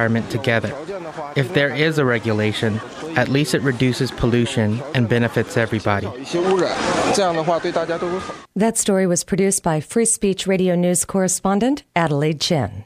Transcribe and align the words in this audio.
environment 0.00 0.30
together. 0.30 0.72
If 1.34 1.54
there 1.54 1.74
is 1.74 1.98
a 1.98 2.04
regulation, 2.04 2.80
at 3.16 3.28
least 3.28 3.52
it 3.52 3.62
reduces 3.62 4.12
pollution 4.12 4.80
and 4.94 5.08
benefits 5.08 5.56
everybody. 5.56 6.06
That 8.54 8.74
story 8.76 9.08
was 9.08 9.24
produced 9.24 9.64
by 9.64 9.80
Free 9.80 10.04
Speech 10.04 10.46
Radio 10.46 10.76
News 10.76 11.04
correspondent 11.04 11.82
Adelaide 11.96 12.40
Chen. 12.40 12.84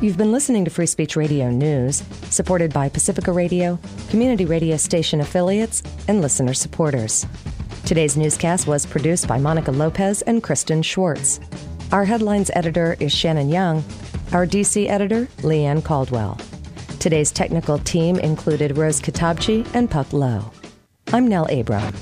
You've 0.00 0.16
been 0.16 0.32
listening 0.32 0.64
to 0.64 0.70
Free 0.70 0.86
Speech 0.86 1.14
Radio 1.14 1.50
News, 1.50 2.02
supported 2.30 2.72
by 2.72 2.88
Pacifica 2.88 3.32
Radio, 3.32 3.78
community 4.08 4.46
radio 4.46 4.78
station 4.78 5.20
affiliates, 5.20 5.82
and 6.06 6.22
listener 6.22 6.54
supporters. 6.54 7.26
Today's 7.88 8.18
newscast 8.18 8.66
was 8.66 8.84
produced 8.84 9.26
by 9.26 9.38
Monica 9.38 9.70
Lopez 9.70 10.20
and 10.20 10.42
Kristen 10.42 10.82
Schwartz. 10.82 11.40
Our 11.90 12.04
headlines 12.04 12.50
editor 12.52 12.98
is 13.00 13.12
Shannon 13.12 13.48
Young. 13.48 13.82
Our 14.34 14.46
DC 14.46 14.90
editor, 14.90 15.24
Leanne 15.38 15.82
Caldwell. 15.82 16.38
Today's 17.00 17.32
technical 17.32 17.78
team 17.78 18.18
included 18.18 18.76
Rose 18.76 19.00
Katabchi 19.00 19.66
and 19.74 19.90
Puck 19.90 20.12
Lowe. 20.12 20.50
I'm 21.14 21.28
Nell 21.28 21.46
Abram. 21.50 21.94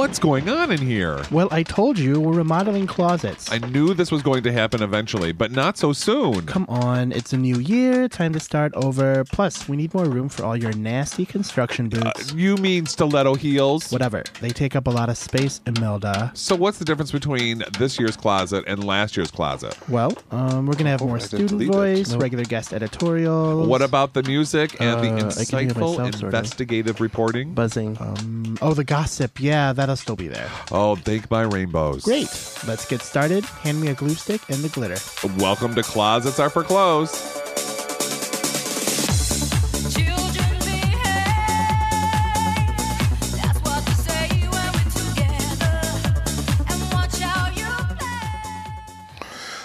What's 0.00 0.18
going 0.18 0.48
on 0.48 0.72
in 0.72 0.78
here? 0.80 1.22
Well, 1.30 1.48
I 1.50 1.62
told 1.62 1.98
you 1.98 2.18
we're 2.20 2.32
remodeling 2.32 2.86
closets. 2.86 3.52
I 3.52 3.58
knew 3.58 3.92
this 3.92 4.10
was 4.10 4.22
going 4.22 4.42
to 4.44 4.50
happen 4.52 4.82
eventually, 4.82 5.30
but 5.32 5.50
not 5.52 5.76
so 5.76 5.92
soon. 5.92 6.46
Come 6.46 6.64
on, 6.70 7.12
it's 7.12 7.34
a 7.34 7.36
new 7.36 7.58
year, 7.58 8.08
time 8.08 8.32
to 8.32 8.40
start 8.40 8.72
over. 8.74 9.24
Plus, 9.24 9.68
we 9.68 9.76
need 9.76 9.92
more 9.92 10.06
room 10.06 10.30
for 10.30 10.42
all 10.42 10.56
your 10.56 10.72
nasty 10.72 11.26
construction 11.26 11.90
boots. 11.90 12.32
You 12.32 12.56
mean 12.56 12.86
stiletto 12.86 13.34
heels? 13.34 13.92
Whatever. 13.92 14.24
They 14.40 14.48
take 14.48 14.74
up 14.74 14.86
a 14.86 14.90
lot 14.90 15.10
of 15.10 15.18
space, 15.18 15.60
Imelda. 15.66 16.30
So 16.34 16.56
what's 16.56 16.78
the 16.78 16.86
difference 16.86 17.12
between 17.12 17.62
this 17.78 17.98
year's 18.00 18.16
closet 18.16 18.64
and 18.66 18.82
last 18.82 19.18
year's 19.18 19.30
closet? 19.30 19.76
Well, 19.90 20.14
um, 20.30 20.64
we're 20.64 20.76
gonna 20.76 20.90
have 20.90 21.02
more 21.02 21.12
Oh, 21.12 21.16
I 21.16 21.18
student 21.18 21.62
voice, 21.70 22.10
No. 22.12 22.18
regular 22.18 22.44
guest 22.44 22.72
editorials. 22.72 23.68
What 23.68 23.82
about 23.82 24.14
the 24.14 24.22
music 24.22 24.80
and 24.80 25.04
the 25.04 25.10
Uh, 25.10 25.16
I 25.38 25.44
can 25.44 25.58
hear 25.58 25.68
insightful, 25.74 25.98
myself, 25.98 26.14
sort 26.14 26.14
of. 26.14 26.22
investigative 26.40 27.02
reporting? 27.02 27.52
buzzing? 27.52 27.98
Um, 28.00 28.56
oh, 28.62 28.72
the 28.72 28.84
gossip. 28.84 29.38
Yeah, 29.40 29.74
that'll 29.90 30.02
still 30.02 30.16
be 30.16 30.28
there. 30.28 30.48
Oh, 30.70 30.94
thank 30.94 31.30
my 31.30 31.42
rainbows. 31.42 32.04
Great. 32.04 32.28
Let's 32.66 32.86
get 32.86 33.02
started. 33.02 33.44
Hand 33.44 33.80
me 33.80 33.88
a 33.88 33.94
glue 33.94 34.14
stick 34.14 34.40
and 34.48 34.58
the 34.58 34.68
glitter. 34.68 34.98
Welcome 35.38 35.74
to 35.74 35.82
Closets 35.82 36.38
Are 36.38 36.50
for 36.50 36.62
Clothes. 36.62 37.10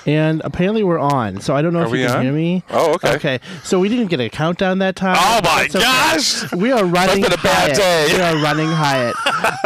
And 0.06 0.42
apparently 0.46 0.84
we're 0.84 1.00
on. 1.00 1.42
So 1.42 1.56
I 1.56 1.62
don't 1.62 1.74
know 1.74 1.80
Are 1.80 1.88
if 1.88 2.00
you 2.00 2.06
can 2.06 2.18
on? 2.18 2.24
hear 2.24 2.32
me. 2.34 2.64
Oh, 2.70 2.94
okay. 2.96 3.16
Okay. 3.16 3.40
So 3.64 3.80
we 3.80 3.90
didn't 3.90 4.08
get 4.08 4.20
a 4.20 4.30
countdown 4.30 4.80
that 4.80 4.96
time. 4.96 5.18
Oh, 5.20 5.42
my 5.44 5.64
That's 5.64 5.76
okay. 5.76 5.84
gosh! 5.84 6.54
We 6.54 6.72
are 6.72 6.86
running 6.86 7.24
been 7.24 7.34
a 7.34 7.38
bad 7.38 7.76
day. 7.76 8.14
We 8.14 8.22
are 8.22 8.36
running 8.44 8.68
Hyatt. 8.68 9.16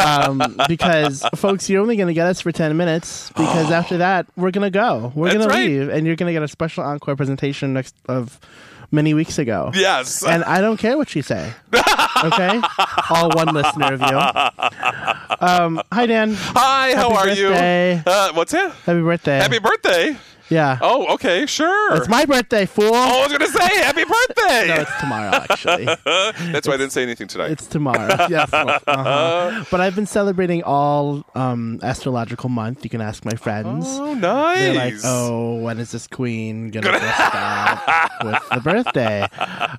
um, 0.06 0.40
because 0.66 1.22
folks, 1.34 1.68
you're 1.68 1.82
only 1.82 1.96
going 1.96 2.08
to 2.08 2.14
get 2.14 2.26
us 2.26 2.40
for 2.40 2.52
10 2.52 2.76
minutes 2.76 3.28
because 3.30 3.70
after 3.80 3.98
that 3.98 4.26
we're 4.36 4.50
going 4.50 4.70
to 4.70 4.76
go. 4.76 5.12
We're 5.14 5.26
That's 5.26 5.38
going 5.38 5.48
right. 5.50 5.66
to 5.66 5.68
leave 5.80 5.88
and 5.90 6.06
you're 6.06 6.16
going 6.16 6.28
to 6.28 6.32
get 6.32 6.42
a 6.42 6.48
special 6.48 6.84
encore 6.84 7.16
presentation 7.16 7.74
next 7.74 7.94
of 8.08 8.40
many 8.90 9.14
weeks 9.14 9.38
ago. 9.38 9.70
Yes. 9.74 10.24
And 10.24 10.42
I 10.44 10.60
don't 10.60 10.78
care 10.78 10.96
what 10.96 11.14
you 11.14 11.22
say. 11.22 11.52
Okay? 12.22 12.60
All 13.08 13.30
one 13.30 13.54
listener 13.54 13.94
of 13.94 14.00
you. 14.02 14.06
Um, 15.42 15.80
hi, 15.90 16.04
Dan. 16.04 16.34
Hi, 16.34 16.94
how 16.94 17.14
are 17.14 17.24
birthday. 17.24 17.94
you? 17.94 18.02
Uh, 18.04 18.32
what's 18.34 18.52
that? 18.52 18.72
Happy 18.84 19.00
birthday. 19.00 19.38
Happy 19.38 19.58
birthday. 19.58 20.14
Yeah. 20.50 20.78
Oh, 20.82 21.14
okay, 21.14 21.46
sure. 21.46 21.96
It's 21.96 22.08
my 22.08 22.24
birthday, 22.26 22.66
fool. 22.66 22.90
Oh, 22.92 22.94
I 22.94 23.22
was 23.22 23.28
going 23.28 23.40
to 23.50 23.58
say 23.58 23.76
happy 23.82 24.02
birthday. 24.04 24.19
No, 24.50 24.74
it's 24.74 25.00
tomorrow, 25.00 25.30
actually. 25.32 25.84
That's 26.04 26.66
why 26.66 26.74
I 26.74 26.76
didn't 26.76 26.90
say 26.90 27.02
anything 27.02 27.28
tonight. 27.28 27.52
It's 27.52 27.66
tomorrow. 27.66 28.08
yes. 28.28 28.52
uh-huh. 28.52 29.64
But 29.70 29.80
I've 29.80 29.94
been 29.94 30.06
celebrating 30.06 30.62
all 30.64 31.24
um, 31.34 31.78
astrological 31.82 32.48
month. 32.48 32.84
You 32.84 32.90
can 32.90 33.00
ask 33.00 33.24
my 33.24 33.34
friends. 33.34 33.86
Oh, 33.88 34.14
nice. 34.14 34.58
They're 34.58 34.74
like, 34.74 34.94
oh, 35.04 35.60
when 35.60 35.78
is 35.78 35.92
this 35.92 36.06
queen 36.06 36.70
gonna 36.70 36.90
dress 36.90 37.20
up 37.20 38.24
with 38.24 38.48
the 38.50 38.60
birthday? 38.60 39.26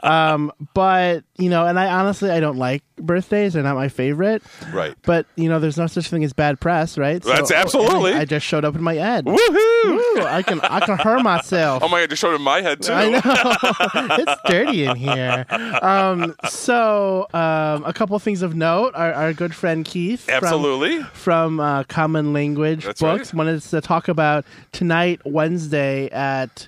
Um, 0.03 0.51
but 0.73 1.23
you 1.37 1.49
know, 1.49 1.65
and 1.67 1.79
I 1.79 1.91
honestly 1.91 2.31
I 2.31 2.39
don't 2.39 2.57
like 2.57 2.83
birthdays; 2.95 3.53
they're 3.53 3.63
not 3.63 3.75
my 3.75 3.89
favorite. 3.89 4.41
Right. 4.71 4.95
But 5.03 5.25
you 5.35 5.49
know, 5.49 5.59
there's 5.59 5.77
no 5.77 5.87
such 5.87 6.09
thing 6.09 6.23
as 6.23 6.33
bad 6.33 6.59
press, 6.59 6.97
right? 6.97 7.21
That's 7.21 7.51
absolutely. 7.51 8.13
I, 8.13 8.21
I 8.21 8.25
just 8.25 8.45
showed 8.45 8.65
up 8.65 8.75
in 8.75 8.83
my 8.83 8.95
head. 8.95 9.25
Woohoo! 9.25 9.83
Woo, 9.85 10.21
I 10.21 10.43
can 10.45 10.61
I 10.61 10.79
can 10.81 10.97
hurt 10.97 11.21
myself. 11.23 11.83
Oh 11.83 11.87
my 11.87 12.01
god, 12.01 12.09
you 12.11 12.15
showed 12.15 12.33
it 12.33 12.35
in 12.35 12.41
my 12.41 12.61
head 12.61 12.81
too. 12.81 12.93
I 12.93 13.09
know 13.09 13.21
it's 14.17 14.40
dirty 14.45 14.85
in 14.85 14.95
here. 14.95 15.45
Um, 15.81 16.35
so, 16.49 17.27
um, 17.33 17.83
a 17.85 17.93
couple 17.93 18.17
things 18.19 18.41
of 18.41 18.55
note: 18.55 18.93
our, 18.95 19.13
our 19.13 19.33
good 19.33 19.53
friend 19.55 19.85
Keith, 19.85 20.21
from- 20.25 20.33
Absolutely. 20.35 21.03
from, 21.13 21.59
uh, 21.59 21.83
Common 21.85 22.33
Language 22.33 22.85
That's 22.85 23.01
Books, 23.01 23.33
right. 23.33 23.37
wanted 23.37 23.61
to 23.61 23.81
talk 23.81 24.07
about 24.07 24.45
tonight, 24.71 25.21
Wednesday 25.25 26.09
at 26.09 26.67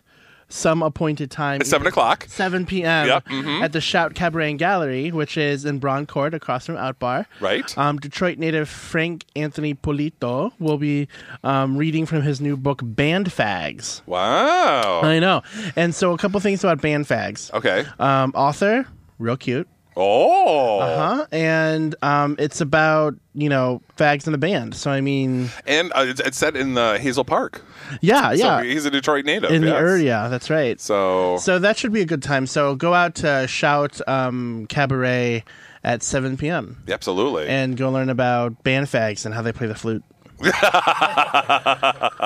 some 0.53 0.83
appointed 0.83 1.31
time, 1.31 1.61
At 1.61 1.67
7 1.67 1.87
o'clock. 1.87 2.25
7 2.29 2.65
p.m. 2.65 3.07
Yep, 3.07 3.25
mhm. 3.25 3.61
at 3.63 3.73
the 3.73 3.81
Shout 3.81 4.13
Cabaret 4.13 4.51
and 4.51 4.59
Gallery, 4.59 5.11
which 5.11 5.35
is 5.35 5.65
in 5.65 5.79
Braun 5.79 6.05
Court 6.05 6.33
across 6.33 6.67
from 6.67 6.77
Aut 6.77 6.99
Bar. 6.99 7.25
Right. 7.39 7.75
Um, 7.77 7.97
Detroit 7.97 8.37
native 8.37 8.69
Frank 8.69 9.25
Anthony 9.35 9.73
Polito 9.73 10.51
will 10.59 10.77
be 10.77 11.07
um, 11.43 11.75
reading 11.75 12.05
from 12.05 12.21
his 12.21 12.39
new 12.39 12.55
book, 12.55 12.81
Band 12.83 13.31
Fags. 13.31 14.01
Wow. 14.05 15.01
I 15.01 15.19
know. 15.19 15.41
And 15.75 15.95
so, 15.95 16.13
a 16.13 16.17
couple 16.17 16.39
things 16.39 16.63
about 16.63 16.81
band 16.81 17.05
fags. 17.05 17.51
Okay. 17.53 17.85
Um, 17.99 18.31
author, 18.35 18.85
real 19.17 19.37
cute. 19.37 19.67
Oh. 19.95 20.79
Uh 20.79 21.15
huh? 21.15 21.27
And 21.31 21.95
um, 22.01 22.35
it's 22.39 22.61
about, 22.61 23.15
you 23.33 23.49
know, 23.49 23.81
fags 23.97 24.25
in 24.25 24.31
the 24.31 24.37
band. 24.37 24.75
So, 24.75 24.91
I 24.91 25.01
mean, 25.01 25.49
And 25.65 25.91
uh, 25.95 26.05
it's, 26.07 26.19
it's 26.21 26.37
set 26.37 26.55
in 26.55 26.77
uh, 26.77 26.97
Hazel 26.97 27.23
Park. 27.25 27.61
yeah, 28.01 28.31
yeah. 28.31 28.59
So 28.59 28.63
he's 28.63 28.85
a 28.85 28.91
Detroit 28.91 29.25
native. 29.25 29.51
in 29.51 29.61
the 29.61 29.67
yes. 29.67 29.77
area, 29.77 30.27
that's 30.29 30.49
right. 30.49 30.79
So, 30.79 31.37
So, 31.37 31.59
that 31.59 31.77
should 31.77 31.93
be 31.93 32.01
a 32.01 32.05
good 32.05 32.23
time. 32.23 32.47
So, 32.47 32.75
go 32.75 32.93
out 32.93 33.15
to 33.15 33.47
Shout 33.47 33.99
um, 34.07 34.65
Cabaret 34.67 35.43
at 35.83 36.01
7 36.01 36.37
p.m. 36.37 36.81
absolutely. 36.89 37.47
and 37.47 37.75
go 37.75 37.91
learn 37.91 38.09
about 38.09 38.63
band 38.63 38.87
fags 38.87 39.25
and 39.25 39.35
how 39.35 39.41
they 39.41 39.51
play 39.51 39.67
the 39.67 39.75
flute. 39.75 40.03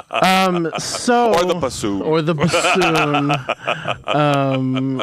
Um, 0.10 0.72
so 0.80 1.34
Or 1.34 1.46
the 1.46 1.56
bassoon. 1.60 2.02
or 2.02 2.22
the 2.22 2.34
bassoon. 2.34 3.32
um, 4.16 5.02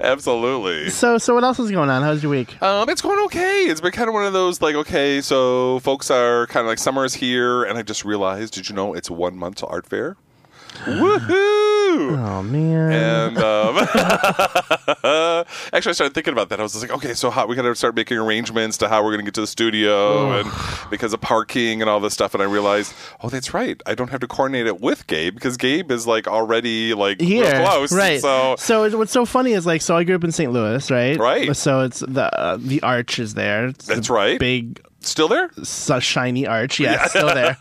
absolutely. 0.00 0.90
so, 0.90 1.18
so 1.18 1.34
what 1.34 1.44
else 1.44 1.58
is 1.58 1.70
going 1.70 1.90
on? 1.90 2.02
How's 2.02 2.22
your 2.22 2.30
week? 2.30 2.60
Um, 2.62 2.88
it's 2.88 3.02
going 3.02 3.18
okay. 3.26 3.64
It's 3.64 3.80
been 3.80 3.92
kind 3.92 4.08
of 4.08 4.14
one 4.14 4.24
of 4.24 4.32
those 4.32 4.60
like, 4.60 4.74
okay, 4.74 5.20
so 5.20 5.78
folks 5.80 6.10
are 6.10 6.46
kind 6.48 6.64
of 6.66 6.68
like 6.68 6.78
summer 6.78 7.04
is 7.04 7.14
here, 7.14 7.64
and 7.64 7.78
I 7.78 7.82
just 7.82 8.04
realized, 8.04 8.54
did 8.54 8.68
you 8.68 8.74
know 8.74 8.94
it's 8.94 9.10
one 9.10 9.36
month 9.36 9.56
to 9.56 9.66
art 9.66 9.86
fair? 9.86 10.16
Woohoo! 10.84 11.79
Oh 11.98 12.42
man. 12.42 12.92
And 12.92 13.38
um, 13.38 13.76
actually, 15.72 15.90
I 15.90 15.92
started 15.92 16.14
thinking 16.14 16.32
about 16.32 16.48
that. 16.50 16.60
I 16.60 16.62
was 16.62 16.80
like, 16.80 16.90
okay, 16.92 17.14
so 17.14 17.30
how 17.30 17.46
we 17.46 17.56
got 17.56 17.62
to 17.62 17.74
start 17.74 17.94
making 17.94 18.18
arrangements 18.18 18.78
to 18.78 18.88
how 18.88 19.02
we're 19.02 19.10
going 19.10 19.20
to 19.20 19.24
get 19.24 19.34
to 19.34 19.40
the 19.40 19.46
studio, 19.46 20.40
and 20.40 20.50
because 20.90 21.12
of 21.12 21.20
parking 21.20 21.80
and 21.80 21.90
all 21.90 22.00
this 22.00 22.14
stuff. 22.14 22.34
And 22.34 22.42
I 22.42 22.46
realized, 22.46 22.94
oh, 23.22 23.28
that's 23.28 23.54
right. 23.54 23.80
I 23.86 23.94
don't 23.94 24.10
have 24.10 24.20
to 24.20 24.28
coordinate 24.28 24.66
it 24.66 24.80
with 24.80 25.06
Gabe 25.06 25.34
because 25.34 25.56
Gabe 25.56 25.90
is 25.90 26.06
like 26.06 26.26
already 26.28 26.94
like 26.94 27.20
here, 27.20 27.64
close. 27.64 27.92
right? 27.92 28.20
So 28.20 28.56
so 28.58 28.98
what's 28.98 29.12
so 29.12 29.24
funny 29.24 29.52
is 29.52 29.66
like, 29.66 29.82
so 29.82 29.96
I 29.96 30.04
grew 30.04 30.16
up 30.16 30.24
in 30.24 30.32
St. 30.32 30.52
Louis, 30.52 30.90
right? 30.90 31.18
Right. 31.18 31.56
So 31.56 31.80
it's 31.82 32.00
the 32.00 32.34
uh, 32.38 32.58
the 32.60 32.82
arch 32.82 33.18
is 33.18 33.34
there. 33.34 33.66
It's 33.66 33.86
That's 33.86 34.10
right. 34.10 34.38
Big 34.38 34.82
still 35.00 35.28
there? 35.28 35.50
su- 35.62 36.00
shiny 36.00 36.46
arch. 36.46 36.80
Yeah, 36.80 37.02
it's 37.02 37.10
still 37.10 37.34
there. 37.34 37.56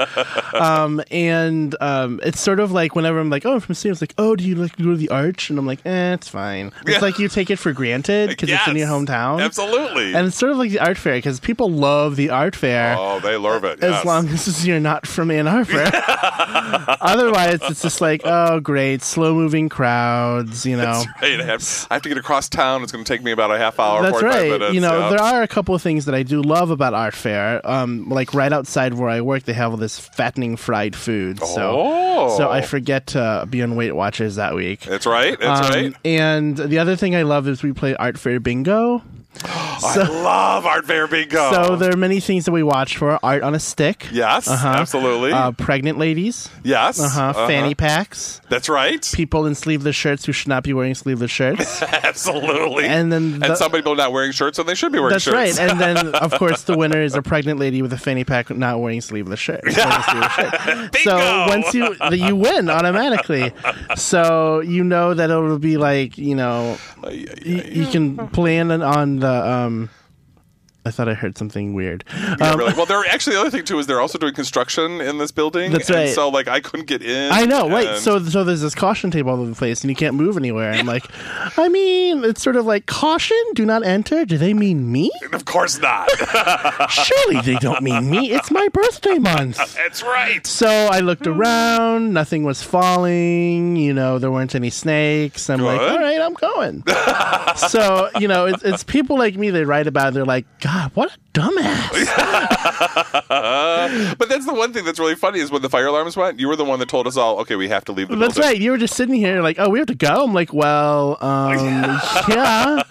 um, 0.54 1.02
and 1.12 1.76
um, 1.82 2.20
it's 2.24 2.40
sort 2.40 2.60
of 2.60 2.72
like 2.72 2.96
whenever 2.96 3.20
I'm 3.20 3.30
like, 3.30 3.46
oh, 3.46 3.56
I'm 3.56 3.60
from 3.60 3.76
St. 3.76 3.92
Louis, 3.92 4.02
like, 4.02 4.14
oh, 4.18 4.36
do 4.36 4.44
you 4.44 4.56
like 4.56 4.76
go 4.78 4.92
to 4.92 4.98
the 4.98 5.10
arch? 5.10 5.50
And 5.50 5.58
I'm 5.58 5.66
like, 5.66 5.86
eh, 5.86 6.14
it's 6.14 6.28
fine. 6.28 6.72
It's 6.82 6.92
Yeah. 6.92 7.00
like 7.00 7.20
you 7.20 7.28
take 7.30 7.50
it 7.50 7.58
for 7.58 7.72
granted 7.74 8.30
because 8.30 8.50
it's 8.50 8.68
in 8.68 8.76
your 8.76 8.88
hometown. 8.88 9.42
Absolutely. 9.42 10.14
And 10.14 10.28
it's 10.28 10.38
sort 10.38 10.52
of 10.52 10.58
like 10.58 10.72
the 10.72 10.80
art 10.80 10.98
fair 10.98 11.16
because 11.16 11.40
people 11.40 11.70
love 11.72 12.16
the 12.16 12.30
art 12.30 12.56
fair. 12.56 12.96
oh, 12.98 13.20
they 13.20 13.38
love 13.38 13.64
it. 13.64 13.82
As 13.84 14.04
long 14.06 14.28
as 14.30 14.68
you're 14.68 14.80
not 14.80 15.08
from 15.08 15.32
Ann 15.32 15.48
Arbor. 15.48 15.90
Otherwise, 17.02 17.60
it's 17.64 17.82
just 17.82 18.02
like, 18.02 18.22
oh, 18.26 18.60
great, 18.60 19.02
slow 19.02 19.34
moving 19.34 19.70
crowds, 19.70 20.66
you 20.66 20.76
know. 20.78 21.04
Right, 21.22 21.40
I 21.40 21.44
have, 21.44 21.88
I 21.90 21.96
have 21.96 22.02
to 22.04 22.10
get 22.10 22.18
across 22.18 22.50
town. 22.50 22.84
It's 22.84 22.92
going 22.92 23.04
to 23.04 23.12
take 23.12 23.24
me 23.24 23.32
about 23.32 23.52
a 23.52 23.58
half 23.58 23.80
hour. 23.80 24.02
That's 24.02 24.20
45 24.20 24.34
right. 24.34 24.52
Minutes, 24.52 24.74
you 24.74 24.82
know, 24.82 25.00
yeah. 25.00 25.10
there 25.10 25.22
are 25.22 25.42
a 25.42 25.48
couple 25.48 25.74
of 25.76 25.82
things 25.82 26.06
that 26.06 26.16
I 26.16 26.24
do 26.24 26.42
love 26.42 26.70
about 26.70 26.94
art 26.94 27.16
fair. 27.16 27.29
Fair. 27.30 27.62
Um, 27.70 28.10
like 28.10 28.34
right 28.34 28.52
outside 28.52 28.94
where 28.94 29.10
I 29.10 29.22
work, 29.22 29.44
they 29.44 29.54
have 29.54 29.72
all 29.72 29.78
this 29.78 30.00
fattening 30.00 30.56
fried 30.58 30.96
food. 30.96 31.40
So, 31.40 31.74
Oh. 31.78 32.38
so 32.38 32.50
I 32.50 32.62
forget 32.62 33.08
to 33.08 33.46
be 33.50 33.62
on 33.62 33.76
Weight 33.76 33.94
Watchers 33.96 34.36
that 34.36 34.56
week. 34.56 34.82
That's 34.82 35.06
right. 35.06 35.40
That's 35.40 35.68
Um, 35.68 35.74
right. 35.74 35.96
And 36.06 36.58
the 36.58 36.80
other 36.80 36.96
thing 36.96 37.16
I 37.16 37.24
love 37.24 37.48
is 37.48 37.62
we 37.64 37.74
play 37.74 37.96
Art 37.96 38.18
Fair 38.18 38.40
Bingo. 38.40 39.02
I 39.44 39.96
love 40.24 40.66
Art 40.66 40.86
Fair 40.86 41.08
Bingo. 41.08 41.52
So 41.52 41.76
there 41.76 41.94
are 41.94 41.98
many 41.98 42.20
things 42.20 42.46
that 42.46 42.52
we 42.52 42.64
watch 42.64 42.98
for 42.98 43.18
art 43.24 43.42
on 43.44 43.56
a 43.56 43.60
stick. 43.60 44.08
yes, 44.12 44.48
Uh-huh. 44.48 44.68
absolutely. 44.68 45.32
Uh, 45.32 45.52
pregnant 45.52 45.98
ladies. 45.98 46.50
yes. 46.64 47.00
Uh-huh. 47.00 47.22
uh-huh. 47.30 47.48
Fanny 47.48 47.76
packs. 47.76 48.42
That's 48.50 48.68
right. 48.68 49.08
People 49.14 49.46
in 49.46 49.56
sleeveless 49.56 49.96
shirts 49.96 50.26
who 50.26 50.32
should 50.34 50.48
not 50.50 50.64
be 50.64 50.74
wearing 50.74 50.96
sleeveless 50.96 51.32
shirts. 51.32 51.82
Absolutely. 52.04 52.86
And 52.86 53.12
then 53.14 53.40
the- 53.40 53.46
and 53.50 53.58
some 53.58 53.72
people 53.72 53.96
not 53.96 54.12
wearing 54.12 54.32
shirts, 54.32 54.60
and 54.60 54.68
they 54.68 54.76
should 54.76 54.92
be 54.92 55.00
wearing 55.00 55.14
That's 55.14 55.24
shirts. 55.24 55.58
right. 55.58 55.60
And 55.60 55.80
then, 55.80 56.08
of 56.16 56.32
course, 56.34 56.64
the 56.64 56.76
winner 56.78 57.02
is 57.02 57.16
a 57.16 57.22
pregnant 57.22 57.60
lady 57.60 57.82
with 57.82 57.94
a 57.94 57.98
fanny 57.98 58.24
pack 58.24 58.50
not 58.50 58.80
wearing 58.82 59.00
sleeveless 59.02 59.40
shirt. 59.40 59.62
wearing 59.64 59.76
sleeveless 60.04 60.34
shirt. 60.34 60.96
So 61.04 61.46
once 61.48 61.74
you 61.74 61.96
you 62.12 62.36
win 62.36 62.70
automatically. 62.70 63.54
So 63.96 64.60
you 64.60 64.84
know 64.84 65.14
that 65.14 65.30
it'll 65.30 65.60
be 65.60 65.78
like 65.78 66.18
you 66.18 66.36
know 66.36 66.78
you, 67.10 67.28
you 67.72 67.86
can 67.88 68.28
plan 68.30 68.72
on 68.82 69.19
the. 69.20 69.48
um 69.48 69.90
I 70.86 70.92
thought 70.92 71.10
I 71.10 71.14
heard 71.14 71.38
something 71.38 71.74
weird. 71.74 72.04
Yeah, 72.14 72.36
Um, 72.40 72.58
really. 72.60 72.74
Well, 72.74 72.86
they're 72.86 73.06
actually 73.06 73.36
the 73.36 73.42
other 73.42 73.50
thing 73.52 73.66
too 73.66 73.80
is 73.80 73.88
they're 73.88 74.02
also 74.02 74.18
doing 74.18 74.34
construction 74.34 75.02
in 75.02 75.18
this 75.18 75.32
building. 75.32 75.72
That's 75.72 75.90
and 75.90 75.96
right. 75.98 76.10
So 76.10 76.30
like 76.30 76.48
I 76.48 76.60
couldn't 76.62 76.88
get 76.88 77.02
in. 77.02 77.32
I 77.32 77.46
know, 77.46 77.70
right? 77.70 77.98
So, 77.98 78.20
so 78.20 78.44
there's 78.44 78.62
this 78.62 78.76
caution 78.76 79.12
tape 79.12 79.26
all 79.26 79.40
over 79.40 79.50
the 79.50 79.56
place, 79.56 79.84
and 79.84 79.90
you 79.90 79.96
can't 79.96 80.16
move 80.16 80.38
anywhere. 80.38 80.72
I'm 80.72 80.86
like, 80.86 81.06
I 81.58 81.68
mean, 81.68 82.24
it's 82.24 82.42
sort 82.42 82.56
of 82.56 82.66
like 82.66 82.86
caution, 82.86 83.38
do 83.56 83.66
not 83.66 83.86
enter. 83.86 84.26
Do 84.26 84.38
they 84.38 84.54
mean 84.54 84.92
me? 84.92 85.12
of 85.34 85.46
course 85.46 85.80
not. 85.80 86.10
Surely 86.90 87.42
they 87.42 87.56
don't 87.56 87.82
mean 87.84 88.10
me. 88.10 88.32
It's 88.32 88.52
my 88.52 88.68
birthday 88.70 89.18
month. 89.20 89.58
That's 89.76 90.02
right. 90.02 90.46
So 90.46 90.68
I 90.68 91.00
looked 91.00 91.28
around, 91.28 92.14
nothing 92.14 92.44
was 92.44 92.64
falling, 92.64 93.76
you 93.76 93.94
know, 93.94 94.20
there 94.20 94.32
weren't 94.32 94.56
any 94.56 94.70
snakes. 94.70 95.50
I'm 95.50 95.62
like, 95.62 95.80
all 95.80 96.00
right, 96.00 96.20
I'm 96.22 96.34
going. 96.34 96.84
so, 97.56 98.10
you 98.20 98.28
know, 98.28 98.46
it's, 98.46 98.64
it's 98.64 98.84
people 98.84 99.18
like 99.18 99.36
me, 99.36 99.50
they 99.50 99.66
write 99.66 99.88
about 99.88 100.10
it, 100.10 100.14
they're 100.16 100.26
like, 100.26 100.46
God, 100.72 100.92
what 100.94 101.12
a 101.12 101.18
dumbass. 101.34 102.56
But 104.20 104.28
that's 104.30 104.46
the 104.46 104.54
one 104.54 104.74
thing 104.74 104.86
that's 104.86 105.00
really 105.00 105.16
funny 105.16 105.40
is 105.40 105.52
when 105.52 105.62
the 105.62 105.70
fire 105.70 105.88
alarms 105.88 106.16
went, 106.18 106.40
you 106.40 106.48
were 106.48 106.56
the 106.56 106.66
one 106.66 106.80
that 106.80 106.90
told 106.90 107.08
us 107.08 107.18
all, 107.18 107.40
okay, 107.40 107.56
we 107.56 107.68
have 107.70 107.86
to 107.86 107.92
leave 107.92 108.08
the 108.10 108.16
That's 108.16 108.36
building. 108.36 108.50
right. 108.52 108.60
You 108.62 108.72
were 108.72 108.78
just 108.78 108.96
sitting 108.96 109.16
here 109.16 109.42
like, 109.42 109.58
oh, 109.60 109.70
we 109.70 109.80
have 109.80 109.88
to 109.88 109.96
go. 109.96 110.24
I'm 110.26 110.34
like, 110.34 110.54
well, 110.54 111.18
um, 111.22 111.54
yeah. 112.30 112.84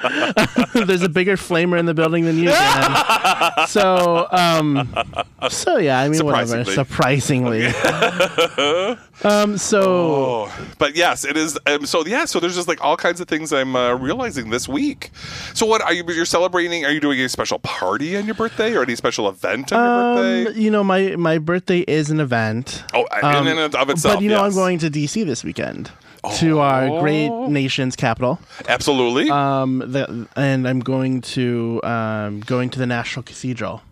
There's 0.74 1.02
a 1.02 1.08
bigger 1.08 1.36
flamer 1.36 1.78
in 1.78 1.86
the 1.86 1.94
building 1.94 2.24
than 2.24 2.38
you 2.38 2.50
can. 2.50 3.66
so, 3.68 4.26
um, 4.30 4.94
so 5.50 5.78
yeah, 5.78 6.00
I 6.00 6.08
mean, 6.08 6.24
whatever. 6.24 6.64
Surprisingly. 6.64 7.70
Surprisingly. 7.70 8.98
um, 9.24 9.58
so, 9.58 9.82
Oh, 9.88 10.68
but 10.78 10.96
yes, 10.96 11.24
it 11.24 11.36
is. 11.36 11.58
Um, 11.66 11.86
so 11.86 12.04
yeah, 12.06 12.24
so 12.24 12.40
there's 12.40 12.54
just 12.54 12.68
like 12.68 12.82
all 12.82 12.96
kinds 12.96 13.20
of 13.20 13.28
things 13.28 13.52
I'm 13.52 13.74
uh, 13.76 13.94
realizing 13.94 14.50
this 14.50 14.68
week. 14.68 15.10
So 15.54 15.66
what 15.66 15.82
are 15.82 15.92
you? 15.92 16.04
You're 16.08 16.24
celebrating? 16.24 16.84
Are 16.84 16.90
you 16.90 17.00
doing 17.00 17.20
a 17.20 17.28
special 17.28 17.58
party 17.58 18.16
on 18.16 18.26
your 18.26 18.34
birthday 18.34 18.74
or 18.74 18.82
any 18.82 18.94
special 18.96 19.28
event 19.28 19.67
your 19.70 19.80
um, 19.80 20.16
birthday? 20.16 20.60
you 20.60 20.70
know, 20.70 20.84
my 20.84 21.16
my 21.16 21.38
birthday 21.38 21.80
is 21.80 22.10
an 22.10 22.20
event. 22.20 22.84
Oh, 22.94 23.06
in 23.22 23.46
and 23.46 23.74
of 23.74 23.90
itself, 23.90 24.16
But 24.16 24.22
you 24.22 24.30
know, 24.30 24.42
I'm 24.42 24.54
going 24.54 24.78
to 24.78 24.90
DC 24.90 25.24
this 25.24 25.44
weekend. 25.44 25.90
To 26.40 26.58
our 26.58 27.00
great 27.00 27.30
nation's 27.30 27.94
capital, 27.94 28.40
Absolutely. 28.68 29.30
um, 29.30 29.78
the, 29.78 30.28
and 30.34 30.68
I'm 30.68 30.80
going 30.80 31.20
to 31.22 31.80
um, 31.84 32.40
going 32.40 32.70
to 32.70 32.78
the 32.78 32.86
National 32.86 33.22
Cathedral. 33.22 33.82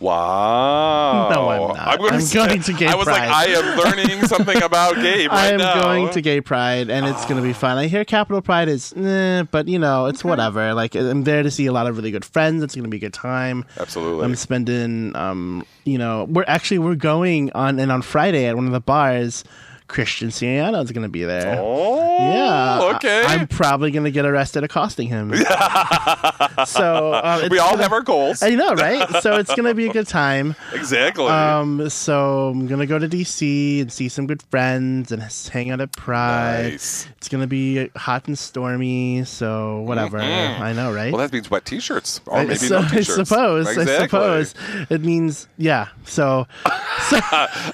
Wow. 0.00 1.28
No, 1.30 1.48
I'm 1.48 1.76
not. 1.76 1.98
gonna 1.98 2.12
I'm 2.14 2.20
say- 2.20 2.46
going 2.46 2.60
to 2.62 2.72
Gay 2.72 2.86
Pride. 2.86 2.92
I 2.92 2.96
was 2.96 3.06
like. 3.06 3.22
I 3.22 3.44
am 3.46 3.78
learning 3.78 4.22
something 4.26 4.62
about 4.62 4.94
Gabe 4.96 5.30
right 5.30 5.38
I 5.38 5.46
am 5.52 5.58
now. 5.58 5.82
going 5.82 6.10
to 6.10 6.20
Gay 6.20 6.40
Pride, 6.40 6.90
and 6.90 7.06
it's 7.06 7.24
going 7.26 7.36
to 7.36 7.42
be 7.42 7.52
fun. 7.52 7.78
I 7.78 7.86
hear 7.86 8.04
Capital 8.04 8.42
Pride 8.42 8.68
is, 8.68 8.92
eh, 8.94 9.44
but 9.50 9.68
you 9.68 9.78
know, 9.78 10.06
it's 10.06 10.24
whatever. 10.24 10.74
Like 10.74 10.94
I'm 10.94 11.24
there 11.24 11.42
to 11.42 11.50
see 11.50 11.66
a 11.66 11.72
lot 11.72 11.86
of 11.86 11.96
really 11.96 12.10
good 12.10 12.24
friends. 12.24 12.62
It's 12.62 12.74
going 12.74 12.84
to 12.84 12.90
be 12.90 12.96
a 12.96 13.00
good 13.00 13.14
time. 13.14 13.64
Absolutely. 13.78 14.24
I'm 14.24 14.34
spending, 14.36 15.14
um, 15.16 15.64
you 15.84 15.98
know, 15.98 16.24
we're 16.28 16.44
actually 16.46 16.78
we're 16.78 16.94
going 16.94 17.50
on 17.52 17.78
and 17.78 17.90
on 17.92 18.02
Friday 18.02 18.46
at 18.46 18.56
one 18.56 18.66
of 18.66 18.72
the 18.72 18.80
bars. 18.80 19.44
Christian 19.92 20.28
Siriano 20.30 20.82
is 20.82 20.90
going 20.90 21.02
to 21.02 21.10
be 21.10 21.24
there. 21.24 21.58
Oh, 21.60 22.18
Yeah. 22.18 22.94
Okay. 22.96 23.24
I, 23.26 23.34
am 23.34 23.46
probably 23.46 23.90
going 23.90 24.04
to 24.04 24.10
get 24.10 24.24
arrested 24.24 24.64
accosting 24.64 25.08
him. 25.08 25.34
so 26.66 27.12
uh, 27.12 27.46
we 27.50 27.58
all 27.58 27.72
gonna- 27.72 27.82
have 27.82 27.92
our 27.92 28.00
goals. 28.00 28.42
I 28.42 28.50
know, 28.54 28.74
right? 28.74 29.06
So 29.22 29.36
it's 29.36 29.54
going 29.54 29.66
to 29.66 29.74
be 29.74 29.88
a 29.88 29.92
good 29.92 30.08
time. 30.08 30.56
exactly. 30.72 31.26
Um, 31.26 31.90
so 31.90 32.48
I'm 32.48 32.66
gonna 32.66 32.86
go 32.86 32.98
to 32.98 33.08
DC 33.08 33.82
and 33.82 33.92
see 33.92 34.08
some 34.08 34.26
good 34.26 34.42
friends 34.42 35.12
and 35.12 35.22
hang 35.22 35.70
out 35.70 35.80
at 35.80 35.92
Pride. 35.92 36.72
Nice. 36.72 37.06
It's 37.18 37.28
gonna 37.28 37.46
be 37.46 37.88
hot 37.96 38.26
and 38.26 38.38
stormy, 38.38 39.24
so 39.24 39.80
whatever. 39.82 40.18
I 40.18 40.72
know, 40.72 40.92
right? 40.92 41.12
well, 41.12 41.20
that 41.20 41.32
means 41.32 41.50
wet 41.50 41.64
t-shirts 41.64 42.20
or 42.26 42.42
maybe 42.44 42.56
so, 42.56 42.80
no 42.80 42.88
t-shirts. 42.88 43.10
I 43.10 43.24
suppose. 43.24 43.78
I 43.78 43.98
suppose 44.02 44.54
it 44.90 45.02
means 45.02 45.48
yeah. 45.58 45.88
So, 46.04 46.46
so 47.10 47.18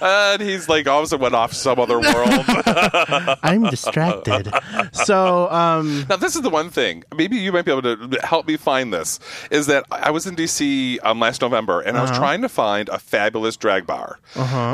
And 0.01 0.43
he's 0.43 0.69
like, 0.69 0.87
all 0.87 1.01
of 1.01 1.05
a 1.05 1.07
sudden 1.09 1.23
went 1.23 1.35
off 1.35 1.53
some 1.53 1.79
other 1.79 1.99
world. 2.15 3.39
I'm 3.43 3.65
distracted. 3.71 4.53
So 4.93 5.51
um, 5.51 6.05
Now, 6.09 6.17
this 6.17 6.37
is 6.37 6.43
the 6.43 6.51
one 6.51 6.71
thing. 6.71 7.05
Maybe 7.17 7.37
you 7.37 7.53
might 7.53 7.65
be 7.65 7.71
able 7.73 7.83
to 7.97 8.19
help 8.23 8.47
me 8.47 8.57
find 8.57 8.93
this. 8.93 9.19
Is 9.51 9.67
that 9.67 9.85
I 9.91 10.11
was 10.11 10.27
in 10.27 10.37
DC 10.37 10.99
um, 11.05 11.21
last 11.21 11.41
November, 11.43 11.81
and 11.81 11.97
I 11.97 12.01
Uh-huh. 12.03 12.11
was 12.11 12.19
trying 12.19 12.43
to 12.43 12.49
find 12.49 12.89
a 12.89 12.99
fabulous 12.99 13.57
drag 13.57 13.87
bar 13.87 14.19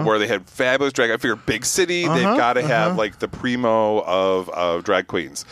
where 0.04 0.18
they 0.18 0.26
had 0.26 0.46
fabulous 0.48 0.92
drag. 0.92 1.10
I 1.10 1.16
figured 1.16 1.44
big 1.46 1.64
city, 1.64 2.04
Uh-huh. 2.04 2.14
they've 2.14 2.24
got 2.36 2.54
to 2.54 2.62
have 2.62 2.96
like 2.96 3.18
the 3.18 3.28
primo 3.28 4.00
of 4.04 4.48
of 4.50 4.84
drag 4.84 5.06
queens, 5.06 5.44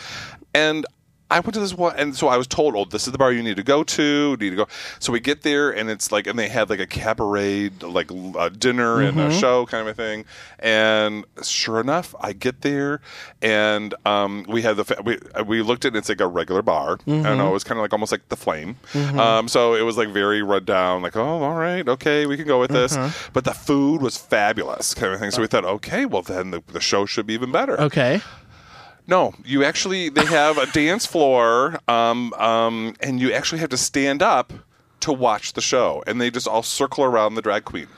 and. 0.55 0.87
I 1.32 1.40
went 1.40 1.55
to 1.55 1.61
this 1.61 1.75
one, 1.75 1.94
and 1.96 2.14
so 2.14 2.29
I 2.29 2.37
was 2.37 2.46
told, 2.46 2.76
"Oh, 2.76 2.84
this 2.84 3.06
is 3.06 3.12
the 3.12 3.19
bar 3.19 3.32
you 3.32 3.43
need 3.43 3.56
to 3.56 3.62
go 3.62 3.82
to. 3.82 4.02
You 4.31 4.37
need 4.37 4.50
to 4.50 4.56
go." 4.56 4.69
So 5.00 5.12
we 5.12 5.20
get 5.20 5.43
there, 5.43 5.70
and 5.70 5.90
it's 5.90 6.12
like, 6.12 6.26
and 6.26 6.38
they 6.38 6.49
had 6.49 6.70
like 6.70 6.81
a 6.81 6.87
cabaret, 6.87 7.70
like 7.81 8.11
a 8.38 8.50
dinner 8.50 9.00
and 9.00 9.17
Mm-hmm. 9.17 9.31
a 9.31 9.34
show 9.34 9.67
kind 9.67 9.88
of 9.88 9.93
a 9.93 9.94
thing. 9.94 10.25
And 10.58 11.25
sure 11.43 11.81
enough, 11.81 12.14
I 12.20 12.32
get 12.32 12.61
there, 12.62 13.00
and 13.40 13.94
um, 14.06 14.44
we 14.49 14.62
had 14.62 14.76
the 14.76 14.84
fa- 14.84 15.02
we 15.05 15.19
we 15.46 15.62
looked 15.62 15.84
at 15.84 15.88
it, 15.88 15.94
and 15.94 15.96
it's 15.99 16.08
like 16.08 16.20
a 16.20 16.26
regular 16.26 16.62
bar. 16.62 16.93
I 16.93 16.94
don't 16.96 17.23
Mm-hmm. 17.25 17.38
know, 17.38 17.49
it 17.49 17.52
was 17.52 17.64
kind 17.64 17.78
of 17.78 17.82
like 17.82 17.93
almost 17.93 18.12
like 18.12 18.28
the 18.28 18.37
Flame. 18.37 18.76
Um, 18.94 19.49
so 19.49 19.75
it 19.75 19.82
was 19.82 19.96
like 19.96 20.08
very 20.11 20.43
run 20.43 20.64
down, 20.64 21.02
like, 21.02 21.17
"Oh, 21.17 21.43
all 21.43 21.55
right, 21.55 21.87
okay, 21.88 22.26
we 22.26 22.37
can 22.37 22.46
go 22.46 22.61
with 22.61 22.70
this." 22.70 22.96
Uh-huh. 22.96 23.31
But 23.32 23.44
the 23.44 23.55
food 23.55 24.02
was 24.02 24.17
fabulous, 24.17 24.94
kind 24.94 25.12
of 25.12 25.20
thing. 25.20 25.31
So 25.31 25.40
we 25.40 25.46
thought, 25.46 25.64
okay, 25.64 26.04
well 26.07 26.23
then 26.23 26.50
the, 26.50 26.62
the 26.73 26.80
show 26.80 27.07
should 27.07 27.26
be 27.26 27.35
even 27.35 27.50
better. 27.52 27.80
okay. 27.80 28.21
No, 29.06 29.35
you 29.44 29.64
actually 29.64 30.09
they 30.09 30.25
have 30.26 30.59
a 30.59 30.66
dance 30.66 31.06
floor, 31.06 31.80
um, 31.88 32.32
um, 32.35 32.94
and 33.00 33.21
you 33.21 33.32
actually 33.32 33.59
have 33.59 33.71
to 33.71 33.76
stand 33.76 34.23
up 34.23 34.52
to 35.00 35.12
watch 35.12 35.54
the 35.54 35.61
show, 35.61 36.02
and 36.06 36.21
they 36.21 36.30
just 36.30 36.47
all 36.47 36.62
circle 36.62 37.04
around 37.04 37.35
the 37.35 37.42
drag 37.42 37.64
queen. 37.64 37.88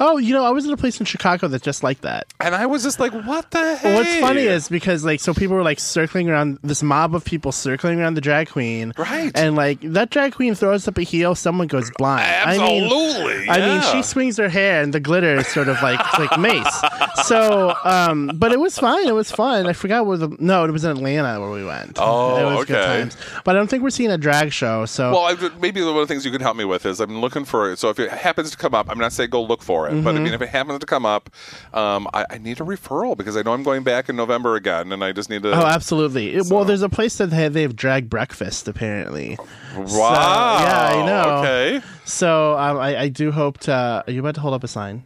Oh, 0.00 0.18
you 0.18 0.32
know, 0.32 0.44
I 0.44 0.50
was 0.50 0.64
in 0.64 0.72
a 0.72 0.76
place 0.76 0.98
in 1.00 1.06
Chicago 1.06 1.48
that's 1.48 1.64
just 1.64 1.82
like 1.82 2.00
that. 2.02 2.26
And 2.40 2.54
I 2.54 2.66
was 2.66 2.82
just 2.82 3.00
like, 3.00 3.12
"What 3.12 3.50
the 3.50 3.76
heck?" 3.76 3.94
What's 3.94 4.16
funny 4.20 4.42
is 4.42 4.68
because 4.68 5.04
like 5.04 5.20
so 5.20 5.34
people 5.34 5.56
were 5.56 5.62
like 5.62 5.80
circling 5.80 6.28
around 6.28 6.58
this 6.62 6.82
mob 6.82 7.14
of 7.14 7.24
people 7.24 7.52
circling 7.52 8.00
around 8.00 8.14
the 8.14 8.20
drag 8.20 8.50
queen, 8.50 8.92
Right. 8.96 9.32
And 9.34 9.56
like 9.56 9.80
that 9.82 10.10
drag 10.10 10.34
queen 10.34 10.54
throws 10.54 10.86
up 10.88 10.98
a 10.98 11.02
heel, 11.02 11.34
someone 11.34 11.66
goes 11.66 11.90
blind. 11.98 12.22
I 12.22 12.58
mean, 12.58 12.84
Absolutely, 12.84 13.48
I 13.48 13.58
mean, 13.58 13.92
she 13.92 14.02
swings 14.02 14.36
her 14.38 14.48
hair 14.48 14.82
and 14.82 14.92
the 14.92 15.00
glitter 15.00 15.36
is 15.36 15.48
sort 15.48 15.68
of 15.68 15.80
like 15.82 16.00
it's 16.00 16.18
like 16.18 16.38
mace. 16.38 16.82
So, 17.24 17.74
um, 17.84 18.32
but 18.34 18.52
it 18.52 18.58
was 18.58 18.78
fine. 18.78 19.06
It 19.06 19.14
was 19.14 19.30
fun. 19.30 19.66
I 19.66 19.72
forgot 19.72 20.04
where 20.04 20.18
the 20.18 20.36
no, 20.40 20.64
it 20.64 20.70
was 20.70 20.84
in 20.84 20.90
Atlanta 20.90 21.40
where 21.40 21.50
we 21.50 21.64
went. 21.64 21.96
Oh, 21.98 22.36
it 22.36 22.56
was 22.56 22.66
good 22.66 22.76
okay. 22.76 23.00
times. 23.00 23.16
But 23.44 23.54
I 23.54 23.58
don't 23.58 23.70
think 23.70 23.82
we're 23.82 23.90
seeing 23.90 24.10
a 24.10 24.18
drag 24.18 24.52
show. 24.52 24.84
So 24.84 25.12
Well, 25.12 25.24
I, 25.24 25.50
maybe 25.60 25.80
one 25.80 25.90
of 25.90 25.96
the 25.96 26.06
things 26.06 26.26
you 26.26 26.32
can 26.32 26.40
help 26.42 26.56
me 26.56 26.64
with 26.64 26.84
is 26.84 27.00
I'm 27.00 27.20
looking 27.20 27.44
for. 27.44 27.76
So 27.76 27.88
if 27.88 27.98
it 27.98 28.10
happens 28.10 28.50
to 28.50 28.56
come 28.56 28.74
up, 28.74 28.90
I'm 28.90 28.98
not 28.98 29.12
saying 29.12 29.30
go 29.30 29.42
look 29.42 29.62
for 29.62 29.73
it, 29.88 30.02
but 30.02 30.10
I 30.10 30.14
Mm-hmm. 30.14 30.24
mean 30.24 30.34
if 30.34 30.42
it 30.42 30.48
happens 30.48 30.78
to 30.78 30.86
come 30.86 31.04
up, 31.04 31.30
um, 31.72 32.08
I, 32.14 32.24
I 32.30 32.38
need 32.38 32.60
a 32.60 32.64
referral 32.64 33.16
because 33.16 33.36
I 33.36 33.42
know 33.42 33.52
I'm 33.52 33.62
going 33.62 33.82
back 33.82 34.08
in 34.08 34.16
November 34.16 34.54
again, 34.56 34.92
and 34.92 35.02
I 35.04 35.12
just 35.12 35.28
need 35.30 35.42
to. 35.42 35.50
Oh, 35.52 35.66
absolutely. 35.66 36.34
It- 36.34 36.46
well, 36.48 36.64
there's 36.64 36.82
a 36.82 36.88
place 36.88 37.18
that 37.18 37.26
they 37.30 37.36
have, 37.42 37.52
they 37.52 37.62
have 37.62 37.76
drag 37.76 38.08
breakfast 38.08 38.68
apparently. 38.68 39.36
wow! 39.76 39.86
So, 39.86 39.98
yeah, 40.00 40.90
I 40.92 41.06
know. 41.06 41.28
Okay, 41.40 41.80
So 42.04 42.56
um, 42.58 42.78
I, 42.78 42.96
I 43.02 43.08
do 43.08 43.30
hope 43.32 43.58
to. 43.60 44.04
Are 44.06 44.10
you 44.10 44.20
about 44.20 44.34
to 44.36 44.40
hold 44.40 44.54
up 44.54 44.64
a 44.64 44.68
sign? 44.68 45.02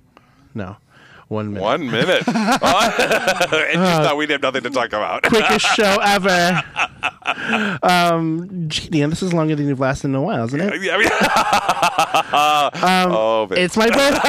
No. 0.55 0.77
One 1.29 1.49
minute. 1.53 1.63
one 1.63 1.91
minute, 1.91 2.23
and 2.27 2.29
you 2.33 3.79
thought 4.03 4.17
we'd 4.17 4.31
have 4.31 4.41
nothing 4.41 4.63
to 4.63 4.71
talk 4.71 4.89
about. 4.95 5.25
Quickest 5.25 5.67
show 5.77 5.99
ever. 6.03 6.63
um, 7.83 8.49
gee, 8.69 8.89
Dan, 8.89 9.11
this 9.11 9.23
is 9.23 9.35
longer 9.35 9.55
than 9.55 9.69
you've 9.69 9.79
lasted 9.79 10.07
in 10.09 10.15
a 10.15 10.23
while, 10.23 10.47
isn't 10.47 10.59
it? 10.59 10.83
Yeah, 10.83 10.97
I 13.59 13.87
mean- 13.87 14.15
oh, 14.15 14.25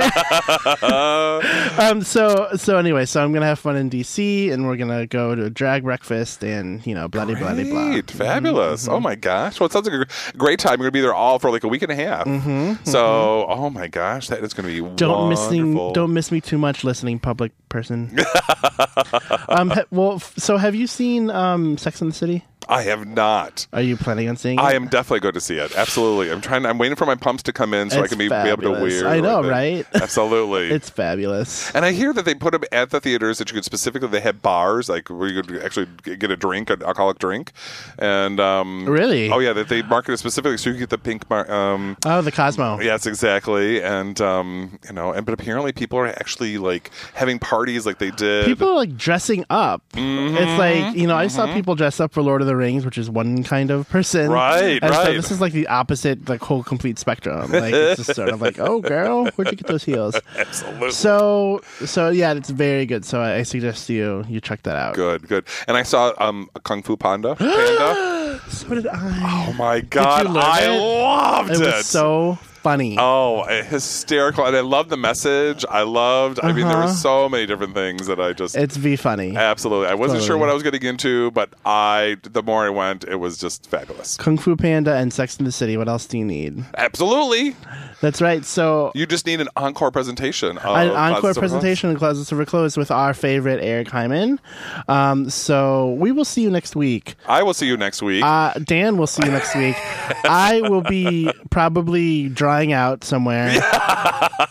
man. 0.00 0.10
It's 0.12 0.20
my 0.20 0.64
birthday. 0.80 1.78
um. 1.78 2.02
So 2.02 2.48
so 2.56 2.76
anyway, 2.78 3.04
so 3.06 3.22
I'm 3.22 3.32
gonna 3.32 3.46
have 3.46 3.58
fun 3.58 3.76
in 3.76 3.90
DC, 3.90 4.50
and 4.52 4.66
we're 4.66 4.76
gonna 4.76 5.06
go 5.06 5.34
to 5.34 5.44
a 5.44 5.50
drag 5.50 5.84
breakfast, 5.84 6.42
and 6.42 6.84
you 6.86 6.94
know, 6.94 7.08
bloody 7.08 7.34
bloody 7.34 7.70
blah. 7.70 7.90
Great, 7.90 8.10
fabulous! 8.10 8.88
Oh 8.88 9.00
my 9.00 9.14
gosh! 9.14 9.60
Well, 9.60 9.66
it 9.66 9.72
sounds 9.72 9.88
like 9.88 10.08
a 10.08 10.36
great 10.36 10.58
time. 10.58 10.72
You're 10.80 10.86
gonna 10.86 10.92
be 10.92 11.00
there 11.00 11.14
all 11.14 11.38
for 11.38 11.50
like 11.50 11.64
a 11.64 11.68
week 11.68 11.82
and 11.82 11.92
a 11.92 11.96
half. 11.96 12.26
Mm-hmm, 12.26 12.84
so, 12.84 13.46
oh 13.48 13.70
my 13.70 13.88
gosh, 13.88 14.28
that 14.28 14.42
is 14.42 14.54
gonna 14.54 14.68
be 14.68 14.80
Don't 14.96 15.28
miss 15.28 15.50
me. 15.50 15.58
Don't 15.92 16.12
miss 16.14 16.30
me 16.32 16.40
too 16.40 16.58
much, 16.58 16.84
listening 16.84 17.18
public 17.18 17.52
person. 17.68 18.18
um. 19.48 19.70
ha- 19.70 19.84
well, 19.90 20.14
f- 20.14 20.34
so 20.38 20.56
have 20.56 20.74
you 20.74 20.86
seen 20.86 21.30
um 21.30 21.76
Sex 21.78 22.00
in 22.00 22.08
the 22.08 22.14
City? 22.14 22.44
I 22.68 22.82
have 22.82 23.06
not. 23.06 23.66
Are 23.72 23.82
you 23.82 23.96
planning 23.96 24.28
on 24.28 24.36
seeing 24.36 24.58
it? 24.58 24.62
I 24.62 24.74
am 24.74 24.88
definitely 24.88 25.20
going 25.20 25.34
to 25.34 25.40
see 25.40 25.56
it. 25.58 25.76
Absolutely. 25.76 26.30
I'm 26.30 26.40
trying. 26.40 26.64
I'm 26.66 26.78
waiting 26.78 26.96
for 26.96 27.06
my 27.06 27.14
pumps 27.14 27.42
to 27.44 27.52
come 27.52 27.74
in 27.74 27.90
so 27.90 28.02
I 28.02 28.06
can 28.06 28.18
be, 28.18 28.28
be 28.28 28.34
able 28.34 28.62
to 28.62 28.70
wear. 28.70 29.06
I 29.08 29.20
know, 29.20 29.42
right? 29.42 29.86
Absolutely. 29.94 30.70
It's 30.70 30.90
fabulous. 30.90 31.70
and 31.74 31.84
I 31.84 31.92
hear 31.92 32.12
that 32.12 32.24
they 32.24 32.34
put 32.34 32.52
them 32.52 32.62
at 32.72 32.90
the 32.90 33.00
theaters 33.00 33.38
that 33.38 33.50
you 33.50 33.54
could 33.54 33.64
specifically. 33.64 34.08
They 34.08 34.20
had 34.20 34.42
bars 34.42 34.88
like 34.88 35.08
where 35.08 35.28
you 35.28 35.42
could 35.42 35.62
actually 35.62 35.86
get 36.02 36.30
a 36.30 36.36
drink, 36.36 36.70
an 36.70 36.82
alcoholic 36.82 37.18
drink, 37.18 37.52
and 37.98 38.40
um, 38.40 38.86
Really? 38.88 39.30
Oh 39.30 39.38
yeah, 39.38 39.52
that 39.52 39.68
they 39.68 39.82
market 39.82 40.12
it 40.12 40.18
specifically 40.18 40.56
so 40.58 40.70
you 40.70 40.78
get 40.78 40.90
the 40.90 40.98
pink. 40.98 41.28
Mar- 41.30 41.50
um, 41.50 41.96
Oh, 42.06 42.22
the 42.22 42.32
Cosmo. 42.32 42.80
Yes, 42.80 43.06
exactly. 43.06 43.82
And 43.82 44.20
um, 44.20 44.78
you 44.86 44.92
know, 44.94 45.12
and 45.12 45.24
but 45.26 45.32
apparently 45.34 45.72
people 45.72 45.98
are 45.98 46.06
actually 46.06 46.58
like 46.58 46.90
having 47.14 47.38
parties 47.38 47.86
like 47.86 47.98
they 47.98 48.10
did. 48.10 48.44
People 48.46 48.68
are 48.68 48.74
like 48.76 48.96
dressing 48.96 49.44
up. 49.50 49.82
Mm-hmm. 49.92 50.36
It's 50.36 50.58
like 50.58 50.96
you 50.96 51.06
know, 51.06 51.16
I 51.16 51.26
saw 51.28 51.52
people 51.52 51.74
dress 51.74 52.00
up 52.00 52.12
for 52.12 52.22
Lord 52.22 52.40
of 52.40 52.46
the 52.46 52.51
Rings, 52.56 52.84
which 52.84 52.98
is 52.98 53.08
one 53.10 53.42
kind 53.44 53.70
of 53.70 53.88
person, 53.88 54.30
Right, 54.30 54.78
And 54.82 54.92
so 54.94 55.00
right. 55.02 55.12
this 55.14 55.30
is 55.30 55.40
like 55.40 55.52
the 55.52 55.66
opposite, 55.68 56.28
like 56.28 56.40
whole 56.40 56.62
complete 56.62 56.98
spectrum. 56.98 57.50
Like 57.52 57.74
it's 57.74 58.04
just 58.04 58.14
sort 58.16 58.28
of 58.30 58.40
like, 58.40 58.58
oh, 58.58 58.80
girl, 58.80 59.26
where'd 59.36 59.50
you 59.50 59.56
get 59.56 59.66
those 59.66 59.84
heels? 59.84 60.14
Absolutely. 60.38 60.90
So, 60.92 61.60
so 61.84 62.10
yeah, 62.10 62.32
it's 62.34 62.50
very 62.50 62.86
good. 62.86 63.04
So 63.04 63.20
I, 63.20 63.36
I 63.36 63.42
suggest 63.42 63.88
you 63.88 64.24
you 64.28 64.40
check 64.40 64.62
that 64.64 64.76
out. 64.76 64.94
Good, 64.94 65.26
good. 65.28 65.46
And 65.68 65.76
I 65.76 65.82
saw 65.82 66.12
um, 66.18 66.48
a 66.54 66.60
Kung 66.60 66.82
Fu 66.82 66.96
Panda. 66.96 67.34
Panda. 67.36 68.40
So 68.48 68.68
did 68.74 68.86
I. 68.86 69.48
Oh 69.48 69.52
my 69.54 69.80
god, 69.80 70.26
I 70.26 70.64
it? 70.74 70.78
loved 70.80 71.50
it 71.50 71.60
it. 71.60 71.66
was 71.76 71.86
so 71.86 72.38
funny. 72.62 72.96
Oh, 72.98 73.44
hysterical! 73.44 74.46
And 74.46 74.56
I 74.56 74.60
love 74.60 74.88
the 74.88 74.96
message. 74.96 75.64
I 75.68 75.82
loved. 75.82 76.40
I 76.42 76.52
mean, 76.52 76.66
there 76.68 76.76
were 76.76 76.84
Uh-huh. 76.84 76.92
so 76.92 77.28
many 77.28 77.46
different 77.46 77.74
things 77.74 78.06
that 78.06 78.20
I 78.20 78.32
just 78.32 78.56
It's 78.56 78.76
v 78.76 78.96
funny. 78.96 79.36
absolutely. 79.36 79.88
I 79.88 79.94
wasn't 79.94 80.22
sure 80.22 80.38
what 80.38 80.48
I 80.48 80.54
was 80.54 80.62
getting 80.62 80.82
into, 80.82 81.30
but 81.32 81.50
I. 81.66 82.16
The 82.22 82.42
more 82.42 82.64
I 82.64 82.70
went, 82.70 83.04
it 83.04 83.16
was 83.16 83.36
just 83.38 83.68
fabulous. 83.68 84.16
Kung 84.16 84.38
Fu 84.38 84.56
Panda 84.56 84.94
and 84.94 85.12
Sex 85.12 85.36
in 85.38 85.44
the 85.44 85.52
City. 85.52 85.76
What 85.76 85.88
else 85.88 86.06
do 86.06 86.18
you 86.18 86.24
need? 86.24 86.64
Absolutely. 86.78 87.54
That's 88.02 88.20
right. 88.20 88.44
So 88.44 88.90
You 88.96 89.06
just 89.06 89.26
need 89.26 89.40
an 89.40 89.48
encore 89.56 89.92
presentation. 89.92 90.58
Of 90.58 90.76
an 90.76 90.90
encore 90.90 91.34
presentation 91.34 91.88
in 91.88 91.96
Closets 91.96 92.32
Over 92.32 92.44
Clothes 92.44 92.76
with 92.76 92.90
our 92.90 93.14
favorite 93.14 93.62
Eric 93.62 93.88
Himan. 93.88 94.40
Um, 94.88 95.30
so 95.30 95.92
we 95.92 96.10
will 96.10 96.24
see 96.24 96.42
you 96.42 96.50
next 96.50 96.74
week. 96.74 97.14
I 97.26 97.44
will 97.44 97.54
see 97.54 97.68
you 97.68 97.76
next 97.76 98.02
week. 98.02 98.24
Uh, 98.24 98.54
Dan 98.54 98.96
will 98.96 99.06
see 99.06 99.24
you 99.24 99.30
next 99.30 99.54
week. 99.54 99.76
I 100.24 100.62
will 100.64 100.82
be 100.82 101.32
probably 101.50 102.28
drying 102.28 102.72
out 102.72 103.04
somewhere. 103.04 103.56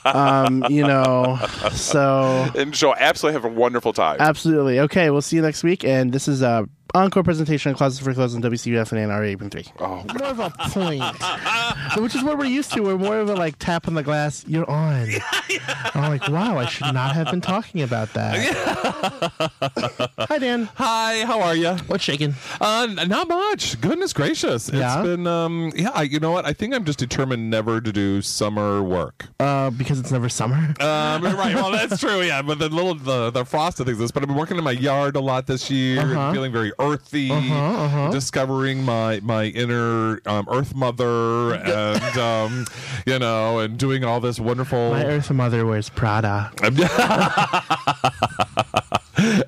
um, 0.05 0.65
you 0.69 0.87
know, 0.87 1.37
so 1.73 2.49
Enjoy. 2.55 2.93
Absolutely 2.97 3.33
have 3.41 3.51
a 3.51 3.53
wonderful 3.53 3.91
time. 3.91 4.17
absolutely. 4.19 4.79
Okay, 4.79 5.09
we'll 5.09 5.21
see 5.21 5.35
you 5.35 5.41
next 5.41 5.61
week. 5.63 5.83
And 5.83 6.13
this 6.13 6.29
is 6.29 6.41
a 6.41 6.69
encore 6.93 7.23
presentation 7.23 7.69
in 7.71 7.75
Closets 7.75 8.03
for 8.03 8.13
Clothes 8.13 8.35
on 8.35 8.41
WCUF 8.41 8.91
and 8.91 9.09
NRA 9.11 9.51
3. 9.51 9.65
oh, 9.79 10.03
More 10.17 10.23
of 10.23 10.39
a 10.39 10.49
point, 10.69 11.03
which 11.97 12.15
is 12.15 12.23
what 12.23 12.37
we're 12.37 12.45
used 12.45 12.71
to. 12.73 12.81
We're 12.81 12.97
more 12.97 13.19
of 13.19 13.29
a 13.29 13.35
like 13.35 13.57
tap 13.59 13.87
on 13.87 13.93
the 13.93 14.03
glass. 14.03 14.43
You're 14.47 14.69
on. 14.69 15.09
I'm 15.93 16.11
like, 16.11 16.27
wow, 16.27 16.57
I 16.57 16.65
should 16.65 16.93
not 16.93 17.13
have 17.15 17.27
been 17.31 17.41
talking 17.41 17.81
about 17.81 18.13
that. 18.13 19.51
Hi, 20.29 20.37
Dan. 20.37 20.69
Hi, 20.75 21.25
how 21.25 21.41
are 21.41 21.55
you? 21.55 21.71
What's 21.87 22.03
shaking? 22.03 22.35
Uh, 22.59 22.87
not 23.07 23.27
much. 23.27 23.79
Goodness 23.81 24.13
gracious. 24.13 24.69
Yeah? 24.71 24.99
It's 24.99 25.07
been, 25.07 25.27
um, 25.27 25.71
yeah, 25.75 25.91
I- 25.93 26.03
you 26.03 26.19
know 26.19 26.31
what? 26.31 26.45
I 26.45 26.53
think 26.53 26.73
I'm 26.73 26.83
just 26.85 26.99
determined 26.99 27.49
never 27.49 27.79
to 27.81 27.91
do 27.91 28.21
summer 28.21 28.83
work. 28.83 29.27
Uh, 29.39 29.69
because 29.69 29.99
it's 29.99 30.11
never 30.11 30.29
summer. 30.29 30.55
Um, 30.79 31.23
right. 31.23 31.55
Well, 31.55 31.71
that's 31.71 31.99
true. 31.99 32.21
Yeah. 32.21 32.41
But 32.41 32.59
the 32.59 32.69
little, 32.69 32.95
the, 32.95 33.29
the 33.31 33.45
frosted 33.45 33.85
things, 33.85 34.11
but 34.11 34.23
I've 34.23 34.27
been 34.27 34.37
working 34.37 34.57
in 34.57 34.63
my 34.63 34.71
yard 34.71 35.15
a 35.15 35.19
lot 35.21 35.47
this 35.47 35.69
year 35.69 36.01
Uh-huh. 36.01 36.19
and 36.19 36.33
feeling 36.35 36.51
very 36.51 36.71
earthy, 36.81 37.29
discovering 38.11 38.83
my, 38.83 39.19
my 39.21 39.45
inner, 39.45 40.19
um, 40.25 40.47
earth 40.49 40.75
mother 40.75 41.53
and, 41.55 42.17
um, 42.17 42.65
you 43.05 43.19
know, 43.19 43.59
and 43.59 43.77
doing 43.77 44.03
all 44.03 44.19
this 44.19 44.39
wonderful. 44.39 44.91
My 44.91 45.05
Earth 45.05 45.31
Mother 45.31 45.65
wears 45.65 45.89
Prada. 45.89 46.51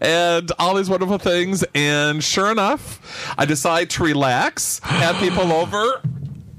and 0.02 0.52
all 0.60 0.76
these 0.76 0.90
wonderful 0.90 1.18
things. 1.18 1.64
And 1.74 2.24
sure 2.24 2.52
enough, 2.52 3.34
I 3.38 3.46
decide 3.46 3.90
to 3.92 4.04
relax, 4.04 4.80
have 4.80 5.16
people 5.18 5.52
over, 5.52 6.02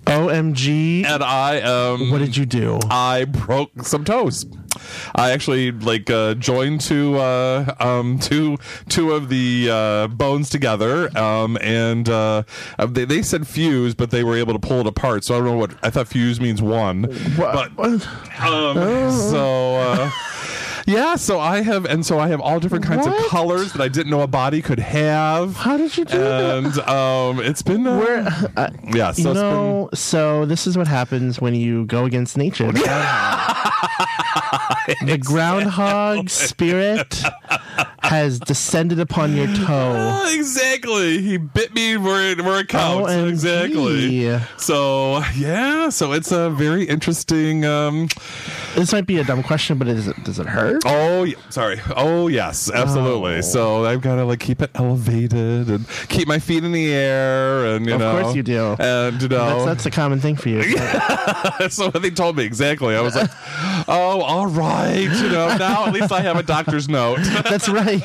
OMG. 0.06 1.04
and 1.06 1.22
I 1.22 1.60
um 1.62 2.10
What 2.10 2.18
did 2.18 2.36
you 2.36 2.44
do? 2.46 2.78
I 2.90 3.24
broke 3.24 3.70
some 3.82 4.04
toes. 4.04 4.44
I 5.14 5.30
actually 5.30 5.72
like 5.72 6.10
uh, 6.10 6.34
joined 6.34 6.80
two 6.80 7.18
uh, 7.18 7.74
um, 7.80 8.18
two 8.18 8.58
two 8.88 9.12
of 9.12 9.28
the 9.28 9.68
uh, 9.70 10.08
bones 10.08 10.50
together, 10.50 11.16
um, 11.16 11.58
and 11.60 12.08
uh, 12.08 12.42
uh, 12.78 12.86
they, 12.86 13.04
they 13.04 13.22
said 13.22 13.46
fuse, 13.46 13.94
but 13.94 14.10
they 14.10 14.24
were 14.24 14.36
able 14.36 14.52
to 14.52 14.58
pull 14.58 14.80
it 14.80 14.86
apart. 14.86 15.24
So 15.24 15.34
I 15.34 15.38
don't 15.38 15.46
know 15.46 15.56
what 15.56 15.74
I 15.82 15.90
thought 15.90 16.08
fuse 16.08 16.40
means 16.40 16.62
one, 16.62 17.02
but 17.36 17.78
um, 18.40 19.10
so. 19.10 20.10
Uh, 20.86 20.90
Yeah, 20.92 21.16
so 21.16 21.40
I 21.40 21.62
have, 21.62 21.84
and 21.86 22.04
so 22.04 22.18
I 22.18 22.28
have 22.28 22.40
all 22.40 22.60
different 22.60 22.84
kinds 22.84 23.06
What? 23.06 23.18
of 23.24 23.30
colors 23.30 23.72
that 23.72 23.82
I 23.82 23.88
didn't 23.88 24.10
know 24.10 24.20
a 24.20 24.26
body 24.26 24.60
could 24.62 24.78
have. 24.80 25.56
How 25.56 25.76
did 25.76 25.96
you 25.96 26.04
do 26.04 26.18
that? 26.18 26.56
And 26.58 26.78
um, 26.80 27.40
it's 27.40 27.62
been, 27.62 27.86
uh, 27.86 27.98
Where, 27.98 28.26
uh, 28.56 28.70
yeah. 28.92 29.12
So 29.12 29.28
you 29.28 29.34
know, 29.34 29.88
so 29.94 30.44
this 30.46 30.66
is 30.66 30.76
what 30.76 30.86
happens 30.88 31.40
when 31.40 31.54
you 31.54 31.86
go 31.86 32.04
against 32.04 32.36
nature. 32.36 32.70
the 35.02 35.18
groundhog 35.22 36.28
spirit 36.44 37.22
has 38.02 38.38
descended 38.38 39.00
upon 39.00 39.34
your 39.34 39.46
toe. 39.54 39.94
Oh, 39.96 40.34
exactly. 40.36 41.22
He 41.22 41.36
bit 41.38 41.74
me 41.74 41.96
where 41.96 42.32
it, 42.32 42.42
where 42.42 42.60
it 42.60 42.68
counts. 42.68 43.10
OMG. 43.10 43.28
Exactly. 43.30 44.38
So 44.58 45.22
yeah, 45.36 45.88
so 45.88 46.12
it's 46.12 46.30
a 46.32 46.50
very 46.50 46.84
interesting. 46.84 47.64
Um, 47.64 48.08
This 48.74 48.92
might 48.92 49.06
be 49.06 49.18
a 49.18 49.24
dumb 49.24 49.42
question, 49.44 49.78
but 49.78 49.86
is 49.88 50.08
it, 50.08 50.22
does 50.24 50.38
it 50.40 50.46
hurt? 50.46 50.73
Oh, 50.84 51.24
yeah, 51.24 51.36
sorry. 51.50 51.80
Oh, 51.96 52.28
yes, 52.28 52.70
absolutely. 52.70 53.36
Oh. 53.36 53.40
So 53.40 53.84
I've 53.84 54.00
got 54.00 54.16
to 54.16 54.24
like 54.24 54.40
keep 54.40 54.62
it 54.62 54.70
elevated 54.74 55.68
and 55.70 55.86
keep 56.08 56.26
my 56.28 56.38
feet 56.38 56.64
in 56.64 56.72
the 56.72 56.92
air, 56.92 57.66
and 57.74 57.86
you 57.86 57.94
Of 57.94 58.00
know, 58.00 58.20
course 58.22 58.34
you 58.36 58.42
do. 58.42 58.76
And 58.78 59.20
you 59.20 59.28
know, 59.28 59.46
That's, 59.46 59.64
that's 59.64 59.86
a 59.86 59.90
common 59.90 60.20
thing 60.20 60.36
for 60.36 60.48
you. 60.48 60.76
That's 61.58 61.78
what 61.78 62.00
they 62.02 62.10
told 62.10 62.36
me 62.36 62.44
exactly. 62.44 62.94
I 62.96 63.00
was 63.00 63.14
like, 63.14 63.30
oh, 63.88 64.20
all 64.22 64.46
right. 64.46 64.98
You 65.00 65.28
know, 65.30 65.56
now 65.56 65.86
at 65.86 65.92
least 65.94 66.12
I 66.12 66.20
have 66.20 66.36
a 66.36 66.42
doctor's 66.42 66.88
note. 66.88 67.18
That's 67.48 67.68
right. 67.68 68.02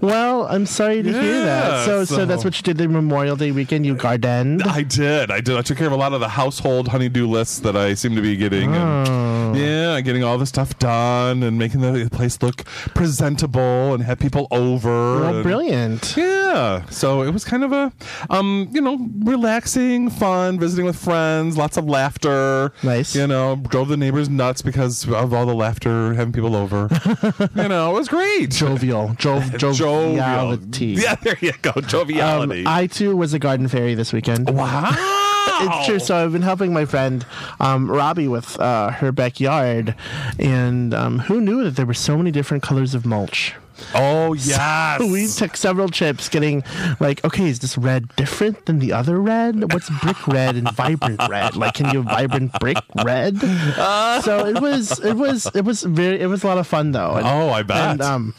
well, 0.00 0.46
I'm 0.46 0.66
sorry 0.66 1.02
to 1.02 1.12
hear 1.12 1.44
that. 1.44 1.84
So, 1.86 2.04
so, 2.04 2.16
so- 2.16 2.26
that's 2.26 2.44
what 2.44 2.56
you 2.56 2.62
did 2.62 2.78
the 2.78 2.88
Memorial 2.88 3.36
Day 3.36 3.52
weekend. 3.52 3.86
You 3.86 3.94
gardened. 3.94 4.62
I 4.64 4.82
did. 4.82 5.30
I 5.30 5.40
did. 5.40 5.56
I 5.56 5.62
took 5.62 5.78
care 5.78 5.86
of 5.86 5.92
a 5.92 5.96
lot 5.96 6.12
of 6.12 6.20
the 6.20 6.28
household 6.28 6.88
honeydew 6.88 7.26
lists 7.26 7.60
that 7.60 7.76
I 7.76 7.94
seem 7.94 8.14
to 8.16 8.22
be 8.22 8.36
getting. 8.36 8.74
And, 8.74 9.08
oh. 9.08 9.35
Yeah, 9.56 10.00
getting 10.00 10.22
all 10.24 10.38
the 10.38 10.46
stuff 10.46 10.78
done 10.78 11.42
and 11.42 11.58
making 11.58 11.80
the 11.80 12.08
place 12.10 12.40
look 12.42 12.64
presentable 12.94 13.94
and 13.94 14.02
have 14.02 14.18
people 14.18 14.46
over. 14.50 15.20
Well, 15.20 15.34
and- 15.36 15.42
brilliant. 15.42 16.14
Yeah. 16.16 16.84
So 16.90 17.22
it 17.22 17.30
was 17.32 17.44
kind 17.44 17.64
of 17.64 17.72
a, 17.72 17.92
um, 18.30 18.68
you 18.72 18.80
know, 18.80 18.98
relaxing, 19.24 20.10
fun, 20.10 20.58
visiting 20.58 20.84
with 20.86 20.96
friends, 20.96 21.56
lots 21.56 21.76
of 21.76 21.86
laughter. 21.88 22.72
Nice. 22.82 23.14
You 23.14 23.26
know, 23.26 23.56
drove 23.56 23.88
the 23.88 23.96
neighbors 23.96 24.28
nuts 24.28 24.62
because 24.62 25.06
of 25.08 25.32
all 25.34 25.46
the 25.46 25.54
laughter, 25.54 26.14
having 26.14 26.32
people 26.32 26.56
over. 26.56 26.88
you 27.56 27.68
know, 27.68 27.90
it 27.90 27.94
was 27.94 28.08
great. 28.08 28.50
Jovial. 28.50 29.14
Jo- 29.18 29.40
joviality. 29.56 30.96
Yeah, 31.06 31.14
there 31.16 31.36
you 31.40 31.52
go. 31.62 31.70
Um, 31.76 31.82
Joviality. 31.82 32.64
I 32.66 32.86
too 32.86 33.16
was 33.16 33.32
a 33.34 33.38
garden 33.38 33.68
fairy 33.68 33.94
this 33.94 34.12
weekend. 34.12 34.48
wow. 34.50 35.22
It's 35.46 35.86
true. 35.86 35.98
So 35.98 36.16
I've 36.16 36.32
been 36.32 36.42
helping 36.42 36.72
my 36.72 36.84
friend 36.84 37.24
um, 37.60 37.90
Robbie 37.90 38.28
with 38.28 38.58
uh, 38.60 38.90
her 38.90 39.12
backyard, 39.12 39.94
and 40.38 40.92
um, 40.94 41.18
who 41.20 41.40
knew 41.40 41.64
that 41.64 41.76
there 41.76 41.86
were 41.86 41.94
so 41.94 42.16
many 42.16 42.30
different 42.30 42.62
colors 42.62 42.94
of 42.94 43.06
mulch? 43.06 43.54
Oh 43.94 44.32
yes. 44.34 45.00
We 45.00 45.26
took 45.26 45.56
several 45.56 45.88
chips, 45.88 46.28
getting 46.28 46.64
like, 47.00 47.24
okay, 47.24 47.48
is 47.48 47.60
this 47.60 47.76
red 47.76 48.14
different 48.16 48.66
than 48.66 48.78
the 48.78 48.92
other 48.92 49.20
red? 49.20 49.72
What's 49.72 49.90
brick 50.00 50.26
red 50.26 50.56
and 50.56 50.70
vibrant 50.72 51.20
red? 51.28 51.56
Like, 51.56 51.74
can 51.74 51.92
you 51.92 52.02
have 52.02 52.12
vibrant 52.12 52.52
brick 52.58 52.78
red? 53.04 53.38
so 53.38 54.46
it 54.46 54.60
was, 54.60 54.98
it 55.00 55.14
was, 55.14 55.46
it 55.54 55.64
was 55.64 55.82
very, 55.82 56.20
it 56.20 56.26
was 56.26 56.44
a 56.44 56.46
lot 56.46 56.58
of 56.58 56.66
fun 56.66 56.92
though. 56.92 57.14
And, 57.14 57.26
Oh, 57.26 57.50
I 57.50 57.62
bet. 57.62 57.76
And 57.92 58.02
um, 58.02 58.34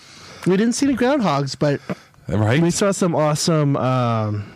we 0.46 0.58
didn't 0.58 0.74
see 0.74 0.88
the 0.88 0.94
groundhogs, 0.94 1.58
but 1.58 1.82
right. 2.28 2.62
we 2.62 2.72
saw 2.72 2.92
some 2.92 3.16
awesome 3.16 3.76
um, 3.78 4.52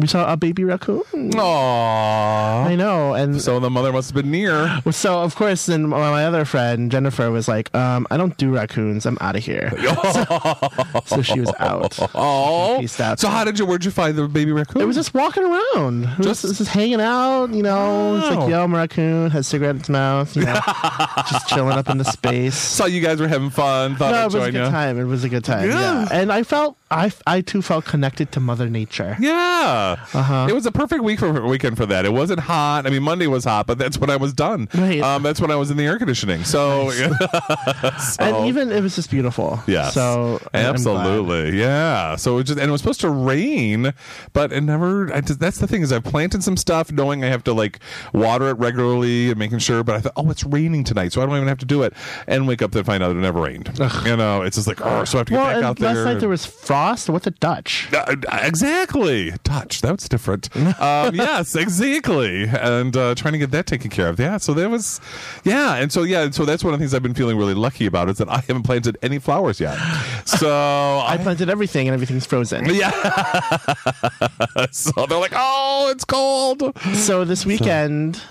we 0.00 0.06
saw 0.06 0.32
a 0.32 0.36
baby 0.36 0.64
raccoon. 0.64 1.02
Aww. 1.12 2.66
I 2.66 2.74
know, 2.76 3.14
and 3.14 3.40
So 3.40 3.60
the 3.60 3.70
mother 3.70 3.92
must 3.92 4.10
have 4.10 4.22
been 4.22 4.30
near. 4.30 4.80
so 4.90 5.20
of 5.22 5.34
course, 5.36 5.66
then 5.66 5.88
my 5.88 6.24
other 6.24 6.44
friend 6.44 6.90
Jennifer 6.90 7.30
was 7.30 7.48
like, 7.48 7.74
um, 7.74 8.06
"I 8.10 8.16
don't 8.16 8.36
do 8.36 8.50
raccoons. 8.54 9.06
I'm 9.06 9.18
out 9.20 9.36
of 9.36 9.44
here." 9.44 9.70
so, 10.12 10.70
so 11.06 11.22
she 11.22 11.40
was 11.40 11.52
out. 11.58 11.98
Oh. 12.14 12.84
So 12.86 13.28
how 13.28 13.44
did 13.44 13.58
you? 13.58 13.66
Where'd 13.66 13.84
you 13.84 13.90
find 13.90 14.16
the 14.16 14.26
baby 14.28 14.52
raccoon? 14.52 14.82
It 14.82 14.86
was 14.86 14.96
just 14.96 15.12
walking 15.14 15.44
around. 15.44 16.04
It 16.04 16.18
was 16.18 16.26
Just- 16.26 16.42
just, 16.42 16.58
just 16.58 16.70
hanging 16.70 17.00
out, 17.00 17.50
you 17.52 17.62
know. 17.62 18.16
It's 18.16 18.26
Oh. 18.26 18.40
like, 18.40 18.48
yo, 18.50 18.62
I'm 18.64 18.72
a 18.74 18.78
raccoon, 18.78 19.30
has 19.30 19.46
a 19.46 19.50
cigarette 19.50 19.74
in 19.76 19.80
its 19.80 19.88
mouth, 19.88 20.34
you 20.36 20.44
know, 20.44 20.54
just 21.30 21.48
chilling 21.48 21.76
up 21.76 21.88
in 21.90 21.98
the 21.98 22.04
space. 22.04 22.56
Saw 22.56 22.86
you 22.86 23.00
guys 23.00 23.20
were 23.20 23.28
having 23.28 23.50
fun. 23.50 23.96
Thought 23.96 24.12
no, 24.12 24.22
it 24.22 24.24
was 24.26 24.34
a 24.34 24.38
good 24.52 24.54
you. 24.54 24.70
time. 24.70 24.98
It 24.98 25.04
was 25.04 25.24
a 25.24 25.28
good 25.28 25.44
time. 25.44 25.68
Yeah. 25.68 25.80
Yeah. 25.80 26.08
And 26.12 26.32
I 26.32 26.42
felt, 26.42 26.76
I, 26.90 27.12
I 27.26 27.40
too 27.42 27.60
felt 27.62 27.84
connected 27.84 28.32
to 28.32 28.40
Mother 28.40 28.68
Nature. 28.68 29.16
Yeah. 29.20 29.89
Uh-huh. 29.92 30.46
It 30.48 30.52
was 30.54 30.66
a 30.66 30.72
perfect 30.72 31.02
week 31.02 31.18
for 31.20 31.46
weekend 31.46 31.76
for 31.76 31.86
that. 31.86 32.04
It 32.04 32.12
wasn't 32.12 32.40
hot. 32.40 32.86
I 32.86 32.90
mean, 32.90 33.02
Monday 33.02 33.26
was 33.26 33.44
hot, 33.44 33.66
but 33.66 33.78
that's 33.78 33.98
when 33.98 34.10
I 34.10 34.16
was 34.16 34.32
done. 34.32 34.68
Right. 34.74 35.00
Um, 35.00 35.22
that's 35.22 35.40
when 35.40 35.50
I 35.50 35.56
was 35.56 35.70
in 35.70 35.76
the 35.76 35.84
air 35.86 35.98
conditioning. 35.98 36.44
So, 36.44 36.90
so- 36.90 38.16
And 38.20 38.46
even 38.46 38.70
it 38.70 38.82
was 38.82 38.94
just 38.96 39.10
beautiful. 39.10 39.60
Yes. 39.66 39.94
So 39.94 40.40
absolutely, 40.54 41.58
yeah. 41.58 42.16
So 42.16 42.38
it 42.38 42.44
just 42.44 42.58
and 42.58 42.68
it 42.68 42.72
was 42.72 42.80
supposed 42.80 43.00
to 43.02 43.10
rain, 43.10 43.92
but 44.32 44.52
it 44.52 44.60
never. 44.62 45.12
I 45.12 45.20
just, 45.20 45.40
that's 45.40 45.58
the 45.58 45.66
thing 45.66 45.82
is 45.82 45.92
I 45.92 46.00
planted 46.00 46.42
some 46.42 46.56
stuff 46.56 46.90
knowing 46.92 47.24
I 47.24 47.28
have 47.28 47.44
to 47.44 47.52
like 47.52 47.78
water 48.12 48.48
it 48.48 48.58
regularly 48.58 49.30
and 49.30 49.38
making 49.38 49.58
sure. 49.58 49.82
But 49.84 49.96
I 49.96 50.00
thought, 50.00 50.12
oh, 50.16 50.30
it's 50.30 50.44
raining 50.44 50.84
tonight, 50.84 51.12
so 51.12 51.22
I 51.22 51.26
don't 51.26 51.36
even 51.36 51.48
have 51.48 51.58
to 51.58 51.66
do 51.66 51.82
it. 51.82 51.92
And 52.26 52.46
wake 52.48 52.62
up 52.62 52.72
to 52.72 52.84
find 52.84 53.02
out 53.02 53.10
it 53.10 53.14
never 53.14 53.40
rained. 53.40 53.70
You 54.04 54.16
know, 54.16 54.42
it's 54.42 54.56
just 54.56 54.66
like 54.68 54.80
oh, 54.84 55.04
so 55.04 55.18
I 55.18 55.20
have 55.20 55.26
to 55.26 55.32
get 55.32 55.36
Well, 55.38 55.46
back 55.54 55.64
out 55.64 55.80
last 55.80 55.94
there. 55.94 56.04
night 56.04 56.20
there 56.20 56.28
was 56.28 56.46
frost. 56.46 57.08
What 57.10 57.22
the 57.24 57.30
Dutch? 57.32 57.88
Uh, 57.92 58.16
exactly. 58.42 59.32
That's 59.80 60.08
different. 60.08 60.54
um, 60.80 61.14
yes, 61.14 61.54
exactly. 61.56 62.44
And 62.44 62.96
uh, 62.96 63.14
trying 63.14 63.32
to 63.32 63.38
get 63.38 63.50
that 63.52 63.66
taken 63.66 63.90
care 63.90 64.08
of. 64.08 64.18
Yeah. 64.18 64.36
So 64.38 64.54
that 64.54 64.70
was, 64.70 65.00
yeah. 65.44 65.76
And 65.76 65.92
so, 65.92 66.02
yeah. 66.02 66.22
And 66.22 66.34
so 66.34 66.44
that's 66.44 66.64
one 66.64 66.74
of 66.74 66.80
the 66.80 66.82
things 66.82 66.94
I've 66.94 67.02
been 67.02 67.14
feeling 67.14 67.36
really 67.36 67.54
lucky 67.54 67.86
about 67.86 68.08
is 68.08 68.18
that 68.18 68.28
I 68.28 68.38
haven't 68.40 68.62
planted 68.62 68.98
any 69.02 69.18
flowers 69.18 69.60
yet. 69.60 69.78
So 70.24 70.48
I 70.48 71.14
I. 71.14 71.18
planted 71.18 71.50
everything 71.50 71.88
and 71.88 71.94
everything's 71.94 72.26
frozen. 72.26 72.66
Yeah. 72.66 72.90
so 74.70 75.06
they're 75.06 75.18
like, 75.18 75.32
oh, 75.34 75.88
it's 75.90 76.04
cold. 76.04 76.76
So 76.94 77.24
this 77.24 77.44
weekend. 77.44 78.22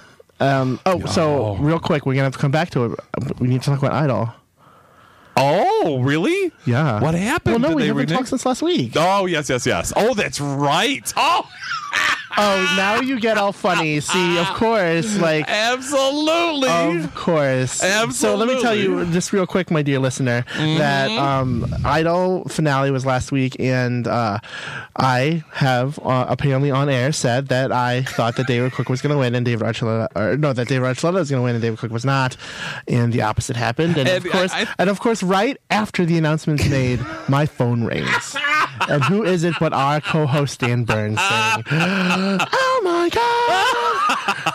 Um, 0.41 0.79
oh, 0.86 1.06
so 1.06 1.56
real 1.58 1.79
quick, 1.79 2.06
we're 2.06 2.13
gonna 2.13 2.24
have 2.24 2.34
to 2.34 2.39
come 2.39 2.51
back 2.51 2.70
to 2.72 2.86
it. 2.86 3.00
We 3.39 3.48
need 3.48 3.62
to 3.62 3.70
talk 3.70 3.79
about 3.79 3.91
Idol. 3.91 4.29
Oh, 5.41 6.00
really? 6.01 6.51
Yeah. 6.65 7.00
What 7.01 7.15
happened? 7.15 7.53
Well, 7.53 7.60
no, 7.60 7.67
Did 7.69 7.75
we 7.75 7.81
they 7.84 7.88
haven't 7.88 8.00
renege? 8.01 8.17
talked 8.17 8.27
since 8.29 8.46
last 8.46 8.62
week. 8.62 8.91
Oh, 8.96 9.25
yes, 9.25 9.50
yes, 9.50 9.65
yes. 9.65 9.93
Oh, 9.96 10.13
that's 10.13 10.39
right. 10.41 11.12
Oh, 11.15 11.50
Oh, 12.41 12.74
now 12.77 13.01
you 13.01 13.19
get 13.19 13.38
all 13.38 13.51
funny. 13.51 14.00
See, 14.00 14.38
of 14.39 14.48
course, 14.53 15.17
like 15.17 15.46
absolutely. 15.48 16.69
Of 17.03 17.13
course. 17.15 17.72
So 18.13 18.36
let 18.36 18.48
me 18.48 18.62
tell 18.62 18.75
you 18.75 19.05
just 19.12 19.34
real 19.34 19.46
quick, 19.46 19.69
my 19.72 19.81
dear 19.81 20.00
listener, 20.00 20.46
that 20.55 21.10
Mm-hmm. 21.10 21.19
um, 21.19 21.75
Idol 21.86 22.46
finale 22.50 22.91
was 22.91 23.05
last 23.05 23.31
week, 23.31 23.55
and 23.60 24.08
uh, 24.08 24.39
I 24.96 25.43
have 25.51 26.00
uh, 26.00 26.25
apparently 26.29 26.72
on 26.72 26.88
air 26.89 27.12
said 27.12 27.48
that 27.50 27.72
I 27.72 28.03
thought 28.03 28.36
that 28.38 28.48
David 28.48 28.72
Cook 28.74 28.89
was 28.89 29.01
going 29.01 29.12
to 29.13 29.19
win 29.19 29.36
and 29.36 29.46
David 29.46 29.65
Archuleta, 29.67 30.08
or 30.15 30.38
no, 30.38 30.53
that 30.53 30.67
David 30.67 30.86
Archuleta 30.86 31.13
was 31.15 31.29
going 31.29 31.39
to 31.41 31.43
win 31.43 31.55
and 31.55 31.62
David 31.62 31.79
Cook 31.79 31.91
was 31.91 32.05
not, 32.05 32.38
and 32.88 33.12
the 33.12 33.22
opposite 33.22 33.55
happened. 33.55 33.98
And, 33.98 34.08
And 34.08 34.25
of 34.25 34.31
course, 34.31 34.51
I- 34.53 34.62
I- 34.62 34.67
and 34.79 34.89
of 34.89 35.00
course, 35.00 35.24
right 35.24 35.58
after 35.69 36.05
the 36.05 36.17
announcement's 36.17 36.67
made, 36.69 37.00
my 37.27 37.46
phone 37.46 37.84
rings. 37.84 38.36
And 38.88 39.03
who 39.03 39.24
is 39.24 39.43
it 39.43 39.55
but 39.59 39.74
our 39.74 40.01
co-host 40.01 40.59
Dan 40.59 40.83
Burns 40.83 41.19
saying, 41.19 41.63
"Oh 41.71 42.81
my 42.83 43.09
god!" 43.09 43.68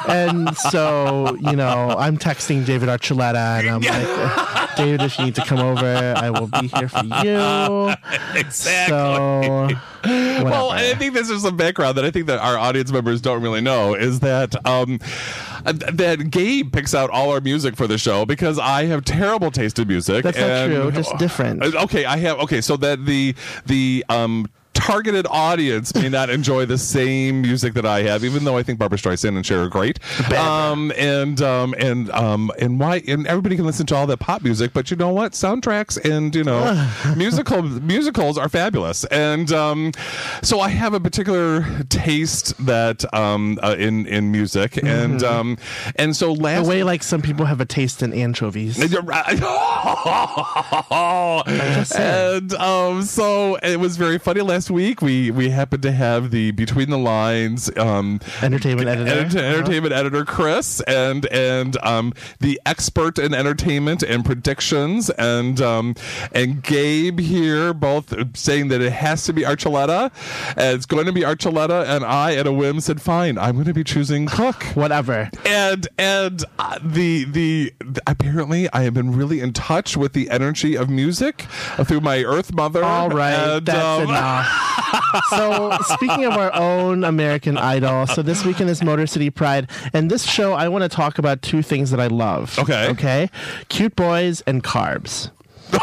And 0.08 0.56
so 0.56 1.36
you 1.40 1.56
know, 1.56 1.94
I'm 1.98 2.16
texting 2.18 2.64
David 2.66 2.88
Archuleta, 2.88 3.60
and 3.60 3.68
I'm 3.68 3.80
like, 3.82 4.76
"David, 4.76 5.02
if 5.02 5.18
you 5.18 5.26
need 5.26 5.34
to 5.36 5.44
come 5.44 5.58
over, 5.60 6.14
I 6.16 6.30
will 6.30 6.48
be 6.48 6.68
here 6.68 6.88
for 6.88 7.04
you." 7.04 7.94
exactly. 8.38 8.88
So, 8.96 9.68
Well, 10.04 10.44
whatever. 10.44 10.76
and 10.76 10.86
I 10.86 10.94
think 10.98 11.14
this 11.14 11.30
is 11.30 11.42
some 11.42 11.56
background 11.56 11.96
that 11.96 12.04
I 12.04 12.10
think 12.10 12.26
that 12.26 12.38
our 12.38 12.58
audience 12.58 12.92
members 12.92 13.20
don't 13.20 13.42
really 13.42 13.60
know 13.60 13.94
is 13.94 14.20
that 14.20 14.54
um, 14.66 14.98
that 15.64 16.28
Gabe 16.30 16.72
picks 16.72 16.94
out 16.94 17.10
all 17.10 17.30
our 17.30 17.40
music 17.40 17.76
for 17.76 17.86
the 17.86 17.96
show 17.98 18.24
because 18.26 18.58
I 18.58 18.84
have 18.86 19.04
terrible 19.04 19.50
taste 19.50 19.78
in 19.78 19.88
music. 19.88 20.24
That's 20.24 20.38
not 20.38 20.66
true, 20.66 20.90
just 20.92 21.16
different. 21.18 21.62
Uh, 21.62 21.82
Okay, 21.84 22.04
I 22.04 22.16
have 22.18 22.38
okay, 22.40 22.60
so 22.60 22.76
that 22.78 23.04
the 23.04 23.34
the 23.66 24.04
um 24.08 24.48
targeted 24.74 25.26
audience 25.30 25.94
may 25.94 26.08
not 26.08 26.28
enjoy 26.28 26.66
the 26.66 26.76
same 26.76 27.40
music 27.40 27.74
that 27.74 27.86
I 27.86 28.02
have, 28.02 28.24
even 28.24 28.44
though 28.44 28.58
I 28.58 28.62
think 28.62 28.78
Barbra 28.78 28.98
Streisand 28.98 29.36
and 29.36 29.46
Cher 29.46 29.62
are 29.62 29.68
great. 29.68 29.98
Um, 30.32 30.92
and 30.96 31.40
um, 31.40 31.74
and 31.78 32.10
um, 32.10 32.50
and 32.58 32.78
why? 32.78 33.02
And 33.06 33.26
everybody 33.26 33.56
can 33.56 33.64
listen 33.64 33.86
to 33.86 33.96
all 33.96 34.06
that 34.08 34.18
pop 34.18 34.42
music, 34.42 34.72
but 34.72 34.90
you 34.90 34.96
know 34.96 35.10
what? 35.10 35.32
Soundtracks 35.32 36.02
and 36.04 36.34
you 36.34 36.44
know 36.44 36.90
musical 37.16 37.62
musicals 37.62 38.36
are 38.36 38.48
fabulous. 38.48 39.04
And 39.06 39.50
um, 39.52 39.92
so 40.42 40.60
I 40.60 40.68
have 40.68 40.92
a 40.92 41.00
particular 41.00 41.64
taste 41.88 42.54
that 42.66 43.04
um, 43.14 43.58
uh, 43.62 43.76
in 43.78 44.06
in 44.06 44.32
music, 44.32 44.82
and 44.82 45.22
um, 45.22 45.56
and 45.96 46.16
so 46.16 46.32
last 46.32 46.64
the 46.64 46.68
way 46.68 46.82
like 46.82 47.02
some 47.02 47.22
people 47.22 47.46
have 47.46 47.60
a 47.60 47.66
taste 47.66 48.02
in 48.02 48.12
anchovies. 48.12 48.78
and 48.78 48.90
you're 48.90 49.02
right. 49.02 49.24
and 51.96 52.52
um, 52.54 53.02
so 53.02 53.56
it 53.56 53.78
was 53.78 53.96
very 53.96 54.18
funny 54.18 54.40
last 54.40 54.63
week. 54.70 55.02
We 55.02 55.30
we 55.30 55.50
happened 55.50 55.82
to 55.82 55.92
have 55.92 56.30
the 56.30 56.50
between 56.52 56.90
the 56.90 56.98
lines 56.98 57.70
um, 57.76 58.20
Entertainment 58.42 58.88
editor. 58.88 59.38
Uh-huh. 59.38 59.38
entertainment 59.38 59.92
editor 59.92 60.24
Chris 60.24 60.80
and 60.82 61.26
and 61.26 61.76
um, 61.82 62.12
the 62.40 62.60
expert 62.66 63.18
in 63.18 63.34
entertainment 63.34 64.02
and 64.02 64.24
predictions 64.24 65.10
and 65.10 65.60
um, 65.60 65.94
and 66.32 66.62
Gabe 66.62 67.20
here 67.20 67.72
both 67.72 68.36
saying 68.36 68.68
that 68.68 68.80
it 68.80 68.92
has 68.92 69.24
to 69.24 69.32
be 69.32 69.42
Archuleta. 69.42 70.10
And 70.56 70.76
it's 70.76 70.86
going 70.86 71.06
to 71.06 71.12
be 71.12 71.22
Archuleta, 71.22 71.86
and 71.86 72.04
I 72.04 72.34
at 72.34 72.46
a 72.46 72.52
whim 72.52 72.80
said, 72.80 73.00
"Fine, 73.00 73.38
I'm 73.38 73.54
going 73.54 73.66
to 73.66 73.74
be 73.74 73.84
choosing 73.84 74.26
Cook." 74.26 74.62
Whatever. 74.74 75.30
and 75.46 75.86
and 75.98 76.44
uh, 76.58 76.78
the, 76.82 77.24
the 77.24 77.72
the 77.80 78.02
apparently 78.06 78.68
I 78.72 78.82
have 78.82 78.94
been 78.94 79.16
really 79.16 79.40
in 79.40 79.52
touch 79.52 79.96
with 79.96 80.12
the 80.12 80.30
energy 80.30 80.76
of 80.76 80.88
music 80.88 81.42
through 81.84 82.00
my 82.00 82.22
Earth 82.22 82.52
Mother. 82.52 82.84
All 82.84 83.08
right, 83.08 83.32
and, 83.34 83.66
that's 83.66 84.02
um, 84.02 84.08
enough. 84.08 84.46
So, 85.30 85.76
speaking 85.82 86.24
of 86.24 86.34
our 86.34 86.54
own 86.54 87.04
American 87.04 87.56
Idol, 87.56 88.06
so 88.06 88.22
this 88.22 88.44
weekend 88.44 88.70
is 88.70 88.82
Motor 88.82 89.06
City 89.06 89.30
Pride, 89.30 89.70
and 89.92 90.10
this 90.10 90.24
show 90.24 90.52
I 90.52 90.68
want 90.68 90.82
to 90.82 90.88
talk 90.88 91.18
about 91.18 91.42
two 91.42 91.62
things 91.62 91.90
that 91.90 92.00
I 92.00 92.08
love. 92.08 92.58
Okay. 92.58 92.88
okay, 92.90 93.30
cute 93.68 93.96
boys 93.96 94.42
and 94.42 94.62
carbs. 94.62 95.30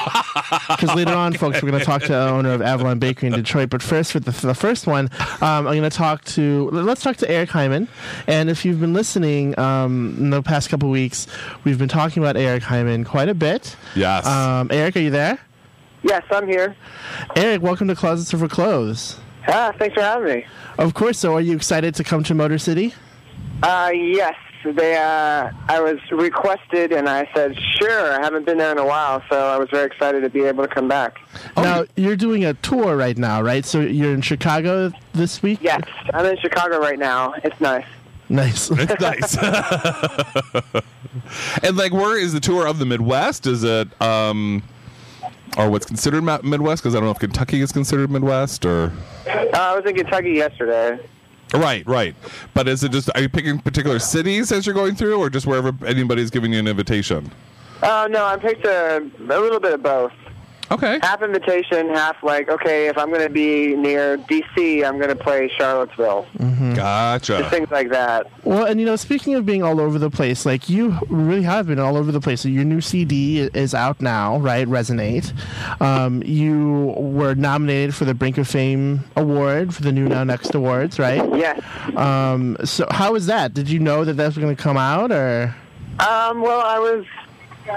Because 0.67 0.95
later 0.95 1.13
on, 1.13 1.33
folks, 1.33 1.61
we're 1.61 1.69
going 1.69 1.79
to 1.79 1.85
talk 1.85 2.01
to 2.03 2.09
the 2.09 2.29
owner 2.29 2.51
of 2.51 2.61
Avalon 2.61 2.99
Bakery 2.99 3.27
in 3.27 3.33
Detroit. 3.33 3.69
But 3.69 3.81
first, 3.81 4.11
for 4.11 4.19
the, 4.19 4.31
for 4.31 4.47
the 4.47 4.53
first 4.53 4.85
one, 4.85 5.09
um, 5.41 5.65
I'm 5.67 5.77
going 5.77 5.83
to 5.83 5.89
talk 5.89 6.23
to 6.25 6.69
let's 6.71 7.01
talk 7.01 7.17
to 7.17 7.29
Eric 7.29 7.49
Himan. 7.49 7.87
And 8.27 8.49
if 8.49 8.65
you've 8.65 8.79
been 8.79 8.93
listening 8.93 9.57
um, 9.59 10.15
in 10.17 10.29
the 10.29 10.41
past 10.41 10.69
couple 10.69 10.89
weeks, 10.89 11.27
we've 11.63 11.77
been 11.77 11.89
talking 11.89 12.21
about 12.21 12.35
Eric 12.35 12.63
Himan 12.63 13.05
quite 13.05 13.29
a 13.29 13.33
bit. 13.33 13.75
Yes. 13.95 14.25
Um, 14.25 14.69
Eric, 14.71 14.97
are 14.97 14.99
you 14.99 15.09
there? 15.09 15.39
Yes, 16.03 16.23
I'm 16.31 16.47
here. 16.47 16.75
Eric, 17.35 17.61
welcome 17.61 17.87
to 17.87 17.95
Closets 17.95 18.31
for 18.31 18.47
Clothes. 18.47 19.19
Ah, 19.47 19.73
thanks 19.77 19.93
for 19.93 20.01
having 20.01 20.35
me. 20.35 20.45
Of 20.77 20.93
course. 20.93 21.19
So, 21.19 21.35
are 21.35 21.41
you 21.41 21.55
excited 21.55 21.95
to 21.95 22.03
come 22.03 22.23
to 22.23 22.33
Motor 22.33 22.57
City? 22.57 22.93
Uh, 23.61 23.91
yes, 23.93 24.35
they. 24.63 24.97
Uh, 24.97 25.51
I 25.67 25.79
was 25.79 25.99
requested, 26.11 26.91
and 26.91 27.07
I 27.07 27.29
said 27.35 27.55
sure. 27.77 28.13
I 28.13 28.21
haven't 28.21 28.45
been 28.45 28.57
there 28.57 28.71
in 28.71 28.79
a 28.79 28.85
while, 28.85 29.21
so 29.29 29.47
I 29.47 29.57
was 29.57 29.69
very 29.69 29.85
excited 29.85 30.21
to 30.21 30.29
be 30.29 30.41
able 30.41 30.67
to 30.67 30.73
come 30.73 30.87
back. 30.87 31.19
now, 31.55 31.85
you're 31.95 32.15
doing 32.15 32.45
a 32.45 32.55
tour 32.55 32.97
right 32.97 33.17
now, 33.17 33.41
right? 33.41 33.65
So, 33.65 33.81
you're 33.81 34.13
in 34.13 34.21
Chicago 34.21 34.91
this 35.13 35.43
week? 35.43 35.59
Yes, 35.61 35.83
I'm 36.13 36.25
in 36.25 36.37
Chicago 36.37 36.79
right 36.79 36.99
now. 36.99 37.33
It's 37.43 37.59
nice. 37.61 37.85
Nice. 38.29 38.71
it's 38.71 38.99
nice. 38.99 39.37
and 41.63 41.77
like, 41.77 41.93
where 41.93 42.17
is 42.17 42.33
the 42.33 42.39
tour 42.39 42.65
of 42.65 42.79
the 42.79 42.85
Midwest? 42.85 43.45
Is 43.45 43.63
it 43.63 44.01
um, 44.01 44.63
or 45.57 45.69
what's 45.69 45.85
considered 45.85 46.21
Midwest? 46.21 46.81
Because 46.81 46.95
I 46.95 46.99
don't 46.99 47.05
know 47.05 47.11
if 47.11 47.19
Kentucky 47.19 47.61
is 47.61 47.71
considered 47.71 48.09
Midwest 48.09 48.65
or. 48.65 48.91
Uh, 49.27 49.47
I 49.53 49.75
was 49.75 49.85
in 49.85 49.95
Kentucky 49.95 50.31
yesterday. 50.31 50.99
Right, 51.53 51.85
right. 51.85 52.15
But 52.53 52.67
is 52.67 52.83
it 52.83 52.91
just 52.91 53.09
are 53.13 53.21
you 53.21 53.29
picking 53.29 53.59
particular 53.59 53.99
cities 53.99 54.51
as 54.51 54.65
you're 54.65 54.75
going 54.75 54.95
through, 54.95 55.19
or 55.19 55.29
just 55.29 55.45
wherever 55.45 55.73
anybody's 55.85 56.29
giving 56.29 56.53
you 56.53 56.59
an 56.59 56.67
invitation? 56.67 57.31
Uh, 57.81 58.07
no, 58.09 58.25
I 58.25 58.37
picked 58.37 58.65
a, 58.65 58.97
a 59.19 59.39
little 59.39 59.59
bit 59.59 59.73
of 59.73 59.83
both. 59.83 60.13
Okay. 60.71 60.99
half 61.01 61.21
invitation, 61.21 61.89
half 61.89 62.23
like, 62.23 62.49
okay, 62.49 62.87
if 62.87 62.97
I'm 62.97 63.09
going 63.09 63.27
to 63.27 63.29
be 63.29 63.75
near 63.75 64.17
DC, 64.17 64.85
I'm 64.85 64.97
going 64.97 65.09
to 65.09 65.15
play 65.15 65.51
Charlottesville. 65.57 66.25
Mm-hmm. 66.37 66.73
Gotcha. 66.75 67.39
Just 67.39 67.49
things 67.49 67.69
like 67.71 67.89
that. 67.89 68.27
Well, 68.45 68.65
and 68.65 68.79
you 68.79 68.85
know, 68.85 68.95
speaking 68.95 69.35
of 69.35 69.45
being 69.45 69.63
all 69.63 69.81
over 69.81 69.99
the 69.99 70.09
place, 70.09 70.45
like 70.45 70.69
you 70.69 70.97
really 71.09 71.43
have 71.43 71.67
been 71.67 71.79
all 71.79 71.97
over 71.97 72.11
the 72.11 72.21
place. 72.21 72.41
So 72.41 72.47
your 72.49 72.63
new 72.63 72.79
CD 72.79 73.41
is 73.41 73.73
out 73.73 74.01
now, 74.01 74.37
right? 74.37 74.65
Resonate. 74.67 75.33
Um, 75.81 76.23
you 76.23 76.93
were 76.97 77.35
nominated 77.35 77.93
for 77.93 78.05
the 78.05 78.13
Brink 78.13 78.37
of 78.37 78.47
Fame 78.47 79.03
Award 79.17 79.75
for 79.75 79.81
the 79.81 79.91
New 79.91 80.07
Now 80.07 80.23
Next 80.23 80.55
Awards, 80.55 80.97
right? 80.99 81.21
Yes. 81.35 81.61
Um, 81.97 82.55
so 82.63 82.87
how 82.91 83.13
was 83.13 83.25
that? 83.25 83.53
Did 83.53 83.69
you 83.69 83.79
know 83.79 84.05
that 84.05 84.13
that 84.13 84.25
was 84.25 84.37
going 84.37 84.55
to 84.55 84.61
come 84.61 84.77
out, 84.77 85.11
or? 85.11 85.53
Um, 85.99 86.41
well, 86.41 86.61
I 86.61 86.79
was, 86.79 87.05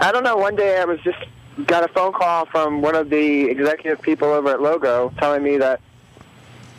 I 0.01 0.13
don't 0.13 0.23
know, 0.23 0.37
one 0.37 0.55
day 0.55 0.79
I 0.81 0.85
was 0.85 1.01
just, 1.01 1.19
got 1.67 1.85
a 1.85 1.89
phone 1.89 2.13
call 2.13 2.47
from 2.47 2.83
one 2.83 2.95
of 2.95 3.11
the 3.11 3.45
executive 3.45 4.03
people 4.03 4.29
over 4.29 4.51
at 4.51 4.61
Logo 4.61 5.13
telling 5.19 5.43
me 5.43 5.57
that 5.59 5.81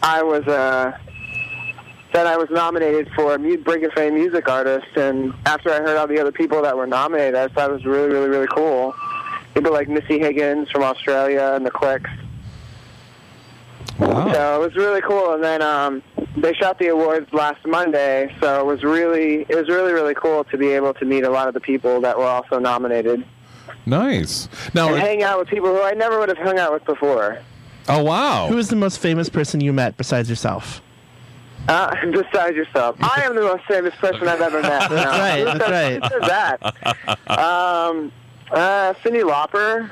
I 0.03 0.21
was, 0.23 0.45
uh, 0.47 0.97
that 2.13 2.27
I 2.27 2.37
was 2.37 2.49
nominated 2.49 3.09
for 3.15 3.37
Mu- 3.37 3.57
Brink 3.57 3.83
of 3.83 3.93
Fame 3.93 4.15
Music 4.15 4.47
Artist, 4.47 4.87
and 4.95 5.33
after 5.45 5.71
I 5.71 5.77
heard 5.77 5.97
all 5.97 6.07
the 6.07 6.19
other 6.19 6.31
people 6.31 6.61
that 6.61 6.75
were 6.75 6.87
nominated, 6.87 7.35
I 7.35 7.47
thought 7.47 7.69
it 7.69 7.73
was 7.73 7.85
really, 7.85 8.09
really, 8.09 8.29
really 8.29 8.47
cool. 8.47 8.93
People 9.53 9.71
like 9.71 9.87
Missy 9.87 10.19
Higgins 10.19 10.69
from 10.69 10.83
Australia 10.83 11.53
and 11.55 11.65
the 11.65 11.71
Cliks. 11.71 12.09
Wow. 13.99 14.31
So 14.33 14.61
it 14.61 14.65
was 14.65 14.75
really 14.75 15.01
cool. 15.01 15.33
And 15.33 15.43
then 15.43 15.61
um, 15.61 16.03
they 16.35 16.53
shot 16.53 16.79
the 16.79 16.87
awards 16.87 17.31
last 17.33 17.65
Monday, 17.65 18.33
so 18.41 18.59
it 18.59 18.65
was 18.65 18.83
really 18.83 19.45
it 19.47 19.55
was 19.55 19.69
really 19.69 19.93
really 19.93 20.13
cool 20.13 20.43
to 20.45 20.57
be 20.57 20.69
able 20.69 20.93
to 20.95 21.05
meet 21.05 21.23
a 21.23 21.29
lot 21.29 21.47
of 21.47 21.53
the 21.53 21.61
people 21.61 22.01
that 22.01 22.17
were 22.17 22.25
also 22.25 22.59
nominated 22.59 23.23
Nice. 23.85 24.47
Now, 24.73 24.89
and 24.89 24.97
hang 24.99 25.23
out 25.23 25.39
with 25.39 25.47
people 25.47 25.69
who 25.69 25.81
I 25.81 25.91
never 25.91 26.19
would 26.19 26.29
have 26.29 26.37
hung 26.37 26.57
out 26.59 26.71
with 26.73 26.85
before. 26.85 27.39
oh 27.89 28.03
wow. 28.03 28.47
Who 28.47 28.57
is 28.57 28.69
the 28.69 28.75
most 28.75 28.99
famous 28.99 29.29
person 29.29 29.61
you 29.61 29.71
met 29.73 29.95
besides 29.97 30.29
yourself? 30.29 30.81
Uh, 31.67 31.95
besides 32.11 32.55
yourself, 32.55 32.95
I 32.99 33.21
am 33.23 33.35
the 33.35 33.41
most 33.41 33.63
famous 33.65 33.93
person 33.95 34.27
I've 34.27 34.41
ever 34.41 34.61
met. 34.61 34.89
That's 34.89 35.17
right, 35.17 35.39
Who 35.39 35.45
that's 35.45 35.65
says- 35.65 36.01
right. 36.01 36.03
Who 36.03 36.19
says 36.19 36.29
that? 36.29 37.29
Um, 37.39 38.11
uh, 38.51 38.93
Cyndi 39.03 39.23
Lauper. 39.23 39.89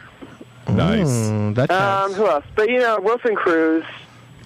nice. 0.70 1.30
Hmm, 1.30 1.54
that 1.54 1.72
Um, 1.72 2.14
who 2.14 2.28
else? 2.28 2.46
But 2.56 2.70
you 2.70 2.80
know, 2.80 3.00
Wilson 3.02 3.36
Cruz. 3.36 3.84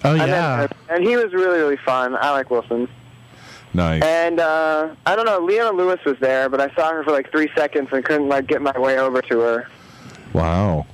oh 0.04 0.14
yeah. 0.14 0.62
him, 0.62 0.68
and 0.88 1.04
he 1.06 1.16
was 1.16 1.32
really 1.32 1.58
really 1.58 1.76
fun. 1.76 2.16
I 2.16 2.30
like 2.30 2.50
Wilson. 2.50 2.88
Nice. 3.78 4.02
And 4.02 4.40
uh, 4.40 4.88
I 5.06 5.14
don't 5.14 5.24
know, 5.24 5.38
Leona 5.38 5.70
Lewis 5.70 6.00
was 6.04 6.16
there, 6.18 6.48
but 6.48 6.60
I 6.60 6.74
saw 6.74 6.90
her 6.90 7.04
for 7.04 7.12
like 7.12 7.30
three 7.30 7.48
seconds 7.56 7.90
and 7.92 8.04
couldn't 8.04 8.28
like 8.28 8.48
get 8.48 8.60
my 8.60 8.76
way 8.76 8.98
over 8.98 9.22
to 9.22 9.38
her. 9.38 9.68
Wow. 10.32 10.84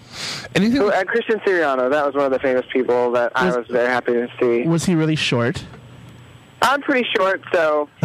Anything? 0.55 0.83
And 0.93 1.09
Christian 1.09 1.41
Siriano, 1.41 1.91
that 1.91 2.05
was 2.05 2.15
one 2.15 2.27
of 2.27 2.31
the 2.31 2.39
famous 2.39 2.67
people 2.71 3.11
that 3.13 3.33
I 3.35 3.47
Was- 3.47 3.57
was 3.57 3.67
very 3.69 3.89
happy 3.89 4.13
to 4.13 4.29
see. 4.39 4.69
Was 4.69 4.85
he 4.85 4.95
really 4.95 5.17
short? 5.17 5.65
I'm 6.61 6.83
pretty 6.83 7.09
short, 7.17 7.41
so 7.55 7.89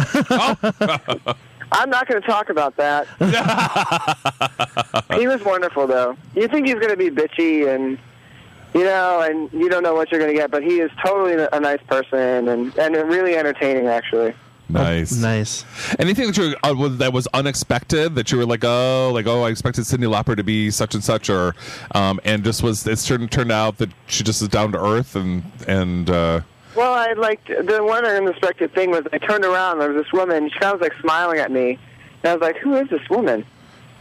I'm 1.72 1.90
not 1.90 2.08
going 2.08 2.22
to 2.22 2.26
talk 2.26 2.48
about 2.48 2.74
that. 2.78 3.06
he 5.18 5.26
was 5.26 5.44
wonderful, 5.44 5.86
though. 5.86 6.16
You 6.34 6.48
think 6.48 6.66
he's 6.66 6.76
going 6.76 6.88
to 6.88 6.96
be 6.96 7.10
bitchy 7.10 7.68
and 7.74 7.98
you 8.72 8.84
know, 8.84 9.20
and 9.20 9.52
you 9.52 9.68
don't 9.68 9.82
know 9.82 9.94
what 9.94 10.10
you're 10.10 10.20
going 10.20 10.32
to 10.32 10.38
get, 10.38 10.50
but 10.50 10.62
he 10.62 10.80
is 10.80 10.90
totally 11.04 11.46
a 11.52 11.60
nice 11.60 11.82
person 11.86 12.48
and 12.48 12.78
and 12.78 12.94
really 12.94 13.36
entertaining, 13.36 13.88
actually. 13.88 14.32
Nice. 14.72 15.12
Nice. 15.12 15.64
Anything 15.98 16.28
that 16.28 16.36
you 16.36 16.54
uh, 16.62 16.74
was, 16.76 16.98
that 16.98 17.12
was 17.12 17.26
unexpected 17.34 18.14
that 18.14 18.30
you 18.32 18.38
were 18.38 18.46
like, 18.46 18.64
oh, 18.64 19.10
like 19.12 19.26
oh, 19.26 19.42
I 19.42 19.50
expected 19.50 19.84
Cyndi 19.84 20.08
Lauper 20.10 20.36
to 20.36 20.44
be 20.44 20.70
such 20.70 20.94
and 20.94 21.02
such, 21.02 21.28
or 21.30 21.54
um, 21.94 22.20
and 22.24 22.44
just 22.44 22.62
was 22.62 22.86
it's 22.86 23.06
turned 23.06 23.30
turned 23.30 23.52
out 23.52 23.78
that 23.78 23.90
she 24.06 24.24
just 24.24 24.42
is 24.42 24.48
down 24.48 24.72
to 24.72 24.78
earth 24.82 25.16
and 25.16 25.42
and 25.66 26.08
uh, 26.10 26.40
Well, 26.76 26.92
I 26.94 27.12
liked 27.14 27.48
the 27.48 27.82
one 27.82 28.04
unexpected 28.04 28.72
thing 28.74 28.90
was 28.90 29.04
I 29.12 29.18
turned 29.18 29.44
around. 29.44 29.78
There 29.78 29.92
was 29.92 30.04
this 30.04 30.12
woman. 30.12 30.48
She 30.50 30.58
kind 30.58 30.74
of 30.74 30.80
was 30.80 30.88
like 30.90 31.00
smiling 31.00 31.38
at 31.38 31.50
me, 31.50 31.78
and 32.22 32.30
I 32.30 32.34
was 32.34 32.42
like, 32.42 32.56
"Who 32.58 32.74
is 32.76 32.88
this 32.88 33.08
woman?" 33.10 33.44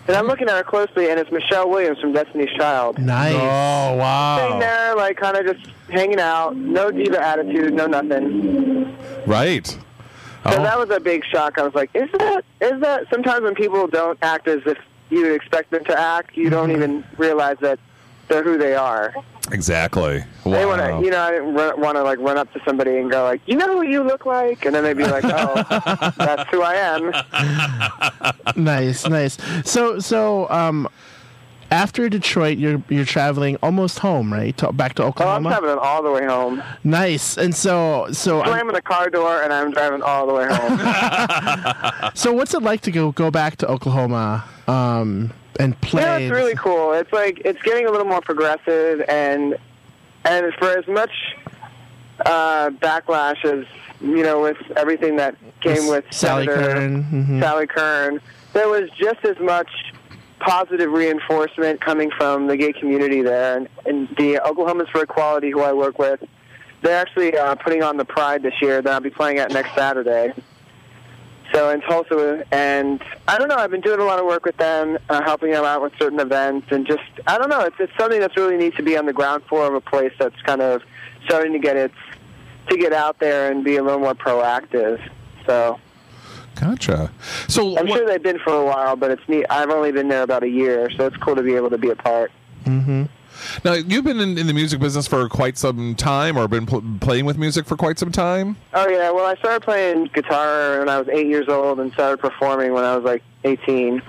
And 0.08 0.17
I'm 0.17 0.25
looking 0.25 0.49
at 0.49 0.55
her 0.55 0.63
closely, 0.63 1.12
and 1.12 1.19
it's 1.19 1.32
Michelle 1.32 1.69
Williams 1.69 1.99
from 1.99 2.13
Destiny's 2.13 2.49
Child. 2.58 2.97
Nice. 2.97 3.36
oh 3.36 3.95
wow. 3.95 4.38
Sitting 4.39 4.60
there, 4.60 4.95
like 4.95 5.17
kind 5.17 5.38
of 5.38 5.55
just 5.55 5.69
hanging 5.89 6.19
out, 6.19 6.55
no 6.55 6.89
diva 6.89 7.23
attitude, 7.23 7.73
no 7.73 7.86
nothing. 7.86 8.97
right. 9.27 9.77
So 10.45 10.52
Oh, 10.58 10.63
that 10.63 10.78
was 10.80 10.89
a 10.89 10.99
big 10.99 11.23
shock. 11.25 11.58
I 11.58 11.63
was 11.63 11.73
like, 11.75 11.89
"Is 11.93 12.10
that? 12.17 12.43
Is 12.62 12.80
that?" 12.82 13.06
Sometimes 13.10 13.43
when 13.43 13.56
people 13.56 13.88
don't 13.88 14.17
act 14.21 14.47
as 14.47 14.62
if 14.65 14.78
you 15.10 15.34
expect 15.34 15.71
them 15.71 15.84
to 15.86 15.99
act, 15.99 16.38
you 16.38 16.49
don't 16.49 16.71
even 16.71 17.04
realize 17.17 17.58
that 17.62 17.80
they're 18.28 18.43
who 18.43 18.58
they 18.58 18.75
are. 18.75 19.13
exactly. 19.52 20.23
They 20.45 20.65
want 20.65 20.82
to, 20.82 21.02
you 21.04 21.10
know, 21.12 21.19
I 21.21 21.32
didn't 21.32 21.54
want 21.56 21.95
to 21.97 22.04
like 22.04 22.19
run 22.19 22.38
up 22.38 22.54
to 22.54 22.62
somebody 22.63 22.97
and 22.97 23.10
go 23.12 23.23
like, 23.23 23.41
"You 23.47 23.58
know 23.58 23.67
who 23.78 23.82
you 23.84 24.04
look 24.04 24.25
like," 24.25 24.65
and 24.65 24.73
then 24.75 24.84
they'd 24.84 24.95
be 24.97 25.06
like, 25.06 25.25
"Oh, 25.25 26.12
that's 26.17 26.49
who 26.52 26.62
I 26.62 26.75
am." 26.75 27.12
nice, 28.63 29.08
nice. 29.08 29.38
So, 29.65 29.99
so, 29.99 30.49
um, 30.49 30.88
after 31.71 32.10
Detroit, 32.10 32.58
you're 32.58 32.82
you're 32.89 33.05
traveling 33.05 33.58
almost 33.62 33.99
home, 33.99 34.32
right? 34.34 34.55
To, 34.58 34.71
back 34.71 34.95
to 34.95 35.03
Oh, 35.03 35.05
I'm 35.05 35.10
Oklahoma. 35.12 35.49
traveling 35.49 35.77
all 35.79 36.01
the 36.03 36.12
way 36.12 36.25
home. 36.25 36.63
nice. 36.84 37.38
And 37.38 37.53
so, 37.55 38.08
so, 38.12 38.39
I'm- 38.41 38.47
Slamming 38.49 38.73
the 38.73 38.82
car 38.82 39.10
door, 39.10 39.41
and 39.43 39.53
I'm 39.53 39.71
driving 39.71 40.01
all 40.01 40.27
the 40.27 40.34
way 40.34 40.47
home. 40.49 42.12
so, 42.15 42.34
what's 42.34 42.53
it 42.53 42.63
like 42.63 42.82
to 42.82 42.91
go 42.91 43.12
go 43.12 43.29
back 43.32 43.58
to 43.58 43.67
Oklahoma 43.67 44.43
um, 44.67 45.32
and 45.60 45.79
play? 45.82 46.01
yeah, 46.01 46.17
it's 46.17 46.32
really 46.32 46.55
cool. 46.55 46.93
It's 46.93 47.12
like 47.13 47.41
it's 47.45 47.62
getting 47.62 47.86
a 47.86 47.91
little 47.91 48.08
more 48.08 48.21
progressive, 48.21 49.01
and 49.08 49.58
and 50.25 50.53
for 50.55 50.69
as 50.77 50.88
much 50.88 51.12
uh, 52.25 52.69
backlash 52.71 53.43
as 53.45 53.65
you 54.01 54.23
know, 54.23 54.41
with 54.41 54.58
everything 54.77 55.17
that 55.17 55.36
came 55.62 55.88
with 55.88 56.05
Sally 56.12 56.45
Senator 56.45 56.73
Kern. 56.73 57.03
mhm. 57.03 57.39
Sally 57.41 57.67
Kern, 57.67 58.21
there 58.53 58.69
was 58.69 58.89
just 58.91 59.25
as 59.25 59.38
much 59.39 59.69
positive 60.39 60.91
reinforcement 60.91 61.82
coming 61.82 62.12
from 62.12 62.47
the 62.47 62.58
gay 62.58 62.73
community 62.73 63.21
there. 63.21 63.58
And, 63.58 63.69
and 63.86 64.08
the 64.17 64.41
Oklahomans 64.45 64.89
for 64.89 65.04
Equality, 65.04 65.52
who 65.52 65.62
I 65.62 65.73
work 65.73 65.99
with, 65.99 66.23
they're 66.82 66.99
actually 66.99 67.38
uh, 67.38 67.56
putting 67.56 67.84
on 67.84 67.97
the 67.97 68.06
Pride 68.06 68.41
this 68.41 68.54
year 68.62 68.82
that 68.82 68.91
I'll 68.91 68.99
be 69.02 69.10
playing 69.10 69.38
at 69.39 69.52
next 69.52 69.75
Saturday. 69.75 70.34
So 71.54 71.71
in 71.71 71.82
Tulsa, 71.82 72.45
and 72.52 73.04
I 73.28 73.39
don't 73.39 73.47
know, 73.47 73.56
I've 73.56 73.71
been 73.71 73.82
doing 73.82 73.99
a 73.99 74.04
lot 74.04 74.19
of 74.19 74.25
work 74.25 74.45
with 74.45 74.58
them, 74.58 74.99
uh, 75.10 75.23
helping 75.23 75.52
them 75.52 75.65
out 75.65 75.82
with 75.82 75.93
certain 75.97 76.19
events, 76.19 76.67
and 76.69 76.86
just, 76.86 77.02
I 77.25 77.39
don't 77.39 77.49
know, 77.49 77.62
it's, 77.62 77.75
it's 77.80 77.91
something 77.97 78.19
that's 78.19 78.38
really 78.38 78.56
neat 78.56 78.75
to 78.78 78.84
be 78.84 78.95
on 78.95 79.08
the 79.08 79.13
ground 79.13 79.43
floor 79.45 79.65
of 79.65 79.73
a 79.73 79.82
place 79.82 80.13
that's 80.19 80.39
kind 80.43 80.62
of 80.62 80.84
starting 81.25 81.52
to 81.54 81.60
get 81.60 81.75
its, 81.75 81.95
to 82.69 82.78
get 82.78 82.93
out 82.93 83.17
there 83.19 83.52
and 83.52 83.63
be 83.63 83.78
a 83.78 83.84
little 83.84 83.99
more 83.99 84.13
proactive. 84.13 85.02
So 85.47 85.80
Gotcha. 86.60 87.12
So 87.48 87.78
I'm 87.78 87.88
what- 87.88 87.98
sure 87.98 88.08
they've 88.08 88.22
been 88.22 88.39
for 88.39 88.54
a 88.54 88.65
while, 88.65 88.95
but 88.95 89.12
it's 89.12 89.22
neat. 89.28 89.45
I've 89.50 89.69
only 89.69 89.91
been 89.91 90.08
there 90.10 90.24
about 90.24 90.43
a 90.43 90.50
year, 90.50 90.89
so 90.98 91.06
it's 91.06 91.17
cool 91.17 91.36
to 91.36 91.41
be 91.43 91.56
able 91.56 91.69
to 91.69 91.78
be 91.78 91.89
a 91.89 91.95
part. 91.95 92.32
Mm-hmm. 92.65 93.04
now 93.63 93.74
you've 93.74 94.04
been 94.04 94.19
in, 94.19 94.38
in 94.38 94.45
the 94.48 94.54
music 94.54 94.82
business 94.82 95.08
for 95.08 95.30
quite 95.30 95.58
some 95.58 95.95
time, 95.95 96.38
or 96.38 96.48
been 96.50 96.65
pl- 96.65 96.84
playing 97.00 97.26
with 97.26 97.38
music 97.38 97.65
for 97.65 97.78
quite 97.78 97.98
some 97.98 98.12
time. 98.12 98.58
Oh 98.74 98.88
yeah, 98.89 99.10
well 99.12 99.26
I 99.26 99.36
started 99.36 99.62
playing 99.63 100.06
guitar 100.13 100.80
when 100.80 100.89
I 100.89 101.00
was 101.00 101.08
eight 101.10 101.28
years 101.28 101.48
old 101.48 101.80
and 101.80 101.91
started 101.93 102.17
performing 102.19 102.74
when 102.74 102.84
I 102.84 102.95
was 102.98 103.06
like 103.06 103.24
18. 103.45 104.02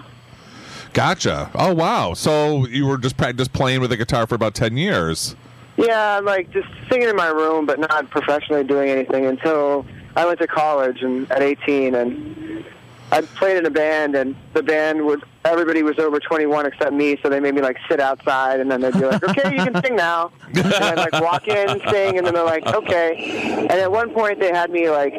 Gotcha. 0.92 1.50
Oh 1.54 1.72
wow. 1.72 2.14
So 2.14 2.66
you 2.66 2.86
were 2.86 2.98
just 2.98 3.16
pra- 3.16 3.32
just 3.32 3.52
playing 3.52 3.80
with 3.80 3.92
a 3.92 3.96
guitar 3.96 4.26
for 4.26 4.34
about 4.34 4.54
ten 4.54 4.76
years. 4.76 5.36
Yeah, 5.76 6.20
like 6.22 6.50
just 6.50 6.68
singing 6.90 7.08
in 7.08 7.16
my 7.16 7.28
room, 7.28 7.64
but 7.64 7.78
not 7.78 8.10
professionally 8.10 8.64
doing 8.64 8.90
anything 8.90 9.24
until 9.26 9.86
I 10.16 10.26
went 10.26 10.38
to 10.40 10.46
college 10.46 11.02
and 11.02 11.30
at 11.30 11.42
18 11.42 11.94
and 11.94 12.64
I 13.12 13.20
played 13.22 13.58
in 13.58 13.66
a 13.66 13.70
band 13.70 14.14
and 14.14 14.36
the 14.52 14.62
band 14.62 15.04
would 15.06 15.22
everybody 15.44 15.82
was 15.82 15.98
over 15.98 16.20
21 16.20 16.66
except 16.66 16.92
me, 16.92 17.18
so 17.22 17.28
they 17.28 17.40
made 17.40 17.54
me 17.54 17.62
like 17.62 17.76
sit 17.88 18.00
outside 18.00 18.60
and 18.60 18.70
then 18.70 18.80
they'd 18.80 18.92
be 18.94 19.06
like, 19.06 19.22
"Okay, 19.22 19.56
you 19.56 19.64
can 19.64 19.82
sing 19.82 19.96
now." 19.96 20.32
And 20.54 20.74
I'd 20.74 20.98
like 20.98 21.22
walk 21.22 21.48
in, 21.48 21.70
and 21.70 21.82
sing, 21.90 22.18
and 22.18 22.26
then 22.26 22.34
they're 22.34 22.44
like, 22.44 22.66
"Okay." 22.66 23.60
And 23.60 23.72
at 23.72 23.90
one 23.90 24.10
point 24.10 24.40
they 24.40 24.50
had 24.50 24.70
me 24.70 24.90
like 24.90 25.14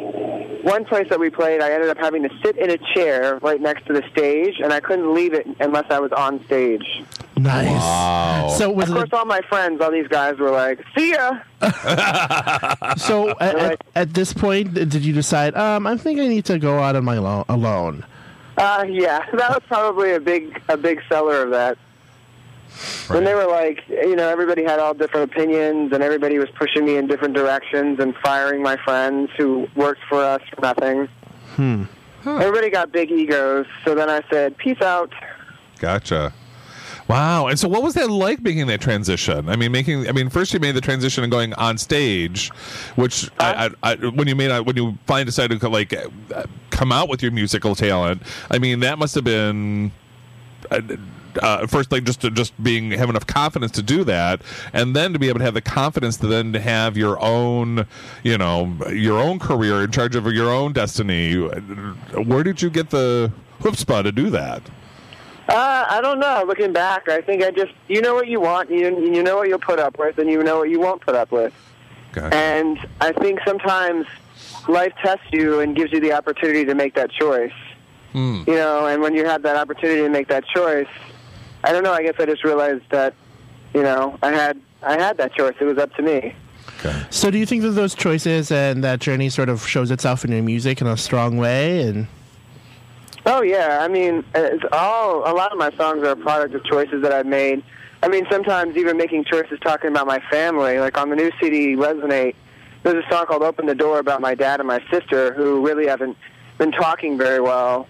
one 0.62 0.84
place 0.84 1.08
that 1.10 1.18
we 1.18 1.28
played, 1.28 1.60
I 1.60 1.72
ended 1.72 1.88
up 1.88 1.98
having 1.98 2.22
to 2.22 2.30
sit 2.42 2.56
in 2.56 2.70
a 2.70 2.78
chair 2.94 3.38
right 3.42 3.60
next 3.60 3.86
to 3.86 3.92
the 3.92 4.02
stage, 4.12 4.60
and 4.60 4.72
I 4.72 4.80
couldn't 4.80 5.12
leave 5.12 5.34
it 5.34 5.46
unless 5.60 5.86
I 5.90 5.98
was 5.98 6.12
on 6.12 6.44
stage. 6.46 6.84
Nice. 7.36 7.66
Wow. 7.66 8.54
So 8.56 8.70
was 8.70 8.88
Of 8.88 8.94
course, 8.94 9.08
it 9.08 9.14
all 9.14 9.24
my 9.24 9.40
friends, 9.48 9.80
all 9.80 9.90
these 9.90 10.06
guys 10.08 10.38
were 10.38 10.50
like, 10.50 10.80
"See 10.96 11.10
ya." 11.10 11.40
so 12.96 13.30
at, 13.40 13.54
at, 13.56 13.84
at 13.94 14.14
this 14.14 14.32
point 14.32 14.74
did 14.74 14.94
you 15.04 15.12
decide 15.12 15.54
um, 15.56 15.86
I 15.86 15.96
think 15.96 16.20
I 16.20 16.28
need 16.28 16.44
to 16.46 16.58
go 16.58 16.78
out 16.78 16.96
on 16.96 17.04
my 17.04 17.18
lo- 17.18 17.44
alone 17.48 18.04
Uh, 18.56 18.84
yeah, 18.88 19.24
that 19.32 19.50
was 19.50 19.62
probably 19.66 20.12
a 20.12 20.20
big 20.20 20.62
a 20.68 20.76
big 20.76 21.00
seller 21.08 21.42
of 21.42 21.50
that. 21.50 21.78
When 23.08 23.24
they 23.24 23.34
were 23.34 23.46
like, 23.46 23.86
you 23.88 24.16
know, 24.16 24.28
everybody 24.28 24.64
had 24.64 24.78
all 24.78 24.94
different 24.94 25.30
opinions, 25.30 25.92
and 25.92 26.02
everybody 26.02 26.38
was 26.38 26.48
pushing 26.50 26.86
me 26.86 26.96
in 26.96 27.06
different 27.06 27.34
directions 27.34 28.00
and 28.00 28.14
firing 28.16 28.62
my 28.62 28.76
friends 28.78 29.30
who 29.36 29.68
worked 29.76 30.00
for 30.08 30.22
us 30.24 30.40
for 30.54 30.60
nothing. 30.62 31.08
Everybody 32.24 32.70
got 32.70 32.92
big 32.92 33.10
egos, 33.10 33.66
so 33.84 33.94
then 33.94 34.08
I 34.08 34.22
said, 34.30 34.56
"Peace 34.56 34.80
out." 34.80 35.12
Gotcha. 35.78 36.32
Wow. 37.12 37.48
And 37.48 37.58
so 37.58 37.68
what 37.68 37.82
was 37.82 37.92
that 37.94 38.10
like 38.10 38.40
making 38.40 38.68
that 38.68 38.80
transition? 38.80 39.48
I 39.50 39.56
mean, 39.56 39.70
making 39.70 40.08
I 40.08 40.12
mean, 40.12 40.30
first 40.30 40.54
you 40.54 40.60
made 40.60 40.74
the 40.74 40.80
transition 40.80 41.22
and 41.22 41.30
going 41.30 41.52
on 41.54 41.76
stage, 41.76 42.48
which 42.96 43.30
I, 43.38 43.70
I, 43.82 43.92
I 43.92 43.94
when 43.96 44.28
you 44.28 44.34
made 44.34 44.58
when 44.60 44.76
you 44.76 44.96
finally 45.06 45.26
decided 45.26 45.60
to 45.60 45.68
like 45.68 45.92
uh, 45.92 46.44
come 46.70 46.90
out 46.90 47.10
with 47.10 47.22
your 47.22 47.30
musical 47.30 47.74
talent, 47.74 48.22
I 48.50 48.58
mean, 48.58 48.80
that 48.80 48.98
must 48.98 49.14
have 49.14 49.24
been 49.24 49.92
uh, 50.70 50.80
uh, 51.40 51.66
first 51.66 51.92
like 51.92 52.04
just 52.04 52.22
to 52.22 52.30
just 52.30 52.60
being 52.62 52.90
have 52.92 53.10
enough 53.10 53.26
confidence 53.26 53.72
to 53.72 53.82
do 53.82 54.04
that 54.04 54.40
and 54.72 54.96
then 54.96 55.12
to 55.12 55.18
be 55.18 55.28
able 55.28 55.38
to 55.38 55.44
have 55.44 55.54
the 55.54 55.60
confidence 55.60 56.16
to 56.18 56.26
then 56.26 56.52
to 56.52 56.60
have 56.60 56.96
your 56.96 57.22
own 57.22 57.86
you 58.22 58.36
know 58.36 58.74
your 58.90 59.18
own 59.18 59.38
career 59.38 59.82
in 59.84 59.90
charge 59.90 60.14
of 60.14 60.26
your 60.32 60.50
own 60.50 60.72
destiny 60.72 61.34
where 61.34 62.42
did 62.42 62.60
you 62.60 62.68
get 62.68 62.90
the 62.90 63.32
chutzpah 63.60 64.02
to 64.02 64.12
do 64.12 64.28
that 64.28 64.62
Uh, 65.52 65.86
I 65.88 66.00
don't 66.00 66.18
know. 66.18 66.44
Looking 66.46 66.72
back, 66.72 67.08
I 67.08 67.20
think 67.20 67.42
I 67.42 67.50
just 67.50 67.72
you 67.88 68.00
know 68.00 68.14
what 68.14 68.26
you 68.26 68.40
want, 68.40 68.70
you 68.70 69.12
you 69.12 69.22
know 69.22 69.36
what 69.36 69.48
you'll 69.48 69.58
put 69.58 69.78
up 69.78 69.98
with, 69.98 70.18
and 70.18 70.28
you 70.30 70.42
know 70.42 70.58
what 70.58 70.70
you 70.70 70.80
won't 70.80 71.02
put 71.02 71.14
up 71.14 71.30
with. 71.30 71.52
Gotcha. 72.12 72.34
And 72.34 72.78
I 73.00 73.12
think 73.12 73.40
sometimes 73.46 74.06
life 74.68 74.92
tests 75.02 75.26
you 75.30 75.60
and 75.60 75.76
gives 75.76 75.92
you 75.92 76.00
the 76.00 76.12
opportunity 76.12 76.64
to 76.64 76.74
make 76.74 76.94
that 76.94 77.10
choice. 77.10 77.52
Hmm. 78.12 78.42
You 78.46 78.54
know, 78.54 78.86
and 78.86 79.02
when 79.02 79.14
you 79.14 79.24
have 79.24 79.42
that 79.42 79.56
opportunity 79.56 80.02
to 80.02 80.08
make 80.08 80.28
that 80.28 80.44
choice, 80.46 80.88
I 81.64 81.72
don't 81.72 81.82
know. 81.82 81.92
I 81.92 82.02
guess 82.02 82.14
I 82.18 82.26
just 82.26 82.44
realized 82.44 82.84
that, 82.90 83.14
you 83.74 83.82
know, 83.82 84.18
I 84.22 84.30
had 84.30 84.60
I 84.82 84.94
had 85.00 85.16
that 85.18 85.34
choice. 85.34 85.54
It 85.60 85.64
was 85.64 85.78
up 85.78 85.94
to 85.96 86.02
me. 86.02 86.34
So, 87.10 87.30
do 87.30 87.38
you 87.38 87.46
think 87.46 87.62
that 87.62 87.70
those 87.70 87.94
choices 87.94 88.50
and 88.50 88.82
that 88.82 89.00
journey 89.00 89.28
sort 89.28 89.48
of 89.48 89.66
shows 89.66 89.90
itself 89.90 90.24
in 90.24 90.32
your 90.32 90.42
music 90.42 90.80
in 90.80 90.86
a 90.86 90.96
strong 90.96 91.36
way? 91.36 91.82
And 91.82 92.08
Oh 93.24 93.42
yeah, 93.42 93.78
I 93.80 93.88
mean, 93.88 94.24
it's 94.34 94.64
all 94.72 95.30
a 95.30 95.34
lot 95.34 95.52
of 95.52 95.58
my 95.58 95.70
songs 95.72 96.02
are 96.02 96.10
a 96.10 96.16
product 96.16 96.54
of 96.54 96.64
choices 96.64 97.02
that 97.02 97.12
I've 97.12 97.26
made. 97.26 97.62
I 98.02 98.08
mean, 98.08 98.26
sometimes 98.28 98.76
even 98.76 98.96
making 98.96 99.24
choices 99.24 99.60
talking 99.60 99.90
about 99.90 100.08
my 100.08 100.18
family. 100.28 100.80
Like 100.80 100.98
on 100.98 101.08
the 101.08 101.16
new 101.16 101.30
CD, 101.40 101.76
Resonate, 101.76 102.34
there's 102.82 103.04
a 103.04 103.08
song 103.08 103.26
called 103.26 103.42
"Open 103.42 103.66
the 103.66 103.76
Door" 103.76 104.00
about 104.00 104.20
my 104.20 104.34
dad 104.34 104.58
and 104.58 104.66
my 104.66 104.82
sister, 104.90 105.32
who 105.34 105.64
really 105.64 105.86
haven't 105.86 106.16
been 106.58 106.72
talking 106.72 107.16
very 107.16 107.40
well. 107.40 107.86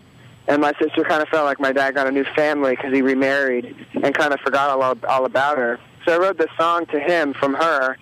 And 0.48 0.60
my 0.60 0.72
sister 0.78 1.02
kind 1.04 1.22
of 1.22 1.28
felt 1.28 1.46
like 1.46 1.60
my 1.60 1.72
dad 1.72 1.94
got 1.94 2.06
a 2.06 2.10
new 2.10 2.24
family 2.24 2.76
because 2.76 2.92
he 2.92 3.00
remarried 3.00 3.74
and 3.94 4.14
kind 4.14 4.34
of 4.34 4.40
forgot 4.40 4.68
all 4.68 4.82
all 5.08 5.24
about 5.24 5.56
her. 5.56 5.80
So 6.04 6.14
I 6.14 6.18
wrote 6.18 6.36
this 6.36 6.50
song 6.58 6.84
to 6.86 7.00
him 7.00 7.32
from 7.32 7.54
her, 7.54 7.96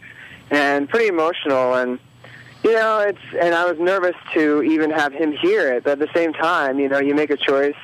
and 0.51 0.88
pretty 0.88 1.07
emotional 1.07 1.75
and 1.75 2.01
you 2.64 2.73
know, 2.73 2.99
it's 3.01 3.18
and 3.40 3.55
I 3.55 3.70
was 3.70 3.79
nervous 3.79 4.16
to 4.35 4.62
even 4.62 4.90
have 4.90 5.12
him 5.12 5.33
hear 5.33 5.73
it. 5.73 5.85
But 5.85 5.92
at 5.92 5.99
the 5.99 6.12
same 6.14 6.33
time, 6.33 6.79
you 6.79 6.88
know, 6.88 6.99
you 6.99 7.14
make 7.14 7.31
a 7.31 7.37
choice 7.37 7.77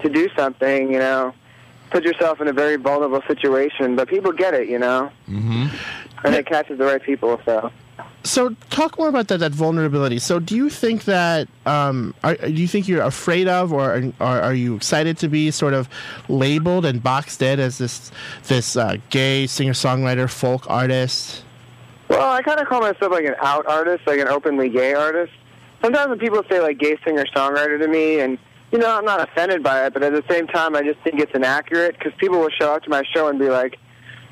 to 0.00 0.08
do 0.08 0.28
something, 0.36 0.92
you 0.92 0.98
know, 0.98 1.34
put 1.90 2.04
yourself 2.04 2.40
in 2.40 2.48
a 2.48 2.52
very 2.52 2.76
vulnerable 2.76 3.22
situation, 3.26 3.96
but 3.96 4.08
people 4.08 4.32
get 4.32 4.54
it, 4.54 4.68
you 4.68 4.78
know, 4.78 5.10
mm-hmm. 5.28 5.66
and 6.24 6.34
it 6.34 6.46
catches 6.46 6.78
the 6.78 6.84
right 6.84 7.02
people. 7.02 7.40
So 7.44 7.70
so, 8.24 8.54
talk 8.70 8.98
more 8.98 9.08
about 9.08 9.28
that 9.28 9.38
that 9.38 9.52
vulnerability. 9.52 10.18
So, 10.20 10.38
do 10.38 10.54
you 10.54 10.70
think 10.70 11.04
that 11.04 11.48
um, 11.66 12.14
are, 12.22 12.36
do 12.36 12.52
you 12.52 12.68
think 12.68 12.86
you're 12.86 13.02
afraid 13.02 13.48
of, 13.48 13.72
or 13.72 13.96
are, 13.96 14.02
are, 14.20 14.40
are 14.42 14.54
you 14.54 14.76
excited 14.76 15.18
to 15.18 15.28
be 15.28 15.50
sort 15.50 15.74
of 15.74 15.88
labeled 16.28 16.84
and 16.84 17.02
boxed 17.02 17.42
in 17.42 17.58
as 17.58 17.78
this 17.78 18.12
this 18.46 18.76
uh, 18.76 18.96
gay 19.10 19.46
singer 19.48 19.72
songwriter 19.72 20.30
folk 20.30 20.70
artist? 20.70 21.42
Well, 22.12 22.30
I 22.32 22.42
kind 22.42 22.60
of 22.60 22.66
call 22.68 22.80
myself 22.80 23.10
like 23.10 23.24
an 23.24 23.36
out 23.40 23.66
artist, 23.66 24.06
like 24.06 24.20
an 24.20 24.28
openly 24.28 24.68
gay 24.68 24.94
artist. 24.94 25.32
Sometimes 25.80 26.10
when 26.10 26.18
people 26.18 26.42
say 26.48 26.60
like 26.60 26.78
gay 26.78 26.96
singer 27.04 27.24
songwriter 27.34 27.78
to 27.78 27.88
me, 27.88 28.20
and 28.20 28.38
you 28.70 28.78
know, 28.78 28.96
I'm 28.96 29.04
not 29.04 29.20
offended 29.20 29.62
by 29.62 29.86
it, 29.86 29.94
but 29.94 30.02
at 30.02 30.12
the 30.12 30.24
same 30.32 30.46
time, 30.46 30.76
I 30.76 30.82
just 30.82 31.00
think 31.00 31.20
it's 31.20 31.32
inaccurate 31.34 31.98
because 31.98 32.12
people 32.18 32.38
will 32.38 32.50
show 32.50 32.74
up 32.74 32.82
to 32.84 32.90
my 32.90 33.02
show 33.14 33.28
and 33.28 33.38
be 33.38 33.48
like, 33.48 33.78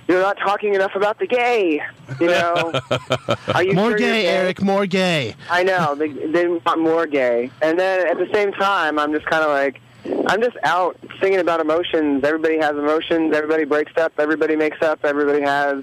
"You're 0.09 0.21
not 0.21 0.39
talking 0.39 0.75
enough 0.75 0.95
about 0.95 1.19
the 1.19 1.27
gay," 1.27 1.83
you 2.21 2.27
know. 2.27 2.73
Are 3.55 3.63
you 3.63 3.73
more 3.73 3.91
sure 3.91 3.99
gay, 3.99 4.25
you're 4.25 4.33
Eric. 4.33 4.63
More 4.63 4.87
gay. 4.87 5.35
I 5.51 5.63
know 5.63 5.95
they 5.95 6.09
they 6.09 6.47
want 6.49 6.81
more 6.81 7.07
gay, 7.07 7.51
and 7.63 7.79
then 7.79 8.07
at 8.07 8.19
the 8.19 8.29
same 8.33 8.53
time, 8.53 8.99
I'm 8.99 9.13
just 9.13 9.27
kind 9.27 9.43
of 9.43 9.51
like, 9.51 9.81
I'm 10.27 10.43
just 10.43 10.57
out 10.65 10.99
singing 11.21 11.41
about 11.41 11.61
emotions. 11.61 12.25
Everybody 12.25 12.59
has 12.59 12.77
emotions. 12.77 13.35
Everybody 13.35 13.65
breaks 13.65 13.97
up. 13.97 14.13
Everybody 14.19 14.55
makes 14.55 14.83
up. 14.83 15.05
Everybody 15.05 15.41
has 15.43 15.83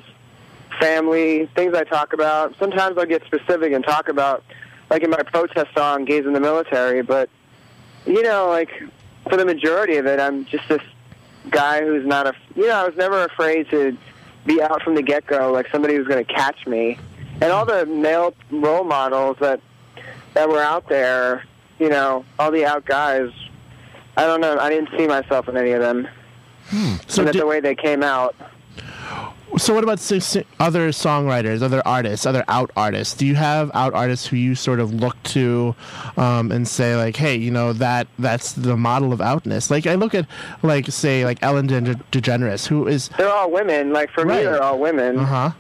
family 0.79 1.49
things 1.55 1.73
I 1.73 1.83
talk 1.83 2.13
about. 2.13 2.55
Sometimes 2.57 2.97
I'll 2.97 3.05
get 3.05 3.23
specific 3.25 3.73
and 3.73 3.83
talk 3.83 4.09
about, 4.09 4.43
like 4.89 5.03
in 5.03 5.09
my 5.09 5.23
protest 5.23 5.73
song, 5.75 6.05
"Gays 6.05 6.25
in 6.25 6.33
the 6.33 6.39
Military." 6.39 7.01
But 7.01 7.29
you 8.05 8.23
know, 8.23 8.47
like 8.47 8.71
for 9.29 9.37
the 9.37 9.45
majority 9.45 9.97
of 9.97 10.05
it, 10.05 10.19
I'm 10.19 10.45
just 10.45 10.67
this 10.69 10.81
guy 11.49 11.83
who's 11.83 12.05
not 12.05 12.27
a. 12.27 12.33
You 12.55 12.67
know, 12.67 12.75
I 12.75 12.87
was 12.87 12.95
never 12.95 13.23
afraid 13.23 13.69
to 13.69 13.97
be 14.45 14.61
out 14.61 14.81
from 14.81 14.95
the 14.95 15.03
get 15.03 15.27
go, 15.27 15.51
like 15.51 15.67
somebody 15.71 15.95
who's 15.95 16.07
going 16.07 16.25
to 16.25 16.33
catch 16.33 16.65
me. 16.65 16.97
And 17.41 17.51
all 17.51 17.65
the 17.65 17.85
male 17.85 18.33
role 18.49 18.83
models 18.83 19.37
that 19.39 19.61
that 20.33 20.49
were 20.49 20.61
out 20.61 20.87
there, 20.89 21.43
you 21.79 21.89
know, 21.89 22.25
all 22.39 22.51
the 22.51 22.65
out 22.65 22.85
guys. 22.85 23.29
I 24.15 24.25
don't 24.25 24.41
know. 24.41 24.57
I 24.57 24.69
didn't 24.69 24.89
see 24.97 25.05
myself 25.05 25.47
in 25.47 25.57
any 25.57 25.71
of 25.71 25.81
them. 25.81 26.07
Hmm. 26.69 26.95
So, 27.07 27.21
and 27.21 27.27
that's 27.27 27.33
di- 27.33 27.39
the 27.39 27.45
way 27.45 27.59
they 27.59 27.75
came 27.75 28.01
out. 28.01 28.35
So 29.57 29.73
what 29.73 29.83
about 29.83 29.99
si- 29.99 30.19
si- 30.19 30.43
other 30.59 30.89
songwriters, 30.89 31.61
other 31.61 31.81
artists, 31.87 32.25
other 32.25 32.43
out 32.47 32.69
artists? 32.75 33.15
Do 33.15 33.25
you 33.25 33.35
have 33.35 33.71
out 33.73 33.93
artists 33.93 34.27
who 34.27 34.35
you 34.35 34.53
sort 34.55 34.79
of 34.79 34.93
look 34.93 35.15
to 35.23 35.73
um, 36.17 36.51
and 36.51 36.67
say 36.67 36.95
like, 36.95 37.15
hey, 37.15 37.35
you 37.35 37.49
know 37.51 37.73
that 37.73 38.07
that's 38.19 38.51
the 38.53 38.75
model 38.77 39.13
of 39.13 39.21
outness? 39.21 39.71
Like 39.71 39.87
I 39.87 39.95
look 39.95 40.13
at 40.13 40.25
like 40.63 40.87
say 40.87 41.23
like 41.25 41.41
Ellen 41.41 41.67
De- 41.67 41.81
DeGeneres, 42.11 42.67
who 42.67 42.87
is 42.87 43.09
They're 43.17 43.31
all 43.31 43.49
women. 43.49 43.93
Like 43.93 44.11
for 44.11 44.25
Right. 44.25 44.39
me, 44.39 44.43
they're 44.43 44.61
all 44.61 44.77
women. 44.79 45.19
uh 45.19 45.25
huh. 45.25 45.51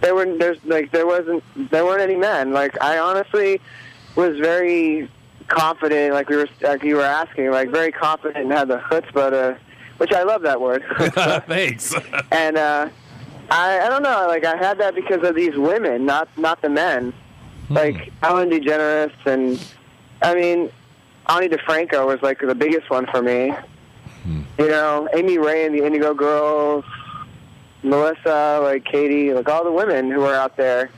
there 0.00 0.14
were 0.14 0.26
there's 0.38 0.58
like 0.64 0.92
there 0.92 1.06
wasn't 1.06 1.42
there 1.70 1.84
weren't 1.84 2.02
any 2.02 2.16
men. 2.16 2.52
Like 2.52 2.80
I 2.82 2.98
honestly 2.98 3.60
was 4.14 4.36
very 4.38 5.10
confident. 5.48 6.12
Like 6.14 6.28
we 6.28 6.36
were 6.36 6.48
like 6.60 6.82
you 6.82 6.96
were 6.96 7.02
asking, 7.02 7.50
like 7.50 7.70
very 7.70 7.92
confident 7.92 8.44
and 8.44 8.52
had 8.52 8.68
the 8.68 8.78
chutzpah 8.78 9.30
to, 9.30 9.58
which 9.98 10.12
I 10.12 10.22
love 10.22 10.42
that 10.42 10.60
word. 10.60 10.84
thanks 11.46 11.94
and 12.30 12.56
uh, 12.56 12.88
I 13.52 13.80
I 13.80 13.88
don't 13.88 14.02
know. 14.02 14.26
Like 14.28 14.44
I 14.44 14.56
had 14.56 14.78
that 14.78 14.94
because 14.94 15.22
of 15.22 15.34
these 15.34 15.56
women, 15.56 16.06
not 16.06 16.28
not 16.38 16.62
the 16.62 16.70
men. 16.70 17.12
Hmm. 17.68 17.74
Like 17.74 18.12
Ellen 18.22 18.50
DeGeneres 18.50 19.12
and 19.26 19.62
I 20.22 20.34
mean 20.34 20.70
Ani 21.28 21.48
DiFranco 21.48 22.06
was 22.06 22.22
like 22.22 22.40
the 22.40 22.54
biggest 22.54 22.90
one 22.90 23.06
for 23.06 23.22
me. 23.22 23.54
Hmm. 24.24 24.42
You 24.58 24.68
know, 24.68 25.08
Amy 25.14 25.38
Ray 25.38 25.66
and 25.66 25.74
the 25.78 25.84
Indigo 25.84 26.14
Girls, 26.14 26.84
Melissa, 27.82 28.60
like 28.62 28.84
k.d., 28.84 29.34
like 29.34 29.48
all 29.48 29.64
the 29.64 29.72
women 29.72 30.10
who 30.10 30.22
are 30.22 30.34
out 30.34 30.56
there, 30.56 30.90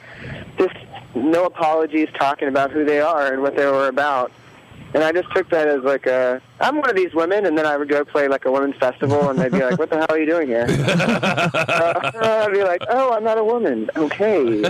just 0.59 0.77
no 1.15 1.45
apologies 1.45 2.09
talking 2.19 2.49
about 2.49 2.71
who 2.71 2.85
they 2.85 3.01
are 3.01 3.33
and 3.33 3.43
what 3.43 3.57
they 3.57 3.67
were 3.67 3.89
about. 3.89 4.31
And 4.95 5.03
I 5.03 5.11
just 5.11 5.29
took 5.33 5.51
that 5.51 5.67
as 5.67 5.83
like 5.83 6.07
a, 6.07 6.41
I'm 6.61 6.77
one 6.77 6.89
of 6.89 6.95
these 6.95 7.13
women, 7.15 7.47
and 7.47 7.59
then 7.59 7.67
I 7.67 7.77
would 7.77 7.89
go 7.89 8.05
play 8.05 8.29
like 8.29 8.45
a 8.45 8.53
women's 8.53 8.77
festival, 8.77 9.29
and 9.29 9.37
they'd 9.37 9.51
be 9.51 9.61
like, 9.61 9.77
"What 9.77 9.91
the 9.91 9.97
hell 9.97 10.07
are 10.09 10.19
you 10.19 10.27
doing 10.27 10.47
here?" 10.47 10.67
uh, 10.71 12.45
I'd 12.47 12.53
be 12.53 12.63
like, 12.63 12.83
"Oh, 12.89 13.13
I'm 13.13 13.25
not 13.25 13.37
a 13.37 13.43
woman." 13.43 13.91
Okay. 13.97 14.63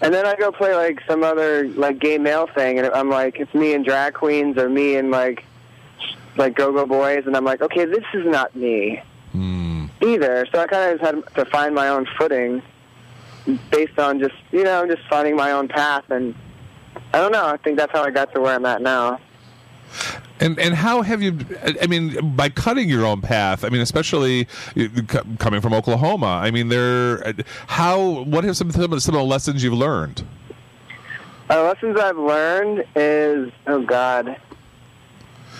and 0.00 0.12
then 0.12 0.26
I 0.26 0.34
go 0.36 0.50
play 0.50 0.74
like 0.74 1.00
some 1.06 1.22
other 1.22 1.68
like 1.68 2.00
gay 2.00 2.18
male 2.18 2.48
thing, 2.48 2.80
and 2.80 2.88
I'm 2.88 3.10
like, 3.10 3.38
it's 3.38 3.54
me 3.54 3.74
and 3.74 3.84
drag 3.84 4.14
queens, 4.14 4.58
or 4.58 4.68
me 4.68 4.96
and 4.96 5.12
like 5.12 5.44
like 6.36 6.56
go-go 6.56 6.84
boys, 6.84 7.24
and 7.24 7.36
I'm 7.36 7.44
like, 7.44 7.62
okay, 7.62 7.84
this 7.84 8.04
is 8.14 8.26
not 8.26 8.56
me 8.56 9.02
either. 10.00 10.46
So 10.52 10.60
I 10.60 10.66
kind 10.66 10.92
of 10.92 11.00
just 11.00 11.14
had 11.14 11.34
to 11.36 11.50
find 11.50 11.76
my 11.76 11.88
own 11.88 12.06
footing 12.18 12.60
based 13.70 13.98
on 13.98 14.18
just 14.18 14.34
you 14.50 14.64
know 14.64 14.84
just 14.86 15.02
finding 15.08 15.36
my 15.36 15.52
own 15.52 15.68
path, 15.68 16.10
and 16.10 16.34
I 17.14 17.18
don't 17.20 17.32
know. 17.32 17.46
I 17.46 17.56
think 17.58 17.76
that's 17.76 17.92
how 17.92 18.02
I 18.04 18.10
got 18.10 18.32
to 18.34 18.40
where 18.40 18.54
I'm 18.54 18.64
at 18.64 18.82
now. 18.82 19.20
And 20.40 20.58
and 20.58 20.74
how 20.74 21.02
have 21.02 21.22
you? 21.22 21.38
I 21.80 21.86
mean, 21.86 22.34
by 22.34 22.48
cutting 22.48 22.88
your 22.88 23.04
own 23.04 23.20
path. 23.20 23.64
I 23.64 23.68
mean, 23.68 23.82
especially 23.82 24.48
coming 25.38 25.60
from 25.60 25.74
Oklahoma. 25.74 26.40
I 26.42 26.50
mean, 26.50 26.68
there. 26.68 27.34
How? 27.66 28.22
What 28.24 28.44
have 28.44 28.56
some 28.56 28.70
some 28.72 28.84
of 28.84 28.90
the- 28.90 29.00
some 29.00 29.14
of 29.14 29.20
the 29.20 29.26
lessons 29.26 29.62
you've 29.62 29.74
learned? 29.74 30.24
Uh, 31.50 31.62
lessons 31.64 31.98
I've 32.00 32.16
learned 32.16 32.84
is 32.96 33.52
oh 33.66 33.82
god, 33.82 34.40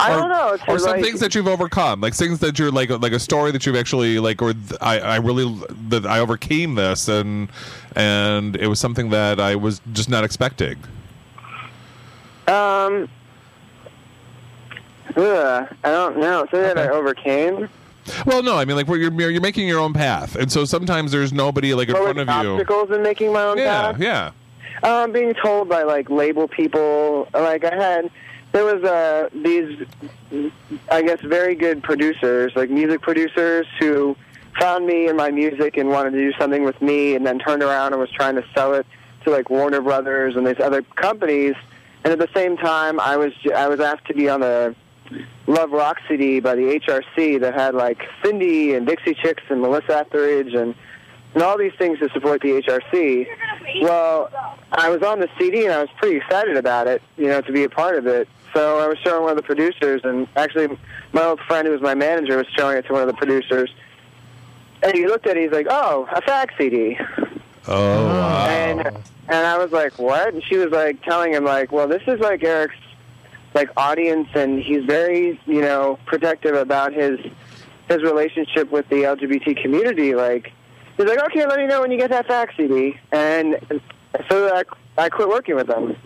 I 0.00 0.14
or, 0.14 0.20
don't 0.20 0.30
know. 0.30 0.52
It's 0.54 0.64
or 0.66 0.78
some 0.78 0.92
like, 0.92 1.02
things 1.02 1.20
that 1.20 1.34
you've 1.34 1.46
overcome, 1.48 2.00
like 2.00 2.14
things 2.14 2.38
that 2.38 2.58
you're 2.58 2.70
like 2.70 2.88
like 2.88 3.12
a 3.12 3.20
story 3.20 3.50
that 3.52 3.66
you've 3.66 3.76
actually 3.76 4.18
like, 4.18 4.40
or 4.40 4.54
th- 4.54 4.72
I 4.80 4.98
I 5.00 5.16
really 5.16 5.54
that 5.90 6.06
I 6.06 6.18
overcame 6.20 6.76
this 6.76 7.08
and 7.08 7.50
and 7.94 8.56
it 8.56 8.68
was 8.68 8.80
something 8.80 9.10
that 9.10 9.38
I 9.38 9.54
was 9.54 9.82
just 9.92 10.08
not 10.08 10.24
expecting. 10.24 10.78
Um. 12.48 13.08
Ugh, 15.16 15.68
I 15.84 15.90
don't 15.90 16.18
know. 16.18 16.46
Something 16.50 16.62
that 16.62 16.78
I 16.78 16.88
overcame. 16.88 17.68
Well, 18.26 18.42
no, 18.42 18.56
I 18.56 18.64
mean 18.64 18.76
like 18.76 18.88
where 18.88 18.98
you're 18.98 19.12
you're 19.30 19.40
making 19.42 19.68
your 19.68 19.78
own 19.78 19.92
path, 19.92 20.34
and 20.36 20.50
so 20.50 20.64
sometimes 20.64 21.12
there's 21.12 21.32
nobody 21.32 21.74
like 21.74 21.88
in 21.88 21.94
What 21.94 22.02
were 22.02 22.14
front 22.14 22.26
the 22.28 22.36
of 22.38 22.44
you. 22.44 22.50
obstacles 22.54 22.90
in 22.90 23.02
making 23.02 23.32
my 23.32 23.42
own 23.44 23.58
Yeah, 23.58 23.92
path? 23.92 24.00
yeah. 24.00 24.30
Um, 24.82 25.12
being 25.12 25.34
told 25.34 25.68
by 25.68 25.82
like 25.82 26.08
label 26.10 26.48
people, 26.48 27.28
like 27.34 27.64
I 27.64 27.74
had 27.74 28.10
there 28.52 28.64
was 28.64 28.82
uh, 28.84 29.28
these, 29.34 29.86
I 30.90 31.02
guess, 31.02 31.20
very 31.20 31.54
good 31.54 31.82
producers, 31.82 32.52
like 32.56 32.70
music 32.70 33.00
producers, 33.02 33.66
who 33.78 34.16
found 34.58 34.86
me 34.86 35.06
and 35.08 35.16
my 35.16 35.30
music 35.30 35.76
and 35.76 35.88
wanted 35.90 36.10
to 36.12 36.18
do 36.18 36.32
something 36.38 36.64
with 36.64 36.80
me, 36.82 37.14
and 37.14 37.24
then 37.26 37.38
turned 37.38 37.62
around 37.62 37.92
and 37.92 38.00
was 38.00 38.10
trying 38.10 38.34
to 38.34 38.44
sell 38.54 38.74
it 38.74 38.86
to 39.24 39.30
like 39.30 39.48
Warner 39.50 39.80
Brothers 39.80 40.36
and 40.36 40.46
these 40.46 40.58
other 40.60 40.82
companies. 40.96 41.54
And 42.04 42.12
at 42.12 42.18
the 42.18 42.28
same 42.34 42.56
time, 42.56 42.98
I 42.98 43.16
was 43.16 43.32
I 43.54 43.68
was 43.68 43.80
asked 43.80 44.06
to 44.06 44.14
be 44.14 44.28
on 44.28 44.40
the 44.40 44.74
Love 45.46 45.70
Rock 45.70 45.98
CD 46.08 46.40
by 46.40 46.54
the 46.54 46.80
HRC 46.80 47.40
that 47.40 47.54
had 47.54 47.74
like 47.74 47.98
Cyndi 48.22 48.76
and 48.76 48.86
Dixie 48.86 49.14
Chicks 49.14 49.42
and 49.48 49.60
Melissa 49.60 49.98
Etheridge 49.98 50.54
and 50.54 50.74
and 51.34 51.42
all 51.42 51.56
these 51.56 51.72
things 51.78 51.98
to 52.00 52.10
support 52.10 52.42
the 52.42 52.60
HRC. 52.60 53.26
Well, 53.80 54.30
I 54.72 54.90
was 54.90 55.02
on 55.02 55.20
the 55.20 55.28
CD 55.38 55.64
and 55.64 55.72
I 55.72 55.80
was 55.80 55.88
pretty 55.96 56.16
excited 56.16 56.56
about 56.56 56.86
it, 56.86 57.02
you 57.16 57.26
know, 57.26 57.40
to 57.40 57.52
be 57.52 57.64
a 57.64 57.70
part 57.70 57.96
of 57.96 58.06
it. 58.06 58.28
So 58.52 58.78
I 58.78 58.86
was 58.86 58.98
showing 58.98 59.22
one 59.22 59.30
of 59.30 59.36
the 59.36 59.42
producers, 59.42 60.02
and 60.04 60.28
actually, 60.36 60.76
my 61.12 61.22
old 61.24 61.40
friend 61.40 61.66
who 61.66 61.72
was 61.72 61.80
my 61.80 61.94
manager 61.94 62.36
was 62.36 62.46
showing 62.48 62.76
it 62.76 62.86
to 62.86 62.92
one 62.92 63.00
of 63.00 63.08
the 63.08 63.14
producers. 63.14 63.70
And 64.82 64.94
he 64.94 65.06
looked 65.06 65.26
at 65.26 65.36
it, 65.36 65.44
he's 65.44 65.52
like, 65.52 65.68
"Oh, 65.70 66.06
a 66.12 66.20
fax 66.20 66.52
CD." 66.58 66.98
Oh, 67.68 67.74
uh-huh. 67.74 68.08
wow. 68.08 68.46
And 68.48 68.86
and 69.28 69.46
I 69.46 69.58
was 69.58 69.72
like, 69.72 69.98
"What?" 69.98 70.34
And 70.34 70.42
she 70.44 70.56
was 70.56 70.70
like 70.70 71.02
telling 71.02 71.32
him 71.32 71.44
like, 71.44 71.72
"Well, 71.72 71.88
this 71.88 72.02
is 72.06 72.20
like 72.20 72.42
Eric's 72.42 72.74
like 73.54 73.70
audience, 73.76 74.28
and 74.34 74.60
he's 74.60 74.84
very 74.84 75.40
you 75.46 75.60
know 75.60 75.98
protective 76.06 76.54
about 76.54 76.92
his 76.92 77.20
his 77.88 78.02
relationship 78.02 78.70
with 78.70 78.88
the 78.88 79.02
LGBT 79.02 79.60
community. 79.60 80.14
Like, 80.14 80.52
he's 80.96 81.06
like, 81.06 81.18
okay, 81.26 81.46
let 81.46 81.58
me 81.58 81.66
know 81.66 81.80
when 81.80 81.90
you 81.90 81.98
get 81.98 82.10
that 82.10 82.26
fax 82.26 82.56
CD." 82.56 82.98
And 83.12 83.58
so 84.28 84.54
I 84.54 84.64
I 84.98 85.08
quit 85.08 85.28
working 85.28 85.54
with 85.54 85.68
them. 85.68 85.96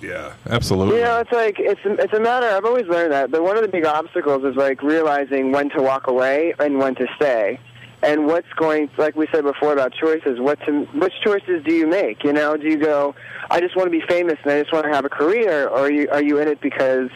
yeah, 0.00 0.34
absolutely. 0.48 0.98
You 0.98 1.04
know, 1.04 1.18
it's 1.20 1.32
like 1.32 1.56
it's 1.58 1.80
it's 1.84 2.12
a 2.12 2.20
matter. 2.20 2.46
I've 2.46 2.64
always 2.64 2.86
learned 2.86 3.12
that, 3.12 3.30
but 3.30 3.42
one 3.42 3.56
of 3.56 3.62
the 3.62 3.68
big 3.68 3.86
obstacles 3.86 4.44
is 4.44 4.56
like 4.56 4.82
realizing 4.82 5.52
when 5.52 5.70
to 5.70 5.82
walk 5.82 6.06
away 6.06 6.54
and 6.58 6.78
when 6.78 6.94
to 6.96 7.06
stay, 7.16 7.58
and 8.02 8.26
what's 8.26 8.50
going. 8.54 8.90
Like 8.96 9.16
we 9.16 9.26
said 9.32 9.44
before 9.44 9.72
about 9.72 9.92
choices, 9.92 10.40
what 10.40 10.60
to 10.66 10.84
which 10.86 11.14
choices 11.22 11.62
do 11.64 11.72
you 11.72 11.86
make? 11.86 12.24
You 12.24 12.32
know, 12.32 12.56
do 12.56 12.68
you 12.68 12.78
go, 12.78 13.14
I 13.50 13.60
just 13.60 13.76
want 13.76 13.86
to 13.86 13.90
be 13.90 14.04
famous 14.06 14.38
and 14.42 14.52
I 14.52 14.60
just 14.60 14.72
want 14.72 14.86
to 14.86 14.92
have 14.92 15.04
a 15.04 15.08
career, 15.08 15.68
or 15.68 15.80
are 15.80 15.90
you 15.90 16.08
are 16.10 16.22
you 16.22 16.38
in 16.38 16.48
it 16.48 16.60
because 16.60 17.10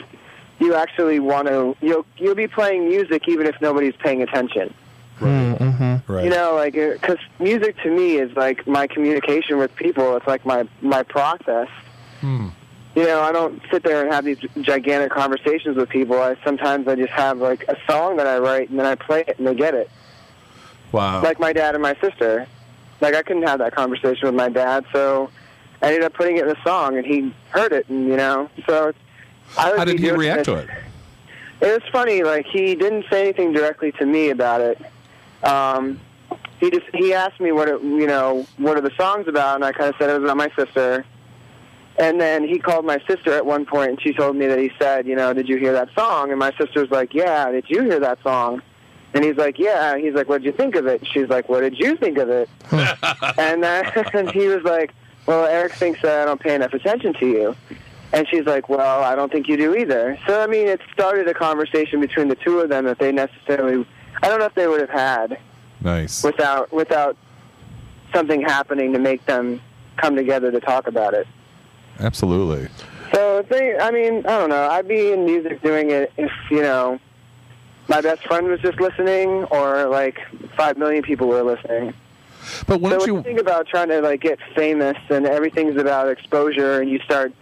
you 0.58 0.74
actually 0.74 1.20
want 1.20 1.48
to? 1.48 1.76
You'll 1.80 2.06
you'll 2.16 2.34
be 2.34 2.48
playing 2.48 2.88
music 2.88 3.28
even 3.28 3.46
if 3.46 3.60
nobody's 3.60 3.96
paying 3.96 4.22
attention. 4.22 4.74
Mm-hmm. 5.20 6.12
right. 6.12 6.24
You 6.24 6.30
know, 6.30 6.54
like 6.54 6.74
because 6.74 7.18
music 7.38 7.76
to 7.82 7.90
me 7.90 8.16
is 8.16 8.34
like 8.36 8.66
my 8.66 8.86
communication 8.86 9.58
with 9.58 9.74
people. 9.76 10.16
It's 10.16 10.26
like 10.26 10.44
my 10.44 10.68
my 10.80 11.02
process. 11.02 11.68
Hmm. 12.20 12.48
You 12.94 13.04
know, 13.04 13.22
I 13.22 13.32
don't 13.32 13.60
sit 13.72 13.82
there 13.82 14.04
and 14.04 14.12
have 14.12 14.24
these 14.24 14.38
gigantic 14.60 15.10
conversations 15.10 15.76
with 15.76 15.88
people. 15.88 16.20
I 16.20 16.36
sometimes 16.44 16.86
I 16.86 16.94
just 16.94 17.12
have 17.12 17.38
like 17.38 17.64
a 17.68 17.76
song 17.90 18.16
that 18.18 18.26
I 18.26 18.38
write 18.38 18.70
and 18.70 18.78
then 18.78 18.86
I 18.86 18.94
play 18.94 19.24
it 19.26 19.38
and 19.38 19.46
they 19.46 19.54
get 19.54 19.74
it. 19.74 19.90
Wow. 20.94 21.22
Like 21.22 21.38
my 21.38 21.52
dad 21.52 21.74
and 21.74 21.82
my 21.82 21.94
sister. 22.00 22.46
Like 23.00 23.14
I 23.14 23.22
couldn't 23.22 23.42
have 23.42 23.58
that 23.58 23.74
conversation 23.74 24.26
with 24.26 24.34
my 24.34 24.48
dad, 24.48 24.86
so 24.92 25.28
I 25.82 25.88
ended 25.88 26.04
up 26.04 26.14
putting 26.14 26.38
it 26.38 26.44
in 26.46 26.56
a 26.56 26.62
song 26.62 26.96
and 26.96 27.04
he 27.04 27.34
heard 27.50 27.72
it 27.72 27.88
and 27.88 28.06
you 28.06 28.16
know, 28.16 28.48
so 28.66 28.88
it's, 28.88 28.98
I 29.58 29.70
would 29.70 29.78
How 29.78 29.84
did 29.84 29.98
he 29.98 30.10
react 30.10 30.44
to 30.46 30.54
it? 30.54 30.70
it 31.60 31.82
was 31.82 31.82
funny. 31.92 32.22
Like 32.22 32.46
he 32.46 32.74
didn't 32.74 33.04
say 33.10 33.22
anything 33.22 33.52
directly 33.52 33.92
to 33.92 34.06
me 34.06 34.30
about 34.30 34.60
it. 34.60 34.80
Um, 35.42 36.00
he 36.60 36.70
just 36.70 36.86
he 36.94 37.12
asked 37.12 37.40
me 37.40 37.52
what 37.52 37.68
it, 37.68 37.82
you 37.82 38.06
know 38.06 38.46
what 38.56 38.76
are 38.76 38.80
the 38.80 38.94
songs 38.96 39.28
about, 39.28 39.56
and 39.56 39.64
I 39.64 39.72
kind 39.72 39.90
of 39.90 39.96
said 39.98 40.08
it 40.08 40.14
was 40.14 40.24
about 40.24 40.36
my 40.36 40.50
sister. 40.56 41.04
And 41.96 42.20
then 42.20 42.42
he 42.46 42.58
called 42.58 42.84
my 42.84 43.00
sister 43.06 43.32
at 43.34 43.46
one 43.46 43.66
point, 43.66 43.90
and 43.90 44.02
she 44.02 44.12
told 44.12 44.34
me 44.34 44.46
that 44.48 44.58
he 44.58 44.72
said, 44.80 45.06
you 45.06 45.14
know, 45.14 45.32
did 45.32 45.48
you 45.48 45.58
hear 45.58 45.72
that 45.74 45.90
song? 45.94 46.30
And 46.30 46.40
my 46.40 46.52
sister's 46.58 46.90
like, 46.90 47.14
yeah, 47.14 47.52
did 47.52 47.66
you 47.68 47.84
hear 47.84 48.00
that 48.00 48.20
song? 48.24 48.62
And 49.14 49.24
he's 49.24 49.36
like, 49.36 49.58
yeah. 49.58 49.96
He's 49.96 50.12
like, 50.14 50.28
what 50.28 50.42
did 50.42 50.46
you 50.46 50.52
think 50.52 50.74
of 50.74 50.86
it? 50.86 51.06
She's 51.06 51.28
like, 51.28 51.48
what 51.48 51.60
did 51.60 51.78
you 51.78 51.96
think 51.96 52.18
of 52.18 52.28
it? 52.28 52.48
and 53.38 53.62
then 53.62 53.86
uh, 53.86 54.10
and 54.12 54.30
he 54.30 54.48
was 54.48 54.62
like, 54.64 54.92
well, 55.26 55.46
Eric 55.46 55.72
thinks 55.72 56.02
that 56.02 56.20
I 56.20 56.24
don't 56.24 56.40
pay 56.40 56.54
enough 56.54 56.74
attention 56.74 57.14
to 57.14 57.26
you. 57.26 57.56
And 58.12 58.28
she's 58.28 58.44
like, 58.44 58.68
well, 58.68 59.02
I 59.02 59.14
don't 59.14 59.32
think 59.32 59.48
you 59.48 59.56
do 59.56 59.74
either. 59.74 60.18
So, 60.26 60.40
I 60.40 60.46
mean, 60.46 60.68
it 60.68 60.80
started 60.92 61.26
a 61.28 61.34
conversation 61.34 62.00
between 62.00 62.28
the 62.28 62.36
two 62.36 62.60
of 62.60 62.68
them 62.68 62.84
that 62.84 62.98
they 62.98 63.10
necessarily, 63.10 63.86
I 64.22 64.28
don't 64.28 64.38
know 64.38 64.44
if 64.44 64.54
they 64.54 64.68
would 64.68 64.80
have 64.80 64.90
had 64.90 65.38
Nice. 65.80 66.22
without, 66.22 66.72
without 66.72 67.16
something 68.12 68.40
happening 68.42 68.92
to 68.92 68.98
make 68.98 69.24
them 69.26 69.60
come 69.96 70.14
together 70.14 70.52
to 70.52 70.60
talk 70.60 70.86
about 70.86 71.14
it. 71.14 71.26
Absolutely. 71.98 72.68
So, 73.12 73.42
they, 73.48 73.76
I 73.78 73.90
mean, 73.90 74.18
I 74.26 74.38
don't 74.38 74.50
know. 74.50 74.68
I'd 74.70 74.86
be 74.86 75.12
in 75.12 75.24
music 75.24 75.62
doing 75.62 75.90
it 75.90 76.12
if, 76.16 76.30
you 76.50 76.62
know, 76.62 77.00
my 77.88 78.00
best 78.00 78.22
friend 78.24 78.46
was 78.46 78.60
just 78.60 78.80
listening 78.80 79.44
or 79.44 79.86
like 79.86 80.18
five 80.56 80.78
million 80.78 81.02
people 81.02 81.28
were 81.28 81.42
listening. 81.42 81.94
But 82.66 82.74
So 82.74 82.78
when 82.78 83.00
you 83.00 83.16
you? 83.16 83.22
think 83.22 83.40
about 83.40 83.66
trying 83.66 83.88
to 83.88 84.00
like 84.00 84.20
get 84.20 84.38
famous 84.54 84.96
and 85.10 85.26
everything's 85.26 85.76
about 85.76 86.08
exposure 86.08 86.80
and 86.80 86.90
you 86.90 86.98
start 87.00 87.32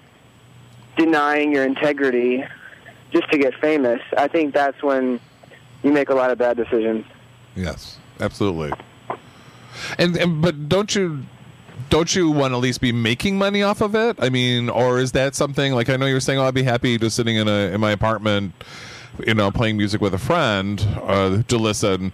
denying 0.97 1.53
your 1.53 1.65
integrity 1.65 2.45
just 3.13 3.31
to 3.31 3.39
get 3.39 3.55
famous, 3.55 4.01
I 4.17 4.29
think 4.29 4.55
that's 4.55 4.83
when 4.83 5.21
you 5.83 5.93
make 5.93 6.09
a 6.09 6.15
lot 6.15 6.31
of 6.31 6.39
bad 6.39 6.57
decisions. 6.57 7.05
Yes, 7.57 7.99
absolutely. 8.21 8.73
And, 9.99 10.17
and 10.17 10.41
but 10.43 10.69
don't 10.69 10.95
you 10.95 11.25
don't 11.91 12.15
you 12.15 12.31
want 12.31 12.53
to 12.53 12.57
at 12.57 12.61
least 12.63 12.81
be 12.81 12.93
making 12.93 13.37
money 13.39 13.63
off 13.63 13.81
of 13.81 13.95
it? 13.95 14.17
I 14.19 14.29
mean, 14.29 14.69
or 14.71 14.99
is 14.99 15.13
that 15.13 15.35
something 15.35 15.73
like 15.73 15.89
I 15.89 15.97
know 15.97 16.07
you 16.07 16.15
were 16.15 16.21
saying, 16.21 16.39
"Oh, 16.39 16.45
I'd 16.45 16.55
be 16.55 16.63
happy 16.63 16.97
just 16.99 17.17
sitting 17.17 17.37
in 17.37 17.49
a 17.49 17.73
in 17.73 17.81
my 17.81 17.91
apartment, 17.91 18.55
you 19.27 19.35
know, 19.35 19.51
playing 19.51 19.77
music 19.77 20.01
with 20.01 20.15
a 20.15 20.19
friend 20.19 20.87
uh, 21.03 21.43
to 21.49 21.57
listen." 21.57 22.13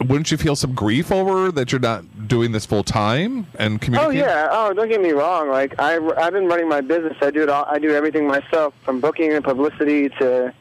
Wouldn't 0.00 0.30
you 0.30 0.36
feel 0.36 0.56
some 0.56 0.74
grief 0.74 1.10
over 1.12 1.52
that 1.52 1.70
you're 1.70 1.80
not 1.80 2.28
doing 2.28 2.52
this 2.52 2.66
full 2.66 2.82
time 2.82 3.46
and 3.58 3.80
communicating? 3.80 4.22
Oh 4.22 4.26
yeah. 4.26 4.48
Oh, 4.50 4.72
don't 4.74 4.88
get 4.88 5.00
me 5.00 5.12
wrong. 5.12 5.48
Like 5.48 5.78
I, 5.78 5.96
I've 6.16 6.32
been 6.32 6.46
running 6.46 6.68
my 6.68 6.80
business. 6.80 7.16
I 7.22 7.30
do 7.30 7.42
it 7.42 7.48
all. 7.48 7.64
I 7.68 7.78
do 7.78 7.90
everything 7.90 8.26
myself, 8.26 8.74
from 8.84 9.00
booking 9.00 9.32
and 9.32 9.42
publicity 9.42 10.08
to 10.10 10.52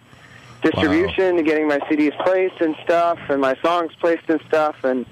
distribution 0.64 1.36
to 1.36 1.44
getting 1.44 1.68
my 1.68 1.80
CDs 1.80 2.18
placed 2.24 2.62
and 2.62 2.76
stuff, 2.84 3.20
and 3.30 3.42
my 3.42 3.56
songs 3.62 3.92
placed 4.00 4.30
and 4.30 4.42
stuff. 4.48 4.84
And 4.84 5.06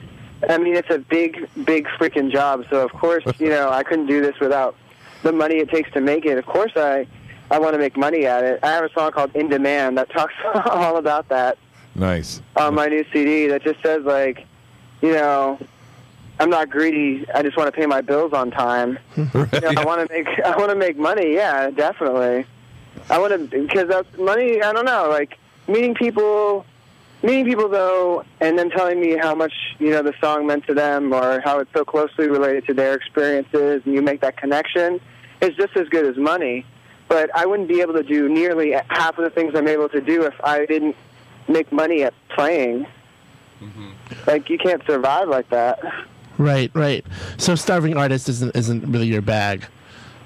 I 0.50 0.58
mean, 0.58 0.76
it's 0.76 0.90
a 0.90 0.98
big, 0.98 1.48
big 1.66 1.88
freaking 2.00 2.32
job. 2.32 2.66
So 2.70 2.84
of 2.84 2.92
course, 2.94 3.24
you 3.40 3.50
know, 3.50 3.70
I 3.70 3.84
couldn't 3.84 4.08
do 4.08 4.22
this 4.22 4.40
without 4.40 4.76
the 5.24 5.32
money 5.32 5.58
it 5.58 5.70
takes 5.70 5.92
to 5.92 6.02
make 6.02 6.26
it. 6.26 6.38
Of 6.38 6.46
course, 6.46 6.72
I, 6.76 7.06
I 7.52 7.60
want 7.60 7.74
to 7.74 7.78
make 7.80 7.98
money 7.98 8.26
at 8.26 8.44
it. 8.46 8.60
I 8.64 8.68
have 8.72 8.86
a 8.86 8.92
song 8.94 9.12
called 9.12 9.36
"In 9.36 9.50
Demand" 9.50 9.98
that 9.98 10.10
talks 10.18 10.34
all 10.56 10.98
about 10.98 11.28
that 11.30 11.58
Nice. 11.94 12.42
on 12.56 12.74
my 12.76 12.88
new 12.88 13.06
CD 13.12 13.48
that 13.48 13.62
just 13.64 13.82
says 13.84 14.04
like, 14.04 14.48
you 15.02 15.12
know, 15.12 15.60
I'm 16.40 16.50
not 16.50 16.70
greedy. 16.70 17.26
I 17.36 17.44
just 17.44 17.58
want 17.58 17.68
to 17.68 17.78
pay 17.78 17.86
my 17.86 18.02
bills 18.02 18.32
on 18.34 18.50
time. 18.52 18.98
You 19.18 19.60
know, 19.60 19.74
I 19.78 19.84
want 19.86 20.08
to 20.08 20.14
make 20.14 20.28
I 20.46 20.58
want 20.58 20.70
to 20.72 20.76
make 20.78 20.98
money. 20.98 21.34
Yeah, 21.34 21.70
definitely. 21.70 22.46
I 23.10 23.20
want 23.20 23.34
to 23.34 23.60
because 23.66 23.90
that's 23.90 24.18
money. 24.18 24.62
I 24.64 24.72
don't 24.72 24.86
know, 24.86 25.10
like 25.10 25.38
meeting 25.68 25.94
people, 25.94 26.66
meeting 27.22 27.46
people 27.46 27.68
though, 27.68 28.24
and 28.40 28.58
then 28.58 28.70
telling 28.70 29.00
me 29.02 29.18
how 29.18 29.36
much 29.36 29.54
you 29.78 29.90
know 29.90 30.02
the 30.04 30.14
song 30.22 30.48
meant 30.48 30.66
to 30.68 30.74
them 30.74 31.12
or 31.14 31.42
how 31.42 31.60
it's 31.60 31.72
so 31.74 31.84
closely 31.84 32.30
related 32.30 32.66
to 32.68 32.74
their 32.74 32.94
experiences, 32.96 33.82
and 33.86 33.94
you 33.94 34.02
make 34.02 34.22
that 34.22 34.38
connection 34.38 35.02
is 35.42 35.54
just 35.56 35.76
as 35.76 35.90
good 35.90 36.06
as 36.06 36.16
money. 36.16 36.66
But 37.12 37.30
I 37.36 37.46
wouldn't 37.46 37.68
be 37.68 37.82
able 37.82 37.92
to 37.96 38.04
do 38.04 38.30
nearly 38.30 38.72
half 38.88 39.18
of 39.18 39.26
the 39.26 39.30
things 39.30 39.54
I'm 39.54 39.68
able 39.68 39.90
to 39.90 40.00
do 40.00 40.24
if 40.24 40.34
I 40.46 40.66
didn't 40.66 40.96
make 41.50 41.70
money 41.70 42.04
at 42.04 42.14
playing. 42.30 42.88
Mm-hmm. 43.62 43.90
Like 44.28 44.50
you 44.50 44.58
can't 44.58 44.82
survive 44.86 45.28
like 45.28 45.50
that. 45.50 45.84
Right, 46.38 46.72
right. 46.74 47.06
So 47.38 47.56
starving 47.56 47.98
artist 47.98 48.30
isn't 48.30 48.56
isn't 48.56 48.90
really 48.90 49.08
your 49.08 49.22
bag. 49.22 49.66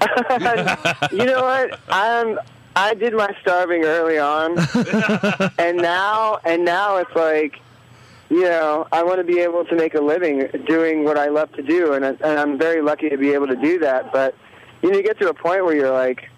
you 1.10 1.24
know 1.24 1.42
what? 1.42 1.80
I'm 1.88 2.38
I 2.76 2.94
did 2.94 3.14
my 3.14 3.34
starving 3.40 3.82
early 3.84 4.18
on, 4.18 4.56
and 5.58 5.78
now 5.78 6.38
and 6.44 6.64
now 6.64 6.98
it's 6.98 7.16
like, 7.16 7.58
you 8.30 8.42
know, 8.44 8.86
I 8.92 9.02
want 9.02 9.18
to 9.18 9.24
be 9.24 9.40
able 9.40 9.64
to 9.64 9.74
make 9.74 9.94
a 9.94 10.00
living 10.00 10.46
doing 10.68 11.02
what 11.02 11.18
I 11.18 11.30
love 11.30 11.50
to 11.54 11.62
do, 11.62 11.94
and, 11.94 12.04
I- 12.04 12.10
and 12.10 12.38
I'm 12.38 12.56
very 12.58 12.80
lucky 12.80 13.08
to 13.08 13.16
be 13.18 13.32
able 13.32 13.48
to 13.48 13.56
do 13.56 13.80
that. 13.80 14.12
But 14.12 14.36
you 14.82 14.92
know, 14.92 14.98
you 14.98 15.02
get 15.02 15.18
to 15.18 15.28
a 15.30 15.34
point 15.34 15.64
where 15.64 15.74
you're 15.74 15.90
like, 15.90 16.28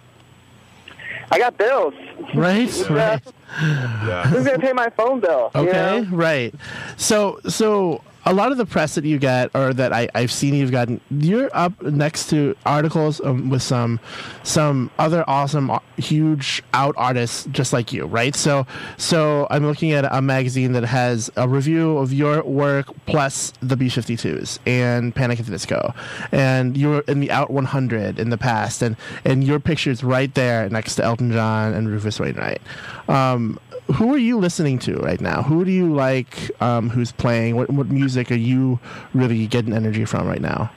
I 1.31 1.39
got 1.39 1.57
bills. 1.59 1.95
Right, 2.35 2.63
Who's 2.69 2.89
right. 2.91 3.23
gonna- 3.25 4.23
Who's 4.29 4.45
gonna 4.47 4.59
pay 4.59 4.73
my 4.73 4.89
phone 4.91 5.21
bill? 5.21 5.51
you 5.55 5.61
Okay, 5.63 5.73
know? 6.03 6.17
right. 6.17 6.55
So 6.97 7.41
so 7.49 8.03
a 8.29 8.35
lot 8.35 8.53
of 8.53 8.59
the 8.59 8.67
press 8.67 8.95
that 8.95 9.05
you 9.05 9.19
get 9.19 9.51
or 9.55 9.73
that 9.73 9.91
I, 9.91 10.07
I've 10.15 10.31
seen 10.31 10.55
you've 10.55 10.71
gotten, 10.71 11.01
you're 11.11 11.49
up 11.55 11.81
next 11.83 12.29
to 12.29 12.55
articles 12.67 13.23
um, 13.23 13.49
with 13.49 13.63
some 13.63 13.99
some 14.43 14.91
other 14.99 15.25
awesome, 15.27 15.71
uh, 15.71 15.79
huge 15.97 16.63
out 16.75 16.95
artists 16.99 17.47
just 17.51 17.73
like 17.73 17.91
you, 17.91 18.05
right? 18.05 18.35
So 18.35 18.67
so 18.99 19.47
I'm 19.51 19.65
looking 19.65 19.93
at 19.93 20.05
a 20.05 20.21
magazine 20.21 20.73
that 20.73 20.85
has 20.85 21.31
a 21.37 21.49
review 21.49 21.97
of 21.97 22.13
your 22.13 22.43
work 22.43 22.89
plus 23.07 23.55
the 23.63 23.77
B52s 23.77 24.59
and 24.67 25.15
Panic 25.15 25.41
at 25.41 25.47
the 25.47 25.53
Disco, 25.53 25.95
and 26.31 26.77
you're 26.77 27.01
in 27.09 27.21
the 27.21 27.31
Out 27.31 27.51
100 27.51 28.19
in 28.19 28.29
the 28.29 28.39
past, 28.39 28.83
and 28.83 28.95
and 29.25 29.43
your 29.43 29.59
picture's 29.59 30.05
right 30.05 30.35
there 30.35 30.69
next 30.69 30.97
to 30.97 31.05
Elton 31.05 31.33
John 31.33 31.73
and 31.73 31.89
Rufus 31.89 32.21
Wainwright. 32.21 32.61
Um, 33.09 33.59
who 33.95 34.13
are 34.13 34.19
you 34.19 34.39
listening 34.39 34.79
to 34.81 34.97
right 34.97 35.21
now? 35.21 35.43
Who 35.43 35.65
do 35.65 35.71
you 35.71 35.93
like? 35.93 36.51
Um, 36.61 36.91
who's 36.91 37.13
playing? 37.13 37.57
What 37.57 37.71
what 37.71 37.89
music 37.89 38.31
are 38.31 38.37
you 38.37 38.79
really 39.15 39.47
getting 39.47 39.73
energy 39.73 40.05
from 40.05 40.27
right 40.27 40.41
now? 40.41 40.71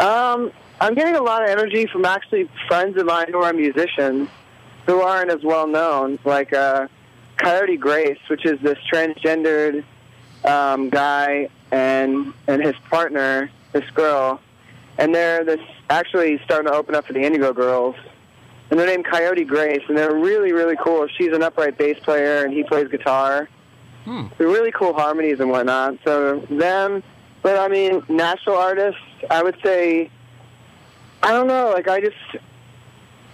Um, 0.00 0.50
I'm 0.80 0.94
getting 0.94 1.16
a 1.16 1.22
lot 1.22 1.42
of 1.42 1.48
energy 1.48 1.86
from 1.86 2.04
actually 2.04 2.48
friends 2.66 2.96
of 2.96 3.06
mine 3.06 3.26
who 3.30 3.38
are 3.38 3.52
musicians 3.52 4.28
who 4.86 5.00
aren't 5.00 5.30
as 5.30 5.42
well 5.42 5.66
known, 5.66 6.18
like 6.24 6.52
uh, 6.52 6.88
Coyote 7.36 7.76
Grace, 7.76 8.18
which 8.28 8.44
is 8.44 8.60
this 8.60 8.78
transgendered 8.92 9.84
um, 10.44 10.90
guy 10.90 11.48
and 11.70 12.32
and 12.46 12.62
his 12.62 12.74
partner, 12.90 13.50
this 13.72 13.88
girl, 13.90 14.40
and 14.98 15.14
they're 15.14 15.44
this 15.44 15.60
actually 15.90 16.40
starting 16.44 16.70
to 16.70 16.76
open 16.76 16.94
up 16.94 17.06
for 17.06 17.12
the 17.12 17.20
Indigo 17.20 17.52
Girls. 17.52 17.96
And 18.74 18.80
they're 18.80 18.88
named 18.88 19.04
Coyote 19.04 19.44
Grace, 19.44 19.82
and 19.86 19.96
they're 19.96 20.16
really, 20.16 20.50
really 20.50 20.74
cool. 20.74 21.06
She's 21.06 21.32
an 21.32 21.44
upright 21.44 21.78
bass 21.78 21.96
player, 22.00 22.44
and 22.44 22.52
he 22.52 22.64
plays 22.64 22.88
guitar. 22.88 23.48
They're 24.36 24.48
really 24.48 24.72
cool 24.72 24.92
harmonies 24.92 25.38
and 25.38 25.48
whatnot. 25.48 25.98
So 26.04 26.40
them, 26.50 27.04
but 27.40 27.56
I 27.56 27.68
mean, 27.68 28.02
national 28.08 28.56
artists, 28.56 29.00
I 29.30 29.44
would 29.44 29.56
say, 29.62 30.10
I 31.22 31.30
don't 31.30 31.46
know. 31.46 31.70
Like 31.70 31.86
I 31.86 32.00
just, 32.00 32.16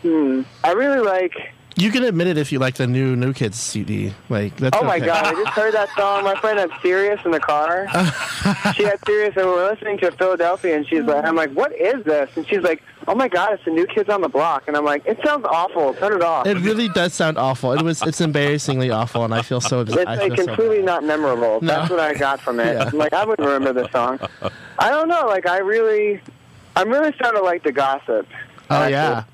hmm, 0.02 0.42
I 0.62 0.72
really 0.72 1.00
like. 1.00 1.32
You 1.76 1.90
can 1.90 2.02
admit 2.04 2.26
it 2.26 2.36
if 2.36 2.52
you 2.52 2.58
like 2.58 2.74
the 2.74 2.86
new 2.86 3.16
New 3.16 3.32
Kids 3.32 3.58
CD. 3.58 4.12
Like 4.28 4.56
that's 4.56 4.76
Oh 4.76 4.84
my 4.84 4.96
okay. 4.96 5.06
god! 5.06 5.24
I 5.24 5.32
just 5.32 5.50
heard 5.50 5.72
that 5.74 5.88
song. 5.96 6.24
My 6.24 6.34
friend 6.40 6.58
had 6.58 6.70
Sirius 6.82 7.20
in 7.24 7.30
the 7.30 7.40
car. 7.40 7.86
she 8.74 8.82
had 8.82 8.98
Sirius, 9.06 9.34
and 9.36 9.46
we 9.46 9.52
were 9.52 9.64
listening 9.70 9.96
to 9.98 10.10
Philadelphia, 10.12 10.76
and 10.76 10.86
she's 10.86 11.04
like, 11.04 11.24
"I'm 11.24 11.36
like, 11.36 11.52
what 11.52 11.72
is 11.72 12.04
this?" 12.04 12.28
And 12.36 12.46
she's 12.48 12.60
like, 12.62 12.82
"Oh 13.08 13.14
my 13.14 13.28
god, 13.28 13.52
it's 13.54 13.64
the 13.64 13.70
New 13.70 13.86
Kids 13.86 14.08
on 14.10 14.20
the 14.20 14.28
Block." 14.28 14.64
And 14.66 14.76
I'm 14.76 14.84
like, 14.84 15.06
"It 15.06 15.18
sounds 15.24 15.46
awful. 15.48 15.94
Turn 15.94 16.12
it 16.12 16.22
off." 16.22 16.46
It 16.46 16.58
really 16.58 16.88
does 16.88 17.14
sound 17.14 17.38
awful. 17.38 17.72
It 17.72 17.82
was. 17.82 18.02
It's 18.02 18.20
embarrassingly 18.20 18.90
awful, 18.90 19.24
and 19.24 19.32
I 19.32 19.40
feel 19.42 19.60
so. 19.60 19.80
It's 19.80 19.96
I 19.96 20.02
like 20.16 20.18
feel 20.34 20.36
so 20.36 20.44
completely 20.46 20.82
not 20.82 21.04
memorable. 21.04 21.60
That's 21.60 21.88
what 21.88 22.00
I 22.00 22.14
got 22.14 22.40
from 22.40 22.60
it. 22.60 22.74
Yeah. 22.74 22.90
I'm 22.92 22.98
like 22.98 23.12
I 23.14 23.24
wouldn't 23.24 23.46
remember 23.48 23.72
the 23.82 23.90
song. 23.90 24.18
I 24.78 24.90
don't 24.90 25.08
know. 25.08 25.26
Like 25.26 25.46
I 25.46 25.58
really, 25.58 26.20
I'm 26.76 26.90
really 26.90 27.12
starting 27.14 27.40
to 27.40 27.44
like 27.44 27.62
the 27.62 27.72
gossip. 27.72 28.26
Oh 28.68 28.74
actually. 28.76 28.92
yeah. 28.92 29.24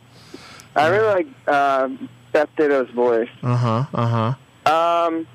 I 0.76 0.88
really 0.88 1.06
like 1.06 1.26
uh, 1.48 1.88
Beth 2.36 2.54
Ditto's 2.54 2.90
voice. 2.90 3.30
Uh 3.42 3.56
huh. 3.56 3.84
Uh 3.94 4.34
huh. 4.66 5.06
Um, 5.06 5.26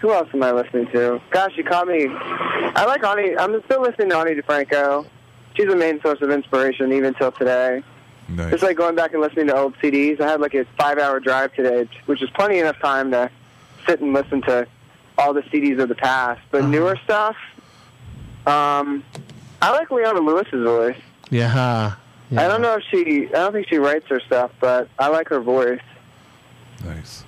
who 0.00 0.12
else 0.12 0.28
am 0.34 0.42
I 0.42 0.50
listening 0.50 0.88
to? 0.88 1.20
Gosh, 1.30 1.52
you 1.56 1.62
caught 1.62 1.86
me. 1.86 2.08
I 2.10 2.84
like 2.84 3.04
Ani. 3.04 3.36
I'm 3.36 3.62
still 3.66 3.80
listening 3.80 4.10
to 4.10 4.18
Ani 4.18 4.34
DiFranco. 4.34 5.06
She's 5.54 5.68
the 5.68 5.76
main 5.76 6.00
source 6.00 6.20
of 6.20 6.30
inspiration 6.30 6.92
even 6.92 7.14
till 7.14 7.30
today. 7.30 7.84
Nice. 8.28 8.54
It's 8.54 8.62
like 8.64 8.76
going 8.76 8.96
back 8.96 9.12
and 9.12 9.22
listening 9.22 9.46
to 9.46 9.56
old 9.56 9.76
CDs. 9.76 10.20
I 10.20 10.30
had 10.30 10.40
like 10.40 10.54
a 10.54 10.64
five-hour 10.76 11.20
drive 11.20 11.54
today, 11.54 11.88
which 12.06 12.22
is 12.22 12.30
plenty 12.30 12.58
enough 12.58 12.78
time 12.80 13.12
to 13.12 13.30
sit 13.86 14.00
and 14.00 14.12
listen 14.12 14.42
to 14.42 14.66
all 15.16 15.32
the 15.32 15.42
CDs 15.42 15.80
of 15.80 15.88
the 15.88 15.94
past. 15.94 16.40
But 16.50 16.64
newer 16.64 16.98
stuff, 17.04 17.36
um, 18.48 19.04
I 19.62 19.70
like 19.70 19.92
Leona 19.92 20.20
Lewis's 20.20 20.64
voice. 20.64 20.98
Yeah. 21.30 21.94
yeah. 22.30 22.42
I 22.42 22.48
don't 22.48 22.62
know 22.62 22.74
if 22.74 22.82
she. 22.90 23.28
I 23.28 23.44
don't 23.44 23.52
think 23.52 23.68
she 23.68 23.78
writes 23.78 24.08
her 24.08 24.18
stuff, 24.18 24.50
but 24.58 24.88
I 24.98 25.06
like 25.06 25.28
her 25.28 25.40
voice. 25.40 25.80
Nice. 26.84 27.24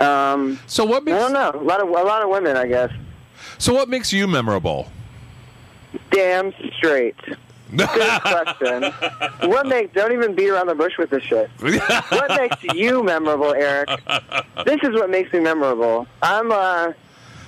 Um, 0.00 0.58
So 0.66 0.84
what 0.84 1.02
I 1.02 1.04
makes 1.04 1.18
don't 1.18 1.32
know. 1.32 1.52
A 1.54 1.62
lot 1.62 1.80
of 1.80 1.88
a 1.88 1.92
lot 1.92 2.22
of 2.22 2.28
women, 2.30 2.56
I 2.56 2.66
guess. 2.66 2.90
so 3.58 3.72
what 3.74 3.88
makes 3.88 4.12
you 4.12 4.26
memorable? 4.26 4.90
Damn 6.10 6.52
straight. 6.76 7.16
Good 7.76 7.88
question. 8.22 8.92
What 9.50 9.66
makes? 9.66 9.92
Don't 9.94 10.12
even 10.12 10.34
beat 10.34 10.48
around 10.50 10.66
the 10.68 10.74
bush 10.74 10.96
with 10.98 11.10
this 11.10 11.22
shit. 11.24 11.50
What 11.60 12.28
makes 12.40 12.62
you 12.74 13.02
memorable, 13.02 13.52
Eric? 13.54 13.88
This 14.64 14.80
is 14.82 14.90
what 14.94 15.10
makes 15.10 15.32
me 15.32 15.40
memorable. 15.40 16.06
I'm. 16.22 16.52
uh 16.52 16.92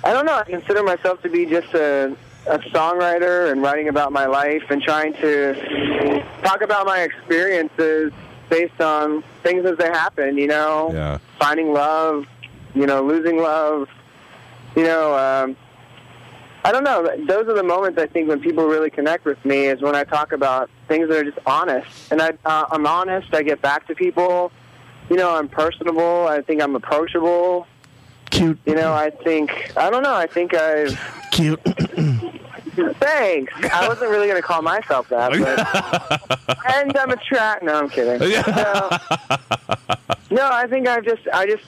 I 0.03 0.13
don't 0.13 0.25
know. 0.25 0.35
I 0.37 0.43
consider 0.43 0.83
myself 0.83 1.21
to 1.23 1.29
be 1.29 1.45
just 1.45 1.73
a, 1.73 2.15
a 2.47 2.59
songwriter 2.59 3.51
and 3.51 3.61
writing 3.61 3.89
about 3.89 4.11
my 4.13 4.25
life 4.25 4.63
and 4.69 4.81
trying 4.81 5.13
to 5.15 6.23
talk 6.43 6.61
about 6.61 6.85
my 6.85 6.99
experiences 7.01 8.13
based 8.49 8.79
on 8.81 9.23
things 9.43 9.65
as 9.65 9.77
they 9.77 9.87
happen. 9.87 10.37
You 10.37 10.47
know, 10.47 10.91
Yeah. 10.93 11.17
finding 11.39 11.73
love, 11.73 12.25
you 12.73 12.85
know, 12.85 13.01
losing 13.03 13.37
love, 13.37 13.87
you 14.75 14.83
know, 14.83 15.15
um, 15.17 15.55
I 16.63 16.71
don't 16.71 16.83
know. 16.83 17.03
Those 17.27 17.47
are 17.47 17.53
the 17.53 17.63
moments 17.63 17.97
I 17.97 18.07
think 18.07 18.27
when 18.27 18.41
people 18.41 18.65
really 18.67 18.89
connect 18.89 19.23
with 19.25 19.43
me 19.45 19.65
is 19.67 19.81
when 19.81 19.95
I 19.95 20.03
talk 20.03 20.33
about 20.33 20.69
things 20.89 21.07
that 21.07 21.17
are 21.17 21.23
just 21.23 21.37
honest. 21.45 21.87
And 22.11 22.21
I, 22.21 22.33
uh, 22.43 22.65
I'm 22.71 22.85
honest. 22.85 23.33
I 23.33 23.41
get 23.43 23.61
back 23.61 23.87
to 23.87 23.95
people. 23.95 24.51
You 25.09 25.15
know, 25.15 25.33
I'm 25.37 25.47
personable. 25.47 26.27
I 26.27 26.41
think 26.41 26.61
I'm 26.61 26.75
approachable. 26.75 27.67
Cute. 28.31 28.59
You 28.65 28.75
know, 28.75 28.91
I 28.91 29.09
think 29.09 29.71
I 29.77 29.89
don't 29.89 30.03
know. 30.03 30.13
I 30.13 30.27
think 30.27 30.53
I've 30.53 30.99
Cute. 31.31 31.61
thanks. 32.99 33.53
I 33.71 33.87
wasn't 33.87 34.11
really 34.11 34.27
going 34.27 34.41
to 34.41 34.47
call 34.47 34.61
myself 34.61 35.09
that, 35.09 35.31
but 35.31 36.57
and 36.75 36.95
I'm 36.97 37.11
attract. 37.11 37.63
No, 37.63 37.79
I'm 37.79 37.89
kidding. 37.89 38.19
No, 38.19 38.89
no, 40.29 40.49
I 40.51 40.67
think 40.69 40.87
I've 40.87 41.03
just 41.03 41.27
I 41.33 41.45
just 41.45 41.63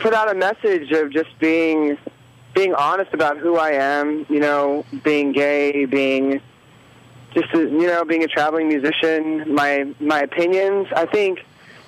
put 0.00 0.14
out 0.14 0.30
a 0.30 0.34
message 0.34 0.90
of 0.92 1.12
just 1.12 1.38
being 1.38 1.98
being 2.54 2.74
honest 2.74 3.12
about 3.14 3.38
who 3.38 3.56
I 3.56 3.72
am. 3.72 4.26
You 4.28 4.40
know, 4.40 4.84
being 5.02 5.32
gay, 5.32 5.84
being 5.84 6.40
just 7.34 7.52
you 7.52 7.86
know 7.86 8.04
being 8.04 8.24
a 8.24 8.28
traveling 8.28 8.68
musician. 8.68 9.54
My 9.54 9.92
my 10.00 10.20
opinions. 10.20 10.88
I 10.94 11.06
think 11.06 11.40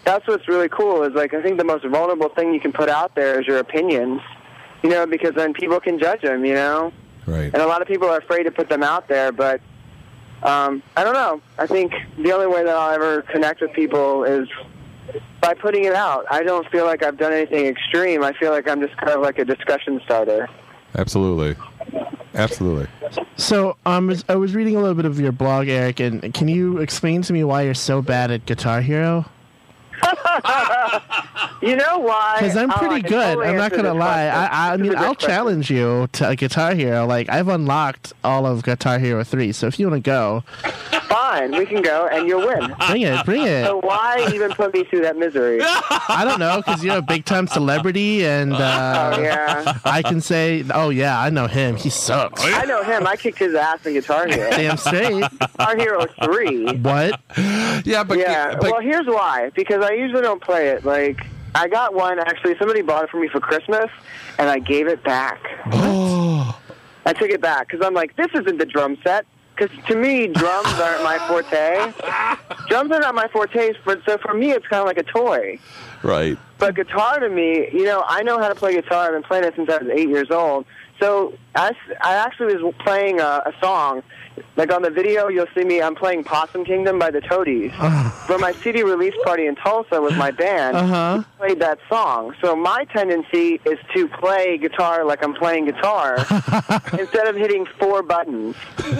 that's 0.05 0.27
what's 0.27 0.49
really 0.49 0.69
cool. 0.69 1.03
Is 1.05 1.15
like 1.15 1.35
I 1.35 1.43
think 1.43 1.59
the 1.59 1.65
most 1.65 1.85
vulnerable 1.85 2.29
thing 2.29 2.53
you 2.53 2.61
can 2.61 2.73
put 2.73 2.89
out 2.89 3.15
there 3.15 3.41
is 3.41 3.47
your 3.47 3.59
opinions. 3.59 4.21
You 4.83 4.91
know, 4.91 5.07
because 5.07 5.35
then 5.35 5.55
people 5.55 5.81
can 5.81 5.99
judge 5.99 6.21
them. 6.23 6.45
You 6.45 6.55
know 6.55 6.93
Right. 7.27 7.53
and 7.53 7.57
a 7.57 7.67
lot 7.67 7.83
of 7.83 7.89
people 7.89 8.09
are 8.09 8.19
afraid 8.19 8.45
to 8.45 8.51
put 8.51 8.69
them 8.69 8.83
out 8.83 9.09
there. 9.09 9.33
But 9.33 9.61
um, 10.43 10.83
I 10.97 11.05
don't 11.05 11.15
know. 11.15 11.41
I 11.59 11.67
think 11.67 11.93
the 12.19 12.33
only 12.33 12.47
way 12.47 12.65
that 12.65 12.77
I'll 12.77 12.91
ever 12.91 13.23
connect 13.23 13.61
with 13.61 13.73
people 13.73 14.25
is 14.25 14.49
by 15.41 15.55
putting 15.55 15.85
it 15.85 15.95
out. 15.95 16.27
I 16.31 16.43
don't 16.43 16.69
feel 16.71 16.85
like 16.85 17.03
I've 17.03 17.19
done 17.19 17.33
anything 17.33 17.67
extreme. 17.67 18.23
I 18.23 18.33
feel 18.33 18.51
like 18.51 18.69
I'm 18.69 18.81
just 18.81 18.97
kind 18.97 19.13
of 19.13 19.21
like 19.21 19.39
a 19.39 19.45
discussion 19.45 20.01
starter. 20.05 20.49
Absolutely. 20.97 21.57
Absolutely. 22.35 22.89
So, 23.37 23.77
um, 23.87 24.15
I 24.29 24.37
was 24.37 24.55
reading 24.55 24.77
a 24.77 24.81
little 24.81 24.95
bit 24.95 25.05
of 25.05 25.21
your 25.21 25.33
blog, 25.33 25.69
Eric, 25.69 26.01
and 26.01 26.35
can 26.35 26.49
you 26.49 26.79
explain 26.79 27.23
to 27.23 27.33
me 27.33 27.45
why 27.45 27.63
you're 27.63 27.75
so 27.75 28.03
bad 28.03 28.31
at 28.31 28.47
Guitar 28.47 28.81
Hero? 28.81 29.27
You 31.63 31.77
know 31.77 31.99
why? 31.99 32.37
Because 32.41 32.57
I'm 32.59 32.71
Oh, 32.71 32.75
pretty 32.75 33.01
can 33.03 33.11
good. 33.11 33.23
totally 33.37 33.47
I'm 33.49 33.57
not 33.57 33.71
gonna 33.73 33.95
lie. 33.95 34.29
question. 34.31 34.51
I, 34.53 34.73
I 34.73 34.77
mean, 34.77 34.95
I'll 34.97 35.15
question. 35.15 35.29
challenge 35.31 35.71
you 35.71 36.09
to 36.13 36.29
a 36.29 36.37
Guitar 36.37 36.75
Hero. 36.75 37.07
Like 37.07 37.31
I've 37.31 37.49
unlocked 37.49 38.13
all 38.23 38.45
of 38.45 38.63
Guitar 38.65 38.99
Hero 38.99 39.25
three. 39.25 39.53
So 39.53 39.67
if 39.67 39.79
you 39.79 39.89
want 39.89 40.05
to 40.05 40.07
go, 40.07 40.45
Fine, 41.09 41.53
we 41.57 41.65
can 41.65 41.81
go, 41.81 42.07
and 42.11 42.27
you'll 42.29 42.47
win. 42.47 42.75
bring 42.89 43.03
it, 43.03 43.25
bring 43.25 43.43
it. 43.47 43.65
So 43.65 43.79
why 43.81 44.29
even 44.35 44.51
put 44.53 44.75
me 44.75 44.85
through 44.85 45.03
that 45.03 45.17
misery? 45.17 45.61
I 45.63 46.23
don't 46.25 46.39
know 46.41 46.57
because 46.59 46.85
you're 46.85 46.99
a 46.99 47.03
big 47.03 47.25
time 47.25 47.47
celebrity, 47.47 48.27
and 48.27 48.53
uh, 48.53 49.13
Oh 49.17 49.21
yeah, 49.23 49.79
I 49.87 50.03
can 50.03 50.21
say, 50.21 50.65
oh 50.75 50.91
yeah, 50.91 51.19
I 51.19 51.31
know 51.31 51.47
him. 51.47 51.77
He 51.77 51.89
sucks. 51.89 52.43
I 52.45 52.65
know 52.65 52.83
him. 52.83 53.07
I 53.07 53.17
kicked 53.17 53.39
his 53.39 53.55
ass 53.55 53.87
in 53.87 53.95
Guitar 53.95 54.27
Hero. 54.27 54.51
Damn 54.51 54.77
straight. 54.77 55.25
Guitar 55.39 55.77
Hero 55.77 56.07
Three. 56.25 56.77
What? 56.79 57.21
Yeah, 57.87 58.05
but 58.05 58.19
yeah. 58.19 58.57
but 58.61 58.71
well, 58.73 58.81
here's 58.81 59.07
why. 59.07 59.51
Because 59.55 59.83
I 59.85 59.93
usually 59.93 60.23
don't 60.23 60.43
play 60.43 60.69
it. 60.69 60.85
Like, 60.85 61.27
I 61.55 61.69
got 61.69 61.95
one 61.95 62.19
actually. 62.19 62.57
Somebody 62.59 62.83
bought 62.83 63.05
it 63.05 63.11
for 63.11 63.21
me 63.21 63.29
for 63.29 63.41
Christmas, 63.41 63.91
and 64.39 64.49
I 64.49 64.59
gave 64.59 64.89
it 64.89 65.03
back. 65.05 65.41
I 67.07 67.13
took 67.13 67.31
it 67.31 67.41
back 67.41 67.69
because 67.69 67.85
I'm 67.85 67.95
like, 67.95 68.17
this 68.17 68.29
isn't 68.35 68.59
the 68.59 68.67
drum 68.67 68.97
set. 69.05 69.27
Because 69.57 69.77
to 69.87 69.95
me, 69.95 70.27
drums 70.27 70.67
aren't 70.81 71.05
my 71.05 71.17
forte. 71.29 71.93
drums 72.69 72.91
are 72.91 72.99
not 72.99 73.15
my 73.15 73.29
forte. 73.29 73.73
But 73.85 74.01
so 74.05 74.19
for 74.19 74.35
me, 74.35 74.51
it's 74.51 74.67
kind 74.67 74.81
of 74.81 74.87
like 74.87 74.99
a 74.99 75.05
toy. 75.05 75.59
right. 76.03 76.37
But 76.59 76.75
guitar 76.75 77.21
to 77.21 77.29
me, 77.29 77.69
you 77.73 77.85
know, 77.85 78.05
I 78.07 78.23
know 78.23 78.39
how 78.39 78.49
to 78.49 78.55
play 78.55 78.75
guitar. 78.75 79.07
I've 79.07 79.13
been 79.13 79.23
playing 79.23 79.45
it 79.45 79.55
since 79.55 79.71
I 79.71 79.79
was 79.79 79.89
eight 79.93 80.09
years 80.09 80.31
old. 80.31 80.65
So 81.01 81.35
I, 81.55 81.73
I 82.01 82.15
actually 82.15 82.57
was 82.57 82.75
playing 82.81 83.21
a, 83.21 83.43
a 83.47 83.53
song. 83.61 84.03
Like 84.57 84.73
on 84.73 84.83
the 84.83 84.91
video, 84.91 85.29
you'll 85.29 85.47
see 85.55 85.65
me. 85.65 85.81
I'm 85.83 85.95
playing 85.95 86.25
Possum 86.25 86.65
Kingdom 86.65 86.99
by 86.99 87.11
the 87.11 87.21
Toadies. 87.21 87.73
For 88.27 88.39
my 88.39 88.53
CD 88.53 88.83
release 88.83 89.15
party 89.25 89.47
in 89.47 89.55
Tulsa 89.57 90.01
with 90.01 90.17
my 90.17 90.31
band, 90.31 90.77
Uh-huh. 90.77 91.23
we 91.41 91.47
played 91.49 91.61
that 91.61 91.79
song. 91.89 92.35
So 92.41 92.57
my 92.57 92.85
tendency 92.87 93.61
is 93.65 93.79
to 93.95 94.09
play 94.09 94.59
guitar 94.59 95.05
like 95.05 95.23
I'm 95.25 95.35
playing 95.35 95.67
guitar 95.67 96.17
instead 96.99 97.27
of 97.29 97.37
hitting 97.37 97.67
four 97.79 98.03
buttons. 98.03 98.57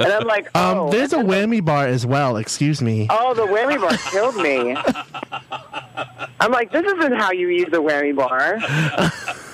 And 0.00 0.12
I'm 0.12 0.26
like, 0.26 0.48
oh, 0.54 0.86
Um, 0.86 0.90
there's 0.90 1.12
a 1.12 1.18
whammy 1.18 1.64
bar 1.64 1.86
as 1.86 2.04
well. 2.06 2.36
Excuse 2.38 2.80
me. 2.82 3.06
Oh, 3.10 3.34
the 3.34 3.42
whammy 3.42 3.78
bar 3.80 3.96
killed 4.10 4.36
me. 4.36 4.76
I'm 6.40 6.52
like, 6.52 6.72
this 6.72 6.84
isn't 6.84 7.14
how 7.14 7.32
you 7.32 7.48
use 7.48 7.68
the 7.70 7.82
whammy 7.82 8.14
bar. 8.16 8.58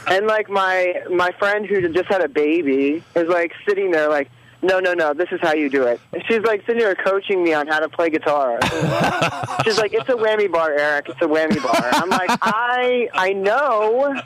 And 0.08 0.26
like 0.28 0.48
my 0.48 1.02
my 1.10 1.32
friend 1.32 1.66
who 1.66 1.88
just 1.92 2.06
had 2.08 2.22
a 2.22 2.28
baby 2.28 3.02
is 3.16 3.28
like 3.28 3.52
sitting 3.66 3.90
there 3.90 4.08
like, 4.08 4.30
no, 4.62 4.80
no, 4.80 4.94
no, 4.94 5.14
this 5.14 5.28
is 5.32 5.40
how 5.40 5.54
you 5.54 5.68
do 5.68 5.84
it. 5.84 6.00
And 6.12 6.22
she's 6.26 6.40
like 6.40 6.60
sitting 6.66 6.80
there 6.80 6.94
coaching 6.94 7.42
me 7.44 7.52
on 7.54 7.66
how 7.66 7.80
to 7.80 7.88
play 7.88 8.10
guitar. 8.10 8.58
she's 9.64 9.78
like, 9.78 9.92
it's 9.92 10.08
a 10.08 10.14
whammy 10.14 10.50
bar, 10.50 10.72
Eric. 10.72 11.08
It's 11.08 11.20
a 11.20 11.26
whammy 11.26 11.62
bar. 11.62 11.90
I'm 11.92 12.08
like, 12.10 12.30
I 12.42 13.08
I 13.14 13.32
know. 13.32 14.20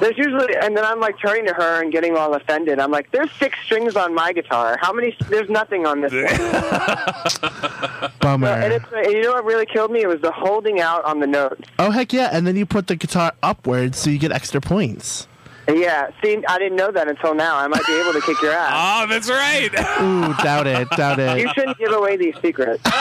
There's 0.00 0.16
usually, 0.16 0.54
and 0.56 0.76
then 0.76 0.84
I'm 0.84 1.00
like 1.00 1.18
turning 1.18 1.46
to 1.46 1.54
her 1.54 1.82
and 1.82 1.90
getting 1.90 2.16
all 2.16 2.34
offended. 2.34 2.78
I'm 2.78 2.90
like, 2.92 3.10
"There's 3.10 3.30
six 3.32 3.58
strings 3.64 3.96
on 3.96 4.14
my 4.14 4.32
guitar. 4.32 4.78
How 4.80 4.92
many? 4.92 5.16
There's 5.28 5.50
nothing 5.50 5.86
on 5.86 6.00
this 6.00 6.12
one." 6.12 8.10
Bummer. 8.20 8.48
And, 8.48 8.72
it's, 8.74 8.84
and 8.94 9.12
you 9.12 9.22
know 9.22 9.32
what 9.32 9.44
really 9.44 9.66
killed 9.66 9.90
me? 9.90 10.02
It 10.02 10.08
was 10.08 10.20
the 10.20 10.30
holding 10.30 10.80
out 10.80 11.04
on 11.04 11.20
the 11.20 11.26
notes. 11.26 11.68
oh 11.78 11.90
heck 11.90 12.12
yeah! 12.12 12.28
And 12.32 12.46
then 12.46 12.56
you 12.56 12.66
put 12.66 12.86
the 12.86 12.96
guitar 12.96 13.32
upwards 13.42 13.98
so 13.98 14.10
you 14.10 14.18
get 14.18 14.30
extra 14.32 14.60
points. 14.60 15.26
Yeah, 15.68 16.10
see, 16.22 16.42
I 16.48 16.58
didn't 16.58 16.76
know 16.76 16.90
that 16.90 17.08
until 17.08 17.34
now. 17.34 17.56
I 17.56 17.66
might 17.66 17.84
be 17.86 17.92
able 18.00 18.12
to 18.14 18.20
kick 18.22 18.40
your 18.40 18.52
ass. 18.64 18.72
Oh, 18.74 19.06
that's 19.06 19.28
right. 19.28 19.68
Ooh, 20.00 20.34
doubt 20.42 20.66
it, 20.66 20.88
doubt 20.90 21.18
it. 21.18 21.38
You 21.40 21.48
shouldn't 21.54 21.76
give 21.78 21.92
away 21.92 22.16
these 22.16 22.34
secrets. 22.42 22.82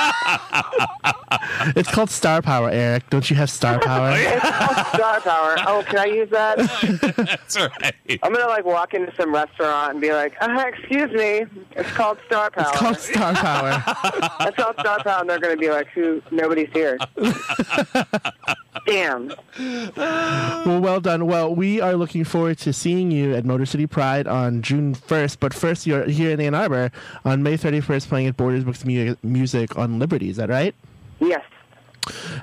It's 1.75 1.89
called 1.91 2.09
star 2.09 2.41
power, 2.41 2.69
Eric. 2.69 3.09
Don't 3.09 3.29
you 3.29 3.35
have 3.35 3.49
star 3.49 3.79
power? 3.83 4.11
It's 4.15 4.41
called 4.41 4.87
star 4.87 5.19
power. 5.21 5.55
Oh, 5.67 5.83
can 5.85 5.99
I 5.99 6.05
use 6.05 6.29
that? 6.29 6.57
that's 7.17 7.57
right. 7.59 8.19
I'm 8.23 8.31
gonna 8.33 8.47
like 8.47 8.63
walk 8.65 8.93
into 8.93 9.13
some 9.15 9.33
restaurant 9.33 9.91
and 9.93 10.01
be 10.01 10.13
like, 10.13 10.35
uh, 10.41 10.63
"Excuse 10.67 11.11
me, 11.11 11.45
it's 11.75 11.91
called 11.91 12.19
star 12.27 12.49
power." 12.51 12.69
It's 12.69 12.77
called 12.79 12.99
star 12.99 13.33
power. 13.33 13.83
That's 14.39 14.55
called 14.55 14.75
star 14.79 15.03
power, 15.03 15.21
and 15.21 15.29
they're 15.29 15.39
gonna 15.39 15.57
be 15.57 15.69
like, 15.69 15.87
"Who? 15.89 16.21
Nobody's 16.31 16.69
here." 16.71 16.97
Damn. 18.85 19.33
Well, 19.95 20.81
well 20.81 20.99
done. 20.99 21.25
Well, 21.25 21.53
we 21.53 21.81
are 21.81 21.95
looking 21.95 22.23
forward 22.23 22.57
to 22.59 22.73
seeing 22.73 23.11
you 23.11 23.33
at 23.35 23.45
Motor 23.45 23.65
City 23.65 23.87
Pride 23.87 24.27
on 24.27 24.61
June 24.61 24.93
1st. 24.95 25.37
But 25.39 25.53
first, 25.53 25.87
you're 25.87 26.05
here 26.05 26.31
in 26.31 26.39
Ann 26.39 26.53
Arbor 26.53 26.91
on 27.25 27.43
May 27.43 27.57
31st 27.57 28.07
playing 28.07 28.27
at 28.27 28.37
Borders 28.37 28.63
Books 28.63 28.85
Mu- 28.85 29.15
Music 29.23 29.77
on 29.77 29.99
Liberty. 29.99 30.29
Is 30.29 30.37
that 30.37 30.49
right? 30.49 30.75
Yes. 31.19 31.43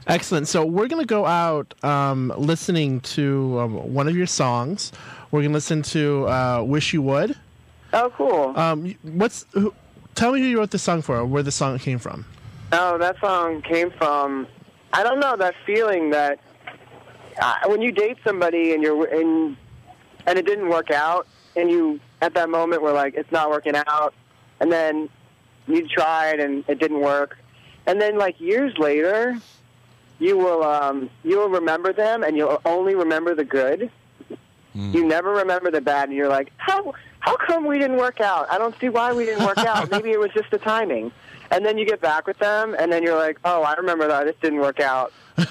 Excellent. 0.07 0.49
So 0.49 0.65
we're 0.65 0.89
going 0.89 1.03
to 1.03 1.07
go 1.07 1.25
out 1.25 1.75
um, 1.85 2.33
listening 2.37 3.01
to 3.01 3.61
um, 3.61 3.95
one 3.95 4.09
of 4.09 4.17
your 4.17 4.27
songs. 4.27 4.93
We're 5.31 5.41
going 5.41 5.53
to 5.53 5.55
listen 5.55 5.83
to 5.83 6.29
uh, 6.29 6.63
Wish 6.63 6.93
You 6.93 7.03
Would. 7.03 7.37
Oh, 7.93 8.11
cool. 8.17 8.59
Um, 8.59 8.95
what's 9.03 9.47
who, 9.53 9.73
Tell 10.15 10.33
me 10.33 10.41
who 10.41 10.47
you 10.47 10.59
wrote 10.59 10.71
the 10.71 10.79
song 10.79 11.03
for, 11.03 11.17
or 11.17 11.27
where 11.27 11.43
the 11.43 11.51
song 11.51 11.79
came 11.79 11.99
from. 11.99 12.25
Oh, 12.73 12.99
that 12.99 13.19
song 13.21 13.63
came 13.63 13.91
from 13.91 14.47
I 14.95 15.03
don't 15.03 15.19
know 15.19 15.37
that 15.37 15.57
feeling 15.67 16.11
that 16.11 16.39
uh, 17.41 17.57
when 17.67 17.83
you 17.83 17.91
date 17.91 18.17
somebody 18.25 18.73
and 18.75 18.83
you're 18.83 19.07
in 19.09 19.57
and 20.25 20.39
it 20.39 20.47
didn't 20.47 20.69
work 20.69 20.93
out 20.93 21.27
and 21.57 21.69
you 21.69 21.99
at 22.23 22.35
that 22.35 22.49
moment 22.49 22.81
were 22.81 22.93
like 22.93 23.15
it's 23.15 23.31
not 23.33 23.51
working 23.51 23.75
out 23.75 24.15
and 24.61 24.71
then 24.71 25.09
you 25.67 25.89
tried 25.89 26.39
and 26.39 26.65
it 26.69 26.79
didn't 26.79 27.01
work. 27.01 27.37
And 27.87 28.01
then 28.01 28.19
like 28.19 28.41
years 28.41 28.79
later 28.79 29.37
you 30.21 30.39
will 30.39 30.63
um 30.63 31.11
you 31.25 31.39
will 31.39 31.49
remember 31.49 31.93
them 31.93 32.23
and 32.23 32.37
you'll 32.37 32.63
only 32.65 32.95
remember 32.95 33.35
the 33.35 33.45
good. 33.45 33.91
You 34.75 35.05
never 35.05 35.31
remember 35.31 35.73
the 35.73 35.81
bad 35.81 36.09
and 36.09 36.17
you're 36.17 36.29
like 36.29 36.53
how 36.57 36.95
how 37.19 37.37
come 37.37 37.67
we 37.67 37.81
didn't 37.81 37.97
work 37.97 38.21
out? 38.21 38.47
I 38.49 38.59
don't 38.59 38.79
see 38.81 38.91
why 38.91 39.13
we 39.13 39.25
didn't 39.25 39.45
work 39.45 39.59
out. 39.59 39.91
Maybe 39.91 40.13
it 40.13 40.21
was 40.21 40.31
just 40.33 40.53
the 40.53 40.59
timing 40.59 41.11
and 41.51 41.65
then 41.65 41.79
you 41.79 41.87
get 41.87 42.01
back 42.01 42.27
with 42.27 42.39
them 42.39 42.75
and 42.79 42.93
then 42.93 43.03
you're 43.03 43.17
like 43.17 43.39
oh 43.45 43.63
i 43.63 43.75
remember 43.75 44.09
that. 44.09 44.25
This 44.25 44.37
didn't 44.41 44.61
work 44.61 44.81
out. 44.81 45.13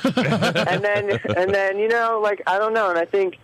And 0.66 0.84
then 0.84 1.20
and 1.38 1.54
then 1.54 1.78
you 1.78 1.88
know 1.88 2.20
like 2.22 2.41
i 2.48 2.58
don't 2.58 2.74
know. 2.74 2.89
And 2.89 3.00
i 3.00 3.06
think 3.06 3.38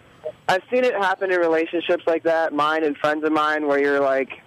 i've 0.48 0.64
seen 0.72 0.84
it 0.84 0.94
happen 0.94 1.32
in 1.32 1.40
relationships 1.40 2.04
like 2.08 2.24
that 2.24 2.54
mine 2.54 2.84
and 2.84 2.98
friends 2.98 3.24
of 3.24 3.32
mine 3.32 3.68
where 3.68 3.80
you're 3.80 4.00
like 4.00 4.42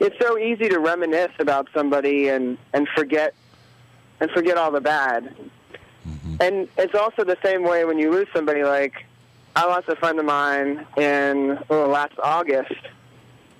it's 0.00 0.16
so 0.20 0.38
easy 0.38 0.68
to 0.68 0.78
reminisce 0.78 1.32
about 1.38 1.68
somebody 1.74 2.28
and 2.28 2.58
and 2.72 2.88
forget 2.96 3.34
and 4.20 4.30
forget 4.30 4.56
all 4.56 4.70
the 4.70 4.80
bad. 4.80 5.34
Mm-hmm. 6.06 6.36
And 6.40 6.68
it's 6.78 6.94
also 6.94 7.24
the 7.24 7.36
same 7.42 7.62
way 7.62 7.84
when 7.84 7.98
you 7.98 8.10
lose 8.10 8.28
somebody 8.34 8.62
like 8.62 9.04
i 9.56 9.64
lost 9.64 9.88
a 9.88 9.96
friend 9.96 10.18
of 10.18 10.24
mine 10.24 10.86
in 10.96 11.58
well, 11.68 11.88
last 11.88 12.14
august 12.22 12.74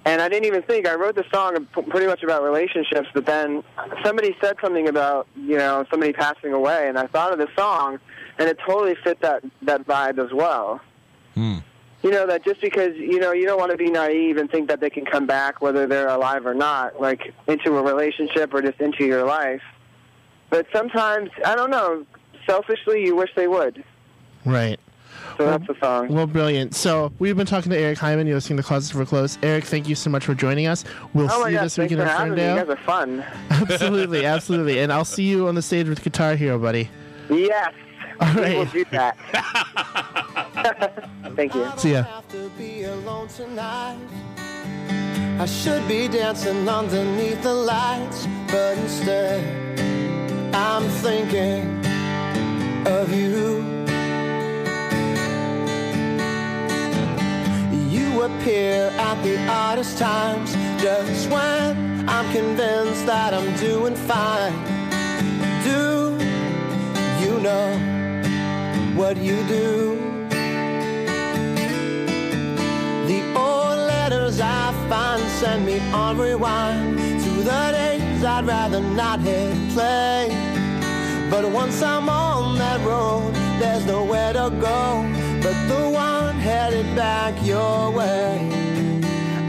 and 0.05 0.21
I 0.21 0.29
didn't 0.29 0.47
even 0.47 0.63
think. 0.63 0.87
I 0.87 0.95
wrote 0.95 1.15
the 1.15 1.25
song 1.33 1.67
pretty 1.89 2.07
much 2.07 2.23
about 2.23 2.43
relationships, 2.43 3.09
but 3.15 3.27
then 3.27 3.65
somebody 4.05 4.37
said 4.41 4.57
something 4.61 4.89
about 4.89 5.27
you 5.37 5.57
know 5.57 5.85
somebody 5.91 6.13
passing 6.13 6.53
away, 6.53 6.89
and 6.89 6.99
I 6.99 7.07
thought 7.07 7.33
of 7.33 7.39
the 7.39 7.49
song, 7.57 7.99
and 8.39 8.49
it 8.49 8.59
totally 8.67 8.97
fit 9.03 9.21
that 9.23 9.43
that 9.63 9.87
vibe 9.87 10.19
as 10.19 10.33
well. 10.33 10.81
Hmm. 11.35 11.59
You 12.03 12.11
know 12.11 12.27
that 12.27 12.45
just 12.45 12.61
because 12.61 12.95
you 12.97 13.19
know 13.19 13.33
you 13.33 13.47
don't 13.47 13.59
want 13.59 13.71
to 13.71 13.79
be 13.79 13.91
naive 13.91 14.37
and 14.37 14.51
think 14.51 14.69
that 14.69 14.81
they 14.81 14.91
can 14.91 15.07
come 15.07 15.27
back 15.27 15.63
whether 15.63 15.87
they're 15.87 16.09
alive 16.09 16.45
or 16.45 16.55
not, 16.55 17.01
like 17.01 17.33
into 17.47 17.77
a 17.77 17.83
relationship 17.83 18.53
or 18.53 18.61
just 18.61 18.81
into 18.81 19.07
your 19.07 19.25
life. 19.25 19.63
But 20.51 20.67
sometimes 20.73 21.31
I 21.45 21.57
don't 21.57 21.71
know. 21.71 22.05
Selfishly, 22.47 23.03
you 23.03 23.17
wish 23.17 23.31
they 23.37 23.49
would. 23.49 23.83
Right. 24.45 24.79
So 25.37 25.47
that's 25.47 25.67
the 25.67 25.75
song. 25.81 26.09
Well, 26.09 26.27
brilliant. 26.27 26.75
So 26.75 27.13
we've 27.19 27.37
been 27.37 27.47
talking 27.47 27.71
to 27.71 27.79
Eric 27.79 27.99
Himan. 27.99 28.27
You're 28.27 28.37
listening 28.37 28.57
to 28.59 28.63
Closets 28.63 28.93
for 28.93 29.05
Clothes. 29.05 29.39
Eric, 29.43 29.65
thank 29.65 29.89
you 29.89 29.95
so 29.95 30.11
much 30.11 30.25
for 30.25 30.35
joining 30.35 30.67
us. 30.67 30.85
We'll 31.13 31.31
oh 31.31 31.45
see 31.45 31.51
you 31.51 31.57
God! 31.57 31.65
this 31.65 31.79
weekend 31.79 32.01
for 32.01 32.07
in 32.07 32.09
having 32.09 32.35
me. 32.35 32.49
You 32.49 32.57
guys 32.57 32.69
are 32.69 32.77
fun. 32.77 33.25
absolutely, 33.51 34.25
absolutely. 34.25 34.79
And 34.79 34.93
I'll 34.93 35.05
see 35.05 35.25
you 35.25 35.49
on 35.49 35.55
the 35.55 35.63
stage 35.63 35.89
with 35.89 36.03
Guitar 36.03 36.37
Hero, 36.37 36.59
buddy. 36.59 36.89
Yes. 37.31 37.75
All 38.21 38.29
right. 38.29 38.37
We 38.37 38.43
right. 38.43 38.57
will 38.57 38.65
do 38.67 38.85
that. 38.93 39.17
Thank 41.37 41.55
you. 41.55 41.71
See 41.77 41.93
ya. 41.93 42.03
have 42.05 42.29
to 42.29 42.49
be 42.51 42.85
alone 42.85 43.29
tonight. 43.29 43.99
I 45.41 45.47
should 45.47 45.87
be 45.89 46.07
dancing 46.07 46.69
underneath 46.69 47.43
the 47.43 47.53
lights, 47.53 48.29
but 48.47 48.79
instead 48.79 49.43
I'm 50.55 50.89
thinking 50.89 51.85
of 52.87 53.13
you. 53.13 53.84
Appear 58.23 58.91
at 58.97 59.23
the 59.23 59.37
oddest 59.49 59.99
times, 59.99 60.55
just 60.81 61.29
when 61.29 62.09
I'm 62.09 62.33
convinced 62.33 63.05
that 63.05 63.35
I'm 63.35 63.55
doing 63.57 63.95
fine. 63.95 64.55
Do 65.63 66.17
you 67.21 67.39
know 67.41 67.77
what 68.95 69.19
you 69.19 69.37
do? 69.47 69.97
The 73.09 73.21
old 73.37 73.79
letters 73.89 74.41
I 74.41 74.73
find 74.89 75.23
send 75.33 75.67
me 75.67 75.79
on 75.93 76.17
rewind 76.17 76.99
to 76.99 77.31
the 77.43 77.71
days 77.73 78.25
I'd 78.25 78.47
rather 78.47 78.81
not 78.81 79.21
hit 79.21 79.55
play. 79.75 80.29
But 81.31 81.51
once 81.51 81.83
I'm 81.83 82.09
on 82.09 82.57
that 82.59 82.81
road, 82.87 83.35
there's 83.61 83.85
nowhere 83.85 84.33
to 84.33 84.51
go 84.61 85.25
but 85.45 85.69
the 85.69 85.91
one 85.91 86.34
back 87.25 87.47
your 87.47 87.91
way. 87.91 88.51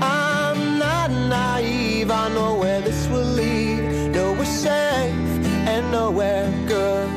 I'm 0.01 0.80
not 0.80 1.11
naive, 1.11 2.09
I 2.09 2.30
know 2.30 2.55
where 2.55 2.80
this 2.80 3.05
will 3.09 3.32
lead. 3.41 3.82
Nowhere 4.13 4.45
safe 4.45 5.30
and 5.71 5.91
nowhere 5.91 6.49
good. 6.67 7.09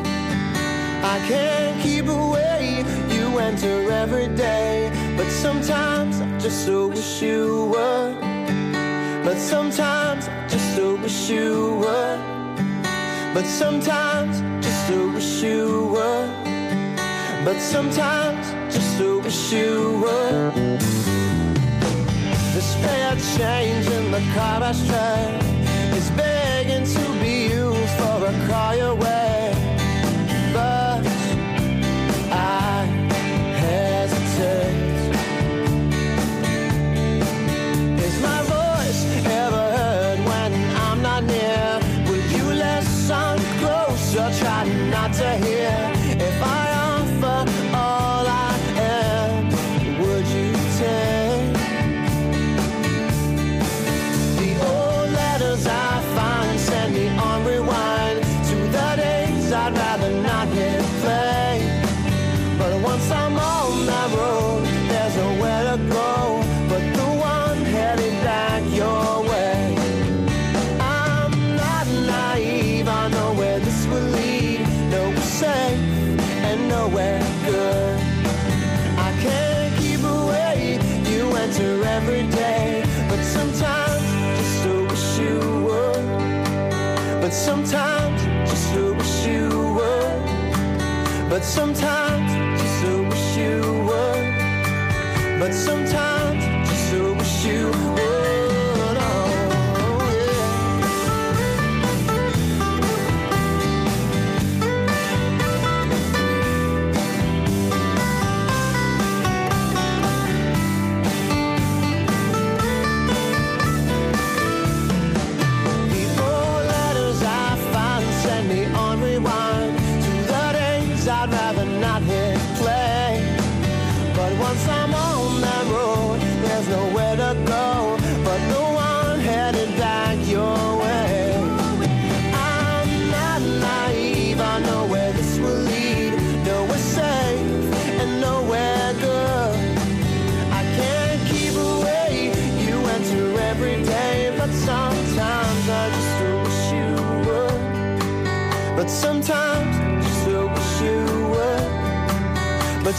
I 1.14 1.16
can't 1.28 1.80
keep 1.80 2.06
away. 2.08 2.84
You 3.14 3.38
enter 3.38 3.76
every 4.02 4.28
day, 4.34 4.90
but 5.16 5.30
sometimes 5.30 6.20
I 6.20 6.26
just 6.38 6.66
so 6.66 6.88
wish 6.88 7.22
you 7.22 7.66
would. 7.72 8.14
But 9.26 9.38
sometimes 9.38 10.26
I 10.26 10.48
just 10.48 10.74
so 10.74 10.96
wish 10.96 11.30
you 11.30 11.76
would. 11.82 12.20
But 13.34 13.46
sometimes 13.46 14.34
just 14.64 14.80
so 14.88 14.98
wish 15.14 15.40
you 15.40 15.86
would. 15.94 16.30
But 17.44 17.60
sometimes 17.60 18.57
so 18.98 19.18
wish 19.20 19.52
you 19.52 20.00
would. 20.02 20.80
The 22.54 22.62
spare 22.72 23.16
change 23.36 23.86
in 23.98 24.10
the 24.10 24.22
car 24.34 24.60
ashtray 24.70 25.38
is 25.98 26.10
begging 26.10 26.84
to 26.96 27.04
be 27.22 27.34
used 27.54 27.94
for 28.00 28.26
a 28.26 28.34
cry 28.46 28.74
away. 28.92 29.17
But 91.38 91.44
sometimes 91.44 92.07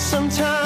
sometimes 0.10 0.59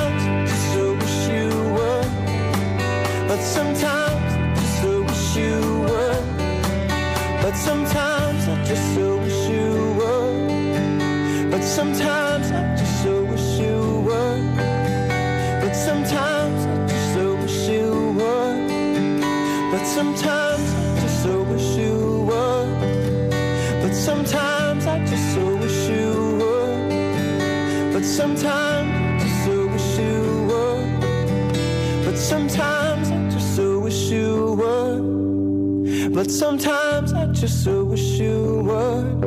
But 36.24 36.32
sometimes 36.32 37.12
I 37.12 37.26
just 37.34 37.66
so 37.66 37.84
wish 37.84 38.18
you 38.18 38.64
would. 38.64 39.24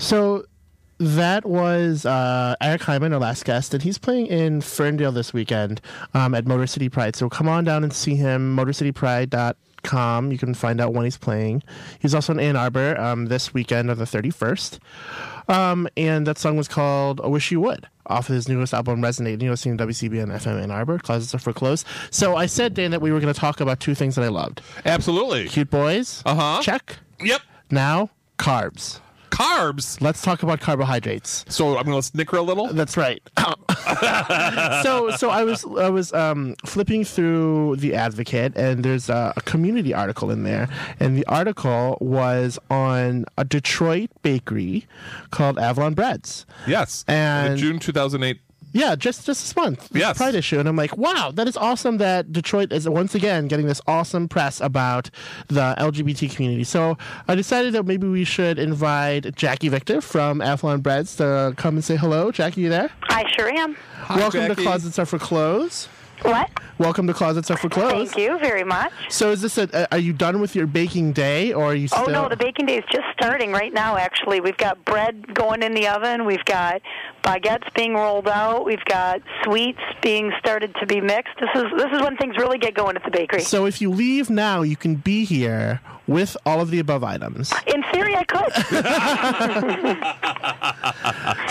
So 0.00 0.46
that 0.96 1.44
was 1.44 2.06
uh, 2.06 2.54
Eric 2.62 2.84
Himan, 2.84 3.12
our 3.12 3.20
last 3.20 3.44
guest, 3.44 3.74
and 3.74 3.82
he's 3.82 3.98
playing 3.98 4.28
in 4.28 4.62
Ferndale 4.62 5.12
this 5.12 5.34
weekend 5.34 5.82
um, 6.14 6.34
at 6.34 6.46
Motor 6.46 6.66
City 6.66 6.88
Pride. 6.88 7.16
So 7.16 7.28
come 7.28 7.50
on 7.50 7.64
down 7.64 7.84
and 7.84 7.92
see 7.92 8.14
him, 8.14 8.56
motorcitypride.com. 8.56 10.32
You 10.32 10.38
can 10.38 10.54
find 10.54 10.80
out 10.80 10.94
when 10.94 11.04
he's 11.04 11.18
playing. 11.18 11.62
He's 11.98 12.14
also 12.14 12.32
in 12.32 12.40
Ann 12.40 12.56
Arbor 12.56 12.98
um, 12.98 13.26
this 13.26 13.52
weekend 13.52 13.90
on 13.90 13.98
the 13.98 14.04
31st. 14.06 14.78
Um, 15.48 15.88
and 15.96 16.26
that 16.26 16.38
song 16.38 16.56
was 16.56 16.68
called 16.68 17.20
I 17.20 17.26
Wish 17.28 17.50
You 17.50 17.60
Would 17.60 17.86
off 18.06 18.28
of 18.28 18.34
his 18.34 18.48
newest 18.48 18.74
album, 18.74 19.00
Resonate. 19.00 19.42
You 19.42 19.48
know, 19.48 19.54
seeing 19.54 19.76
WCBN 19.76 20.26
FM 20.28 20.62
Ann 20.62 20.70
Arbor, 20.70 20.98
Closets 20.98 21.34
Are 21.34 21.38
for 21.38 21.52
Clothes. 21.52 21.84
So 22.10 22.36
I 22.36 22.46
said, 22.46 22.74
Dan, 22.74 22.90
that 22.90 23.00
we 23.00 23.12
were 23.12 23.20
going 23.20 23.32
to 23.32 23.38
talk 23.38 23.60
about 23.60 23.80
two 23.80 23.94
things 23.94 24.16
that 24.16 24.22
I 24.22 24.28
loved 24.28 24.60
Absolutely. 24.84 25.48
cute 25.48 25.70
boys. 25.70 26.22
Uh-huh. 26.26 26.62
Check. 26.62 26.98
Yep. 27.20 27.40
Now, 27.70 28.10
carbs. 28.38 29.00
Carbs. 29.36 30.00
Let's 30.00 30.22
talk 30.22 30.42
about 30.42 30.60
carbohydrates. 30.60 31.44
So 31.48 31.76
I'm 31.76 31.84
going 31.84 31.98
to 31.98 32.02
snicker 32.02 32.36
a 32.36 32.42
little. 32.42 32.68
That's 32.72 32.96
right. 32.96 33.20
so 34.82 35.10
so 35.10 35.28
I 35.28 35.44
was 35.44 35.62
I 35.78 35.90
was 35.90 36.12
um, 36.14 36.56
flipping 36.64 37.04
through 37.04 37.76
the 37.76 37.94
Advocate, 37.94 38.56
and 38.56 38.82
there's 38.82 39.10
a, 39.10 39.34
a 39.36 39.40
community 39.42 39.92
article 39.92 40.30
in 40.30 40.44
there, 40.44 40.68
and 41.00 41.18
the 41.18 41.26
article 41.26 41.98
was 42.00 42.58
on 42.70 43.26
a 43.36 43.44
Detroit 43.44 44.08
bakery 44.22 44.86
called 45.30 45.58
Avalon 45.58 45.92
Breads. 45.92 46.46
Yes. 46.66 47.04
And- 47.06 47.58
June 47.58 47.78
2008. 47.78 48.40
Yeah, 48.76 48.94
just 48.94 49.24
just 49.24 49.42
this 49.42 49.56
month. 49.56 49.88
This 49.88 50.00
Yes. 50.00 50.18
Pride 50.18 50.34
issue, 50.34 50.58
and 50.58 50.68
I'm 50.68 50.76
like, 50.76 50.98
wow, 50.98 51.32
that 51.34 51.48
is 51.48 51.56
awesome 51.56 51.96
that 51.96 52.30
Detroit 52.30 52.72
is 52.72 52.86
once 52.86 53.14
again 53.14 53.48
getting 53.48 53.66
this 53.66 53.80
awesome 53.86 54.28
press 54.28 54.60
about 54.60 55.08
the 55.48 55.74
LGBT 55.78 56.34
community. 56.34 56.62
So 56.64 56.98
I 57.26 57.34
decided 57.34 57.72
that 57.72 57.86
maybe 57.86 58.06
we 58.06 58.24
should 58.24 58.58
invite 58.58 59.34
Jackie 59.34 59.70
Victor 59.70 60.02
from 60.02 60.42
Avalon 60.42 60.80
Breads 60.82 61.16
to 61.16 61.54
come 61.56 61.76
and 61.76 61.84
say 61.84 61.96
hello. 61.96 62.30
Jackie, 62.30 62.60
you 62.60 62.68
there? 62.68 62.90
I 63.08 63.24
sure 63.34 63.48
am. 63.48 63.76
Welcome 64.10 64.42
to 64.42 64.48
Jackie. 64.48 64.64
Closets 64.64 64.98
Are 64.98 65.06
for 65.06 65.18
Clothes. 65.18 65.88
What? 66.22 66.50
Welcome 66.78 67.06
to 67.06 67.14
Closets 67.14 67.50
Are 67.50 67.56
for 67.56 67.68
Clothes. 67.68 68.10
Thank 68.12 68.16
you 68.16 68.38
very 68.38 68.64
much. 68.64 68.92
So 69.10 69.30
is 69.30 69.42
this 69.42 69.58
a, 69.58 69.92
are 69.92 69.98
you 69.98 70.12
done 70.12 70.40
with 70.40 70.54
your 70.56 70.66
baking 70.66 71.12
day 71.12 71.52
or 71.52 71.66
are 71.66 71.74
you 71.74 71.88
still 71.88 72.04
Oh 72.08 72.12
no, 72.12 72.28
the 72.28 72.36
baking 72.36 72.66
day 72.66 72.78
is 72.78 72.84
just 72.90 73.04
starting 73.12 73.52
right 73.52 73.72
now. 73.72 73.96
Actually, 73.96 74.40
we've 74.40 74.56
got 74.56 74.82
bread 74.84 75.34
going 75.34 75.62
in 75.62 75.74
the 75.74 75.88
oven. 75.88 76.24
We've 76.24 76.44
got 76.44 76.80
baguettes 77.26 77.72
being 77.74 77.94
rolled 77.94 78.28
out. 78.28 78.64
We've 78.64 78.84
got 78.84 79.20
sweets 79.42 79.80
being 80.00 80.32
started 80.38 80.74
to 80.80 80.86
be 80.86 81.00
mixed. 81.00 81.34
This 81.40 81.50
is 81.56 81.64
this 81.76 81.92
is 81.92 82.00
when 82.00 82.16
things 82.16 82.36
really 82.36 82.58
get 82.58 82.74
going 82.74 82.94
at 82.96 83.04
the 83.04 83.10
bakery. 83.10 83.40
So 83.42 83.66
if 83.66 83.80
you 83.80 83.90
leave 83.90 84.30
now, 84.30 84.62
you 84.62 84.76
can 84.76 84.94
be 84.94 85.24
here 85.24 85.80
with 86.06 86.36
all 86.46 86.60
of 86.60 86.70
the 86.70 86.78
above 86.78 87.02
items. 87.02 87.52
in 87.66 87.82
theory, 87.92 88.14
I 88.14 88.22
could. 88.22 88.52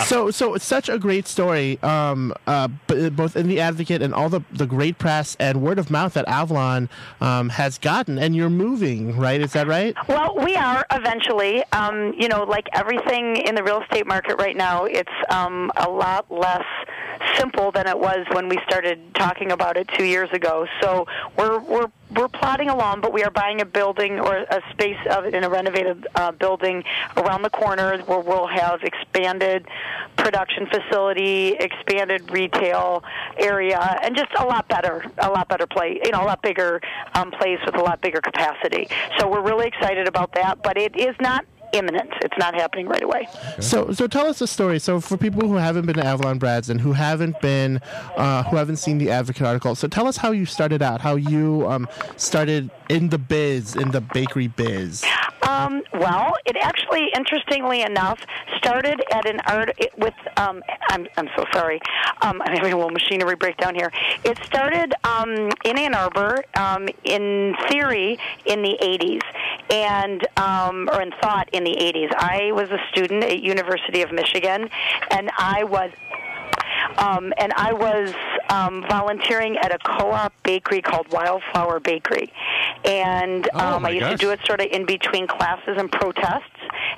so 0.06 0.30
so 0.30 0.54
it's 0.54 0.64
such 0.64 0.88
a 0.88 0.98
great 0.98 1.26
story 1.28 1.78
um 1.82 2.32
uh 2.46 2.68
b- 2.86 3.10
both 3.10 3.36
in 3.36 3.48
the 3.48 3.60
advocate 3.60 4.00
and 4.00 4.14
all 4.14 4.28
the 4.30 4.40
the 4.52 4.66
great 4.66 4.98
press 4.98 5.36
and 5.38 5.60
word 5.62 5.78
of 5.78 5.90
mouth 5.90 6.14
that 6.14 6.26
avalon 6.26 6.88
um 7.20 7.50
has 7.50 7.76
gotten 7.78 8.18
and 8.18 8.34
you're 8.34 8.48
moving 8.50 9.16
right 9.18 9.40
is 9.42 9.52
that 9.52 9.66
right 9.66 9.94
Well, 10.08 10.36
we 10.42 10.56
are 10.56 10.86
eventually. 10.90 11.62
Um, 11.72 12.14
you 12.18 12.28
know, 12.28 12.44
like 12.44 12.66
everything 12.72 13.36
in 13.36 13.54
the 13.54 13.62
real 13.62 13.82
estate 13.82 14.06
market 14.06 14.36
right 14.38 14.56
now, 14.56 14.84
it's 14.84 15.10
um, 15.30 15.65
a 15.76 15.88
lot 15.88 16.30
less 16.30 16.64
simple 17.36 17.70
than 17.72 17.86
it 17.86 17.98
was 17.98 18.26
when 18.32 18.48
we 18.48 18.58
started 18.66 19.14
talking 19.14 19.52
about 19.52 19.76
it 19.76 19.88
two 19.96 20.04
years 20.04 20.30
ago. 20.32 20.66
So 20.80 21.06
we're 21.36 21.58
we're 21.60 21.90
we're 22.14 22.28
plodding 22.28 22.68
along, 22.68 23.00
but 23.00 23.12
we 23.12 23.24
are 23.24 23.30
buying 23.30 23.60
a 23.60 23.64
building 23.64 24.20
or 24.20 24.36
a 24.36 24.62
space 24.70 24.98
of 25.10 25.26
in 25.26 25.44
a 25.44 25.50
renovated 25.50 26.06
uh, 26.14 26.32
building 26.32 26.84
around 27.16 27.42
the 27.42 27.50
corner 27.50 27.98
where 28.02 28.20
we'll 28.20 28.46
have 28.46 28.82
expanded 28.82 29.66
production 30.16 30.66
facility, 30.66 31.48
expanded 31.58 32.30
retail 32.30 33.02
area, 33.38 33.98
and 34.02 34.16
just 34.16 34.32
a 34.38 34.44
lot 34.44 34.68
better, 34.68 35.04
a 35.18 35.28
lot 35.28 35.48
better 35.48 35.66
place. 35.66 36.00
You 36.04 36.12
know, 36.12 36.22
a 36.22 36.26
lot 36.26 36.42
bigger 36.42 36.80
um, 37.14 37.30
place 37.32 37.58
with 37.66 37.76
a 37.76 37.82
lot 37.82 38.00
bigger 38.00 38.20
capacity. 38.20 38.88
So 39.18 39.28
we're 39.28 39.42
really 39.42 39.66
excited 39.66 40.06
about 40.06 40.32
that, 40.34 40.62
but 40.62 40.78
it 40.78 40.96
is 40.96 41.14
not 41.20 41.44
imminent. 41.72 42.10
It's 42.22 42.36
not 42.38 42.54
happening 42.54 42.86
right 42.86 43.02
away. 43.02 43.28
so 43.60 43.92
so 43.92 44.06
tell 44.06 44.26
us 44.26 44.38
the 44.38 44.46
story 44.46 44.78
so 44.78 45.00
for 45.00 45.16
people 45.16 45.46
who 45.48 45.54
haven't 45.56 45.86
been 45.86 45.96
to 45.96 46.04
avalon 46.04 46.38
breads 46.38 46.70
and 46.70 46.80
who 46.80 46.92
haven't 46.92 47.40
been 47.40 47.80
uh 48.16 48.42
who 48.44 48.56
haven't 48.56 48.76
seen 48.76 48.98
the 48.98 49.10
advocate 49.10 49.42
article 49.46 49.74
so 49.74 49.88
tell 49.88 50.06
us 50.06 50.16
how 50.16 50.30
you 50.30 50.44
started 50.46 50.82
out 50.82 51.00
how 51.00 51.16
you 51.16 51.66
um 51.68 51.88
started 52.16 52.70
in 52.88 53.08
the 53.08 53.18
biz 53.18 53.74
in 53.76 53.90
the 53.90 54.00
bakery 54.00 54.48
biz 54.48 55.04
Um, 55.46 55.82
well, 55.94 56.34
it 56.44 56.56
actually, 56.60 57.08
interestingly 57.14 57.82
enough, 57.82 58.20
started 58.56 59.02
at 59.12 59.28
an 59.28 59.40
art 59.46 59.70
it, 59.78 59.96
with. 59.96 60.14
Um, 60.36 60.62
I'm 60.88 61.06
I'm 61.16 61.28
so 61.36 61.44
sorry. 61.52 61.80
Um, 62.22 62.42
I'm 62.42 62.52
having 62.52 62.72
a 62.72 62.76
little 62.76 62.90
machinery 62.90 63.36
breakdown 63.36 63.74
here. 63.74 63.92
It 64.24 64.38
started 64.44 64.92
um, 65.04 65.50
in 65.64 65.78
Ann 65.78 65.94
Arbor, 65.94 66.44
um, 66.54 66.88
in 67.04 67.54
theory, 67.68 68.18
in 68.46 68.62
the 68.62 68.76
80s, 68.82 69.22
and 69.70 70.26
um, 70.36 70.88
or 70.92 71.02
in 71.02 71.12
thought 71.20 71.48
in 71.52 71.64
the 71.64 71.76
80s. 71.76 72.12
I 72.16 72.52
was 72.52 72.68
a 72.70 72.78
student 72.90 73.24
at 73.24 73.40
University 73.40 74.02
of 74.02 74.12
Michigan, 74.12 74.68
and 75.10 75.30
I 75.38 75.64
was 75.64 75.90
um, 76.98 77.32
and 77.38 77.52
I 77.56 77.72
was 77.72 78.14
um, 78.50 78.84
volunteering 78.88 79.56
at 79.58 79.72
a 79.74 79.78
co-op 79.78 80.32
bakery 80.42 80.82
called 80.82 81.10
Wildflower 81.12 81.80
Bakery, 81.80 82.32
and 82.84 83.48
Oh, 83.54 83.76
um, 83.76 83.82
my 83.82 83.88
I 83.88 83.92
used 83.92 84.00
gosh. 84.02 84.12
to 84.12 84.16
do 84.18 84.30
it 84.30 84.40
sort 84.46 84.60
of 84.60 84.66
in 84.70 84.86
between 84.86 85.26
classes 85.26 85.76
and 85.78 85.90
protests. 85.90 86.42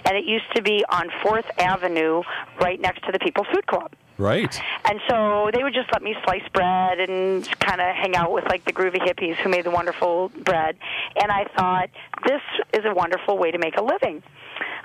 and 0.04 0.16
it 0.16 0.24
used 0.24 0.46
to 0.54 0.62
be 0.62 0.84
on 0.90 1.10
Fourth 1.22 1.44
Avenue, 1.58 2.22
right 2.60 2.80
next 2.80 3.04
to 3.04 3.12
the 3.12 3.18
People's 3.18 3.46
Food 3.52 3.66
Co-op. 3.66 3.94
Right. 4.16 4.60
And 4.88 5.00
so 5.08 5.50
they 5.54 5.62
would 5.62 5.74
just 5.74 5.92
let 5.92 6.02
me 6.02 6.16
slice 6.24 6.42
bread 6.52 6.98
and 6.98 7.48
kind 7.60 7.80
of 7.80 7.94
hang 7.94 8.16
out 8.16 8.32
with 8.32 8.44
like 8.46 8.64
the 8.64 8.72
groovy 8.72 8.98
hippies 8.98 9.36
who 9.36 9.48
made 9.48 9.64
the 9.64 9.70
wonderful 9.70 10.30
bread. 10.44 10.76
And 11.20 11.30
I 11.30 11.44
thought 11.56 11.90
this 12.26 12.40
is 12.72 12.84
a 12.84 12.92
wonderful 12.94 13.38
way 13.38 13.50
to 13.52 13.58
make 13.58 13.76
a 13.76 13.82
living. 13.82 14.22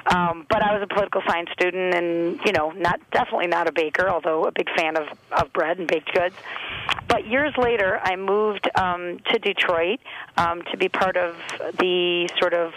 Um, 0.05 0.45
but 0.49 0.61
I 0.61 0.73
was 0.73 0.81
a 0.83 0.87
political 0.87 1.21
science 1.25 1.49
student, 1.53 1.93
and 1.93 2.39
you 2.45 2.51
know, 2.51 2.71
not 2.71 2.99
definitely 3.11 3.47
not 3.47 3.67
a 3.67 3.71
baker, 3.71 4.09
although 4.09 4.45
a 4.45 4.51
big 4.51 4.69
fan 4.75 4.97
of 4.97 5.07
of 5.31 5.53
bread 5.53 5.79
and 5.79 5.87
baked 5.87 6.13
goods. 6.13 6.35
But 7.07 7.27
years 7.27 7.53
later, 7.57 7.99
I 8.03 8.15
moved 8.15 8.69
um, 8.75 9.19
to 9.31 9.39
Detroit 9.39 9.99
um, 10.35 10.61
to 10.71 10.77
be 10.77 10.89
part 10.89 11.15
of 11.15 11.35
the 11.79 12.29
sort 12.39 12.53
of 12.53 12.73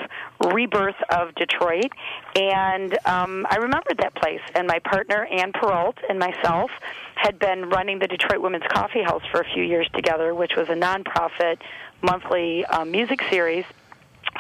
rebirth 0.53 0.97
of 1.11 1.35
Detroit, 1.35 1.91
and 2.35 2.97
um, 3.07 3.47
I 3.51 3.57
remembered 3.57 3.99
that 3.99 4.15
place. 4.15 4.43
And 4.55 4.67
my 4.67 4.79
partner 4.81 5.25
Ann 5.27 5.53
Perrault 5.53 5.97
and 6.09 6.19
myself 6.19 6.71
had 7.17 7.39
been 7.39 7.71
running 7.71 7.99
the 7.99 8.07
Detroit 8.07 8.41
Women's 8.41 8.67
Coffee 8.69 9.03
House 9.03 9.23
for 9.31 9.41
a 9.41 9.45
few 9.45 9.63
years 9.63 9.89
together, 9.95 10.35
which 10.35 10.55
was 10.57 10.69
a 10.69 10.75
nonprofit 10.75 11.59
monthly 12.03 12.65
um, 12.67 12.91
music 12.91 13.21
series 13.31 13.65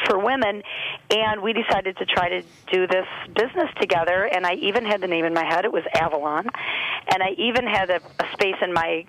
for 0.07 0.18
women 0.18 0.62
and 1.11 1.42
we 1.42 1.53
decided 1.53 1.97
to 1.99 2.07
try 2.07 2.28
to 2.28 2.42
do 2.72 2.86
this 2.86 3.07
business 3.34 3.70
together 3.80 4.24
and 4.24 4.47
I 4.47 4.55
even 4.55 4.84
had 4.84 5.01
the 5.01 5.07
name 5.07 5.24
in 5.24 5.34
my 5.34 5.44
head 5.44 5.64
it 5.64 5.72
was 5.72 5.84
Avalon 5.94 6.47
and 7.12 7.22
I 7.22 7.30
even 7.38 7.66
had 7.66 7.90
a, 7.90 8.01
a 8.20 8.32
space 8.32 8.57
in 8.62 8.72
my 8.72 9.05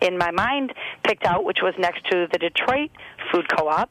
in 0.00 0.16
my 0.16 0.30
mind 0.30 0.72
picked 1.02 1.24
out 1.24 1.44
which 1.44 1.58
was 1.62 1.74
next 1.78 2.04
to 2.10 2.26
the 2.32 2.38
Detroit 2.38 2.90
Food 3.32 3.46
Co-op 3.54 3.90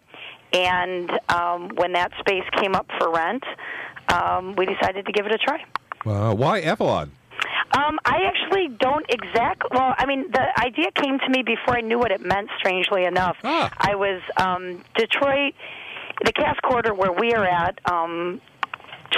and 0.53 1.11
um, 1.29 1.69
when 1.75 1.93
that 1.93 2.11
space 2.19 2.45
came 2.57 2.75
up 2.75 2.87
for 2.97 3.11
rent 3.11 3.43
um, 4.09 4.55
we 4.55 4.65
decided 4.65 5.05
to 5.05 5.11
give 5.11 5.25
it 5.25 5.33
a 5.33 5.37
try 5.37 5.63
why 6.03 6.61
Avalon? 6.61 7.11
um, 7.73 7.99
I 8.05 8.19
actually 8.25 8.67
don't 8.79 9.05
exact. 9.09 9.63
Well, 9.71 9.95
I 9.97 10.05
mean, 10.05 10.31
the 10.31 10.61
idea 10.61 10.91
came 10.91 11.17
to 11.19 11.29
me 11.29 11.41
before 11.43 11.75
I 11.77 11.81
knew 11.81 11.97
what 11.97 12.11
it 12.11 12.21
meant. 12.21 12.49
Strangely 12.59 13.05
enough, 13.05 13.37
I 13.43 13.95
was 13.95 14.21
um, 14.37 14.83
Detroit, 14.95 15.53
the 16.23 16.31
Cass 16.31 16.57
Corridor, 16.63 16.93
where 16.93 17.11
we 17.11 17.33
are 17.33 17.45
at. 17.45 17.79
Um, 17.89 18.41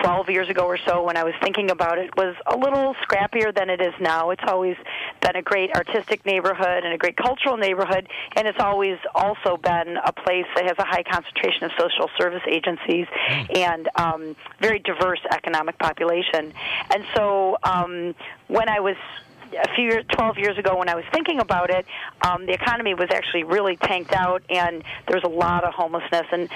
12 0.03 0.29
years 0.29 0.49
ago 0.49 0.65
or 0.65 0.77
so 0.77 1.03
when 1.03 1.15
I 1.15 1.23
was 1.23 1.33
thinking 1.41 1.71
about 1.71 1.97
it 1.97 2.09
was 2.17 2.35
a 2.47 2.57
little 2.57 2.95
scrappier 2.95 3.55
than 3.55 3.69
it 3.69 3.79
is 3.81 3.93
now. 4.01 4.31
It's 4.31 4.43
always 4.45 4.75
been 5.21 5.37
a 5.37 5.41
great 5.41 5.73
artistic 5.73 6.25
neighborhood 6.25 6.83
and 6.83 6.93
a 6.93 6.97
great 6.97 7.15
cultural 7.15 7.55
neighborhood 7.55 8.09
and 8.35 8.45
it's 8.45 8.59
always 8.59 8.97
also 9.13 9.55
been 9.55 9.97
a 10.05 10.11
place 10.11 10.45
that 10.55 10.65
has 10.65 10.77
a 10.77 10.83
high 10.83 11.03
concentration 11.03 11.63
of 11.63 11.71
social 11.79 12.09
service 12.17 12.43
agencies 12.45 13.07
and 13.55 13.87
um, 13.95 14.35
very 14.59 14.79
diverse 14.79 15.21
economic 15.31 15.77
population. 15.79 16.53
And 16.93 17.05
so 17.15 17.57
um, 17.63 18.15
when 18.47 18.67
I 18.67 18.81
was 18.81 18.97
a 19.53 19.75
few 19.75 19.85
years, 19.85 20.05
12 20.11 20.37
years 20.37 20.57
ago 20.57 20.77
when 20.77 20.89
I 20.89 20.95
was 20.95 21.05
thinking 21.13 21.39
about 21.39 21.69
it, 21.69 21.85
um, 22.21 22.45
the 22.45 22.53
economy 22.53 22.93
was 22.93 23.09
actually 23.11 23.43
really 23.43 23.75
tanked 23.77 24.13
out, 24.13 24.43
and 24.49 24.83
there 25.07 25.15
was 25.15 25.23
a 25.23 25.33
lot 25.33 25.63
of 25.63 25.73
homelessness. 25.73 26.27
And 26.31 26.49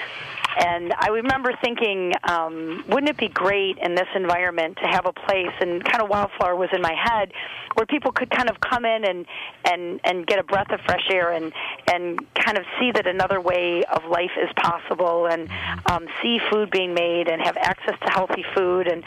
and 0.57 0.93
I 0.97 1.09
remember 1.09 1.53
thinking, 1.63 2.13
um, 2.23 2.83
wouldn't 2.87 3.09
it 3.09 3.17
be 3.17 3.27
great 3.27 3.77
in 3.77 3.95
this 3.95 4.07
environment 4.15 4.77
to 4.81 4.87
have 4.87 5.05
a 5.05 5.13
place? 5.13 5.53
And 5.61 5.83
kind 5.83 6.01
of 6.01 6.09
Wildflower 6.09 6.55
was 6.55 6.69
in 6.73 6.81
my 6.81 6.93
head, 6.93 7.31
where 7.75 7.85
people 7.85 8.11
could 8.11 8.29
kind 8.31 8.49
of 8.49 8.59
come 8.59 8.83
in 8.85 9.05
and 9.05 9.25
and 9.65 9.99
and 10.03 10.27
get 10.27 10.39
a 10.39 10.43
breath 10.43 10.71
of 10.71 10.81
fresh 10.81 11.07
air 11.11 11.31
and 11.31 11.53
and 11.91 12.19
kind 12.33 12.57
of 12.57 12.65
see 12.79 12.91
that 12.91 13.07
another 13.07 13.39
way 13.39 13.83
of 13.85 14.05
life 14.05 14.31
is 14.41 14.49
possible, 14.55 15.27
and 15.27 15.49
um, 15.85 16.07
see 16.21 16.39
food 16.51 16.71
being 16.71 16.93
made 16.93 17.27
and 17.27 17.41
have 17.41 17.57
access 17.57 17.97
to 17.99 18.11
healthy 18.11 18.43
food 18.55 18.87
and 18.87 19.03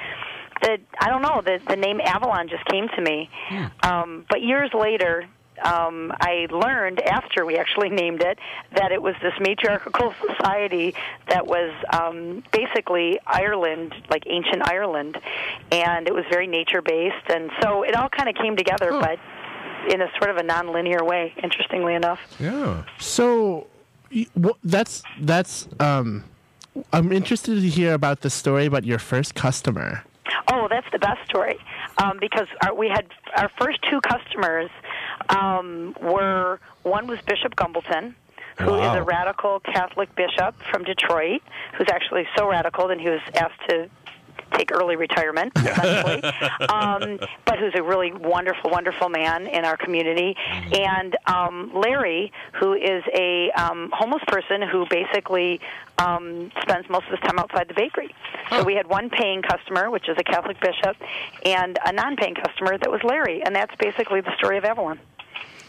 the 0.63 0.79
I 0.99 1.09
don't 1.11 1.23
know 1.23 1.43
the 1.45 1.61
the 1.67 1.77
name 1.77 2.01
Avalon 2.01 2.49
just 2.49 2.65
came 2.67 2.89
to 2.89 3.01
me, 3.03 3.29
um, 3.83 4.25
but 4.29 4.43
years 4.43 4.71
later. 4.75 5.27
Um, 5.63 6.13
I 6.19 6.49
learned 6.51 7.01
after 7.03 7.45
we 7.47 7.57
actually 7.57 7.91
named 8.03 8.21
it 8.23 8.39
that 8.75 8.91
it 8.91 9.01
was 9.01 9.15
this 9.23 9.35
matriarchal 9.39 10.13
society 10.29 10.95
that 11.29 11.47
was 11.47 11.71
um, 11.93 12.43
basically 12.51 13.21
Ireland, 13.27 13.95
like 14.11 14.25
ancient 14.27 14.67
Ireland, 14.67 15.19
and 15.71 16.09
it 16.09 16.15
was 16.15 16.25
very 16.31 16.49
nature 16.49 16.83
based, 16.83 17.29
and 17.29 17.51
so 17.61 17.85
it 17.85 17.95
all 17.95 18.09
kind 18.09 18.29
of 18.29 18.35
came 18.35 18.57
together, 18.57 18.91
but 18.93 19.21
in 19.93 20.01
a 20.01 20.11
sort 20.19 20.31
of 20.31 20.39
a 20.39 20.43
non-linear 20.43 21.05
way. 21.05 21.33
Interestingly 21.41 21.95
enough. 21.95 22.19
Yeah. 22.41 22.85
So 22.99 23.67
y- 24.13 24.27
that's 24.65 25.03
that's 25.21 25.69
um 25.79 26.25
I'm 26.93 27.13
interested 27.13 27.57
to 27.61 27.69
hear 27.69 27.93
about 27.93 28.23
the 28.23 28.31
story 28.31 28.65
about 28.67 28.85
your 28.85 28.99
first 28.99 29.35
customer. 29.37 30.03
Oh, 30.51 30.67
that's 30.69 30.87
the 30.93 30.99
best 30.99 31.25
story 31.25 31.59
um, 31.99 32.19
because 32.21 32.47
our, 32.65 32.75
we 32.75 32.89
had 32.89 33.07
our 33.37 33.51
first 33.61 33.79
two 33.91 34.01
customers 34.01 34.71
um, 35.29 35.95
were 36.01 36.61
one 36.83 37.07
was 37.07 37.19
Bishop 37.27 37.55
Gumbleton, 37.57 38.15
who 38.59 38.75
is 38.75 38.81
Wow. 38.81 38.99
a 38.99 39.03
radical 39.03 39.61
Catholic 39.61 40.15
bishop 40.15 40.55
from 40.71 40.85
Detroit, 40.85 41.41
who's 41.77 41.89
actually 41.91 42.27
so 42.37 42.49
radical 42.51 42.89
that 42.89 43.01
he 43.01 43.09
was 43.09 43.21
asked 43.35 43.61
to 43.69 43.89
take 44.57 44.71
early 44.73 44.97
retirement, 44.97 45.53
essentially. 45.57 46.23
um, 46.69 47.19
but 47.45 47.59
who's 47.59 47.75
a 47.75 47.83
really 47.83 48.13
wonderful, 48.13 48.71
wonderful 48.71 49.09
man 49.09 49.47
in 49.47 49.65
our 49.65 49.77
community. 49.77 50.37
And 50.73 51.17
um, 51.27 51.73
Larry, 51.75 52.33
who 52.59 52.75
is 52.75 53.03
a 53.15 53.51
um, 53.53 53.91
homeless 53.93 54.23
person 54.27 54.63
who 54.63 54.87
basically 54.89 55.61
um, 55.99 56.51
spends 56.63 56.89
most 56.89 57.07
of 57.07 57.13
his 57.13 57.21
time 57.21 57.39
outside 57.39 57.69
the 57.69 57.75
bakery. 57.75 58.15
So 58.51 58.65
we 58.65 58.75
had 58.75 58.87
one 58.87 59.11
paying 59.11 59.43
customer, 59.43 59.91
which 59.91 60.09
is 60.09 60.17
a 60.19 60.25
Catholic 60.25 60.61
bishop, 60.61 60.97
and 61.45 61.79
a 61.85 61.93
non-paying 61.93 62.35
customer 62.35 62.79
that 62.79 62.91
was 62.91 63.01
Larry, 63.05 63.43
and 63.43 63.55
that's 63.55 63.75
basically 63.77 64.21
the 64.21 64.35
story 64.37 64.59
of 64.59 64.65
Avalon. 64.65 64.99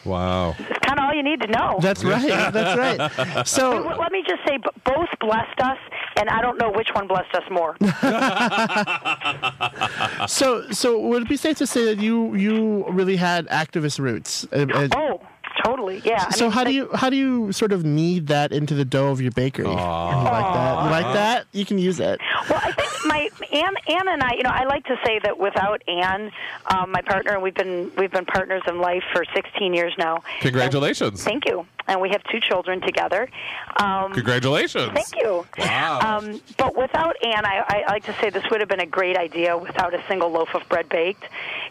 Wow. 0.06 0.56
It's 0.60 0.80
kind 0.86 1.00
of 1.00 1.06
all 1.06 1.14
you 1.14 1.24
need 1.24 1.42
to 1.42 1.48
know. 1.48 1.78
That's 1.82 2.04
right. 2.04 2.52
That's 2.52 2.78
right. 2.78 3.44
So 3.48 3.84
But 3.84 4.00
let 4.00 4.12
me 4.12 4.24
just 4.28 4.42
say, 4.48 4.58
both 4.86 5.10
blessed 5.20 5.60
us, 5.62 5.78
and 6.18 6.30
I 6.30 6.42
don't 6.42 6.58
know 6.60 6.72
which 6.72 6.90
one 6.94 7.08
blessed 7.08 7.34
us 7.34 7.44
more. 7.50 7.76
so 10.28 10.70
so 10.72 11.00
would 11.00 11.24
it 11.24 11.30
be 11.30 11.38
safe 11.38 11.58
to 11.58 11.68
say 11.68 11.86
that 11.86 12.00
you 12.00 12.36
you 12.36 12.86
really 12.90 13.16
had 13.16 13.48
activist 13.48 14.00
roots? 14.00 14.46
Uh, 14.52 14.66
uh, 14.74 14.88
oh, 14.96 15.22
totally. 15.64 16.02
Yeah. 16.04 16.26
I 16.28 16.32
so 16.32 16.46
mean, 16.46 16.52
how 16.52 16.64
do 16.64 16.72
you 16.74 16.90
how 16.94 17.10
do 17.10 17.16
you 17.16 17.52
sort 17.52 17.72
of 17.72 17.84
knead 17.84 18.28
that 18.28 18.52
into 18.52 18.74
the 18.74 18.86
dough 18.86 19.10
of 19.10 19.22
your 19.22 19.32
bakery? 19.32 19.66
You 19.66 19.72
like 19.74 20.54
that? 20.54 20.84
You 20.84 20.90
like 20.90 21.14
that? 21.14 21.46
You 21.52 21.66
can 21.66 21.78
use 21.78 22.00
it. 22.00 22.20
Well, 22.50 22.60
I 22.64 22.72
think 22.72 22.83
my 23.06 23.30
Anne, 23.52 23.76
Anne 23.88 24.08
and 24.08 24.24
I, 24.24 24.34
you 24.36 24.44
know, 24.44 24.52
I 24.52 24.66
like 24.66 24.86
to 24.86 24.98
say 25.06 25.20
that 25.24 25.38
without 25.38 25.82
Anne, 25.88 26.32
um, 26.68 26.92
my 26.92 27.02
partner, 27.02 27.34
and 27.34 27.44
we've 27.44 27.54
been 27.54 27.92
we've 27.98 28.12
been 28.12 28.26
partners 28.26 28.64
in 28.68 28.80
life 28.80 29.04
for 29.14 29.26
16 29.34 29.74
years 29.74 29.94
now. 29.98 30.24
Congratulations. 30.42 31.24
Thank 31.24 31.46
you. 31.46 31.66
And 31.86 32.00
we 32.00 32.10
have 32.10 32.24
two 32.32 32.40
children 32.40 32.80
together. 32.80 33.28
Um, 33.76 34.14
Congratulations. 34.14 34.94
Thank 34.94 35.16
you. 35.18 35.46
Wow. 35.58 36.00
Um, 36.00 36.42
but 36.58 36.78
without 36.78 37.18
Anne, 37.22 37.46
I, 37.46 37.84
I 37.88 37.92
like 37.92 38.06
to 38.06 38.14
say 38.22 38.30
this 38.30 38.44
would 38.50 38.62
have 38.62 38.70
been 38.70 38.80
a 38.80 38.86
great 38.86 39.18
idea 39.18 39.58
without 39.58 39.94
a 39.94 40.02
single 40.08 40.30
loaf 40.30 40.56
of 40.56 40.68
bread 40.70 40.88
baked. 40.88 41.26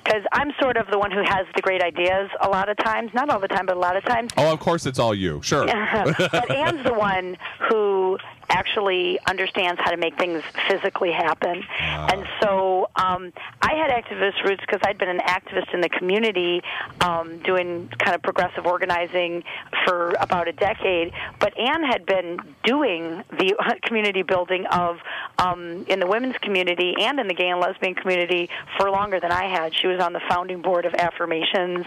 Because 0.04 0.22
I'm 0.32 0.52
sort 0.60 0.76
of 0.76 0.86
the 0.88 0.98
one 0.98 1.12
who 1.12 1.22
has 1.24 1.46
the 1.54 1.62
great 1.62 1.80
ideas 1.80 2.28
a 2.42 2.48
lot 2.48 2.68
of 2.68 2.76
times. 2.76 3.14
Not 3.14 3.30
all 3.30 3.40
the 3.40 3.48
time, 3.48 3.64
but 3.64 3.76
a 3.76 3.80
lot 3.80 3.96
of 3.96 4.04
times. 4.04 4.32
Oh, 4.36 4.52
of 4.52 4.60
course, 4.60 4.84
it's 4.84 4.98
all 4.98 5.14
you. 5.14 5.40
Sure. 5.42 5.64
but 5.66 6.50
Anne's 6.50 6.84
the 6.84 6.92
one 6.92 7.38
who 7.70 8.18
actually 8.52 9.18
understands 9.26 9.80
how 9.82 9.90
to 9.90 9.96
make 9.96 10.16
things 10.18 10.42
physically 10.68 11.10
happen. 11.10 11.64
And 11.80 12.26
so 12.40 12.90
um, 12.96 13.32
I 13.60 13.74
had 13.74 13.90
activist 13.90 14.44
roots 14.44 14.60
because 14.60 14.80
I'd 14.84 14.98
been 14.98 15.08
an 15.08 15.20
activist 15.20 15.72
in 15.74 15.80
the 15.80 15.88
community 15.88 16.62
um, 17.00 17.38
doing 17.38 17.88
kind 17.98 18.14
of 18.14 18.22
progressive 18.22 18.66
organizing 18.66 19.42
for 19.84 20.10
about 20.20 20.48
a 20.48 20.52
decade. 20.52 21.12
But 21.40 21.58
Anne 21.58 21.82
had 21.82 22.06
been 22.06 22.38
doing 22.64 23.24
the 23.30 23.54
community 23.82 24.22
building 24.22 24.66
of 24.66 24.98
um, 25.38 25.84
in 25.88 25.98
the 26.00 26.06
women's 26.06 26.36
community 26.38 26.94
and 27.00 27.18
in 27.18 27.28
the 27.28 27.34
gay 27.34 27.48
and 27.48 27.60
lesbian 27.60 27.94
community 27.94 28.48
for 28.76 28.90
longer 28.90 29.18
than 29.20 29.32
I 29.32 29.48
had. 29.48 29.74
She 29.74 29.86
was 29.86 30.00
on 30.00 30.12
the 30.12 30.20
founding 30.28 30.62
board 30.62 30.84
of 30.84 30.94
Affirmations. 30.94 31.86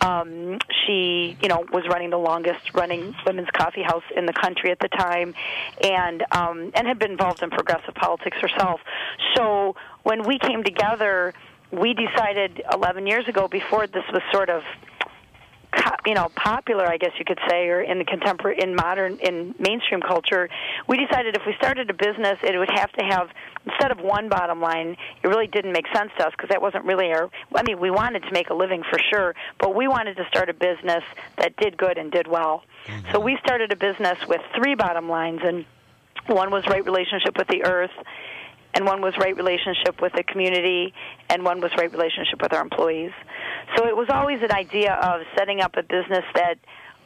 Um, 0.00 0.58
she, 0.86 1.36
you 1.42 1.48
know, 1.48 1.64
was 1.72 1.84
running 1.88 2.10
the 2.10 2.18
longest 2.18 2.74
running 2.74 3.14
women's 3.26 3.50
coffee 3.50 3.82
house 3.82 4.04
in 4.16 4.26
the 4.26 4.32
country 4.32 4.70
at 4.70 4.78
the 4.78 4.88
time, 4.88 5.34
and 5.82 6.03
um, 6.32 6.70
and 6.74 6.86
had 6.86 6.98
been 6.98 7.12
involved 7.12 7.42
in 7.42 7.50
progressive 7.50 7.94
politics 7.94 8.36
herself. 8.40 8.80
So 9.36 9.76
when 10.02 10.26
we 10.26 10.38
came 10.38 10.62
together, 10.62 11.34
we 11.70 11.94
decided 11.94 12.62
11 12.72 13.06
years 13.06 13.26
ago, 13.28 13.48
before 13.48 13.86
this 13.86 14.04
was 14.12 14.22
sort 14.32 14.48
of 14.48 14.62
you 16.06 16.14
know 16.14 16.28
popular 16.36 16.86
i 16.86 16.96
guess 16.96 17.10
you 17.18 17.24
could 17.24 17.38
say 17.48 17.66
or 17.66 17.80
in 17.80 17.98
the 17.98 18.04
contemporary 18.04 18.58
in 18.60 18.74
modern 18.74 19.18
in 19.18 19.54
mainstream 19.58 20.00
culture 20.00 20.48
we 20.88 20.96
decided 20.96 21.34
if 21.36 21.42
we 21.46 21.54
started 21.58 21.88
a 21.90 21.94
business 21.94 22.38
it 22.42 22.56
would 22.58 22.70
have 22.70 22.92
to 22.92 23.04
have 23.04 23.28
instead 23.66 23.90
of 23.90 23.98
one 23.98 24.28
bottom 24.28 24.60
line 24.60 24.96
it 25.22 25.26
really 25.26 25.46
didn't 25.46 25.72
make 25.72 25.86
sense 25.94 26.10
to 26.18 26.26
us 26.26 26.32
because 26.32 26.48
that 26.48 26.60
wasn't 26.60 26.84
really 26.84 27.12
our 27.12 27.30
i 27.54 27.62
mean 27.62 27.80
we 27.80 27.90
wanted 27.90 28.22
to 28.22 28.32
make 28.32 28.50
a 28.50 28.54
living 28.54 28.82
for 28.88 28.98
sure 29.10 29.34
but 29.58 29.74
we 29.74 29.88
wanted 29.88 30.16
to 30.16 30.24
start 30.28 30.48
a 30.48 30.54
business 30.54 31.02
that 31.38 31.56
did 31.56 31.76
good 31.76 31.98
and 31.98 32.12
did 32.12 32.26
well 32.26 32.62
so 33.12 33.18
we 33.18 33.36
started 33.42 33.72
a 33.72 33.76
business 33.76 34.18
with 34.28 34.40
three 34.54 34.74
bottom 34.74 35.08
lines 35.08 35.40
and 35.42 35.64
one 36.26 36.50
was 36.50 36.64
right 36.68 36.84
relationship 36.84 37.36
with 37.36 37.48
the 37.48 37.64
earth 37.64 37.92
and 38.74 38.84
one 38.84 39.00
was 39.00 39.14
right 39.18 39.36
relationship 39.36 40.02
with 40.02 40.12
the 40.14 40.24
community, 40.24 40.92
and 41.30 41.44
one 41.44 41.60
was 41.60 41.70
right 41.78 41.92
relationship 41.92 42.42
with 42.42 42.52
our 42.52 42.60
employees. 42.60 43.12
So 43.76 43.86
it 43.86 43.96
was 43.96 44.08
always 44.10 44.42
an 44.42 44.52
idea 44.52 44.94
of 44.94 45.22
setting 45.38 45.60
up 45.60 45.76
a 45.76 45.82
business 45.82 46.24
that 46.34 46.58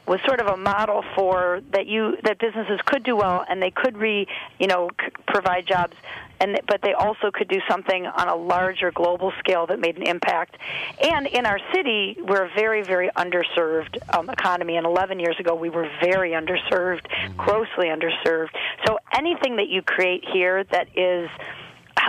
was 0.09 0.19
sort 0.25 0.41
of 0.41 0.47
a 0.47 0.57
model 0.57 1.03
for 1.15 1.61
that 1.71 1.85
you 1.85 2.17
that 2.23 2.39
businesses 2.39 2.79
could 2.85 3.03
do 3.03 3.15
well 3.15 3.45
and 3.47 3.61
they 3.61 3.69
could 3.69 3.95
re 3.95 4.27
you 4.57 4.65
know 4.65 4.89
c- 4.99 5.07
provide 5.27 5.67
jobs. 5.67 5.95
And 6.41 6.59
but 6.67 6.81
they 6.81 6.93
also 6.93 7.31
could 7.31 7.47
do 7.47 7.59
something 7.69 8.07
on 8.07 8.27
a 8.27 8.35
larger 8.35 8.91
global 8.91 9.31
scale 9.37 9.67
that 9.67 9.79
made 9.79 9.97
an 9.97 10.03
impact. 10.07 10.57
And 10.99 11.27
in 11.27 11.45
our 11.45 11.59
city 11.73 12.17
we're 12.27 12.45
a 12.45 12.53
very 12.55 12.81
very 12.81 13.09
underserved 13.15 13.97
um, 14.17 14.29
economy. 14.29 14.77
And 14.77 14.85
11 14.85 15.19
years 15.19 15.35
ago 15.39 15.53
we 15.53 15.69
were 15.69 15.87
very 16.01 16.31
underserved 16.31 17.05
grossly 17.37 17.87
underserved. 17.87 18.49
So 18.87 18.97
anything 19.15 19.57
that 19.57 19.67
you 19.69 19.83
create 19.83 20.25
here 20.33 20.63
that 20.63 20.87
is 20.97 21.29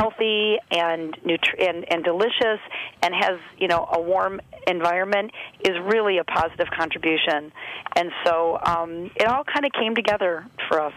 healthy 0.00 0.56
and, 0.70 1.16
nutri- 1.24 1.68
and 1.68 1.90
and 1.92 2.04
delicious 2.04 2.60
and 3.02 3.14
has 3.14 3.38
you 3.58 3.68
know 3.68 3.88
a 3.92 4.00
warm 4.00 4.40
environment 4.66 5.30
is 5.60 5.74
really 5.84 6.18
a 6.18 6.24
positive 6.24 6.68
contribution. 6.76 7.52
And 7.96 8.10
so 8.24 8.58
um, 8.64 9.10
it 9.16 9.26
all 9.26 9.44
kind 9.44 9.64
of 9.66 9.72
came 9.72 9.94
together 9.94 10.46
for 10.68 10.80
us. 10.80 10.94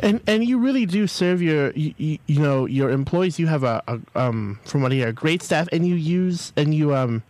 And 0.00 0.20
and 0.26 0.44
you 0.44 0.58
really 0.58 0.86
do 0.86 1.06
serve 1.06 1.42
your 1.42 1.72
you, 1.72 1.94
you, 1.96 2.18
you 2.26 2.40
know 2.40 2.66
your 2.66 2.90
employees. 2.90 3.38
You 3.38 3.46
have 3.46 3.64
a, 3.64 3.82
a 3.86 4.00
um 4.14 4.58
from 4.64 4.82
what 4.82 4.92
I 4.92 4.96
hear 4.96 5.08
a 5.08 5.12
great 5.12 5.42
staff, 5.42 5.68
and 5.72 5.86
you 5.86 5.94
use 5.94 6.52
and 6.56 6.74
you 6.74 6.94
um 6.94 7.22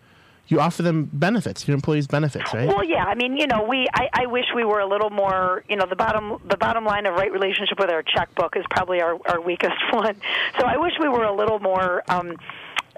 you 0.49 0.61
offer 0.61 0.83
them 0.83 1.09
benefits. 1.13 1.67
Your 1.67 1.75
employees 1.75 2.07
benefits, 2.07 2.53
right? 2.53 2.69
Well, 2.69 2.85
yeah. 2.85 3.05
I 3.05 3.15
mean, 3.15 3.37
you 3.37 3.47
know, 3.47 3.65
we. 3.69 3.87
I, 3.95 4.09
I 4.13 4.27
wish 4.27 4.45
we 4.55 4.65
were 4.65 4.81
a 4.81 4.87
little 4.87 5.11
more. 5.11 5.65
You 5.69 5.77
know, 5.77 5.87
the 5.89 5.97
bottom 5.97 6.41
the 6.49 6.57
bottom 6.57 6.85
line 6.85 7.07
of 7.07 7.15
right 7.15 7.33
relationship 7.33 7.79
with 7.79 7.91
our 7.91 8.03
checkbook 8.03 8.57
is 8.57 8.65
probably 8.71 9.01
our 9.01 9.19
our 9.27 9.41
weakest 9.41 9.77
one. 9.93 10.17
So 10.59 10.67
I 10.67 10.77
wish 10.77 10.93
we 11.01 11.09
were 11.09 11.25
a 11.25 11.35
little 11.35 11.61
more. 11.61 12.03
Um, 12.09 12.37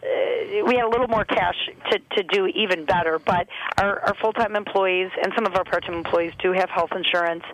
we 0.03 0.75
had 0.77 0.85
a 0.85 0.89
little 0.89 1.09
more 1.09 1.25
cash 1.25 1.57
to, 1.91 1.99
to 2.17 2.23
do 2.23 2.47
even 2.47 2.85
better, 2.85 3.19
but 3.19 3.49
our, 3.79 4.01
our 4.01 4.15
full-time 4.21 4.55
employees 4.55 5.11
and 5.23 5.33
some 5.35 5.47
of 5.47 5.55
our 5.55 5.65
part-time 5.65 5.95
employees 5.95 6.33
do 6.39 6.53
have 6.53 6.69
health 6.71 6.91
insurance. 6.95 7.45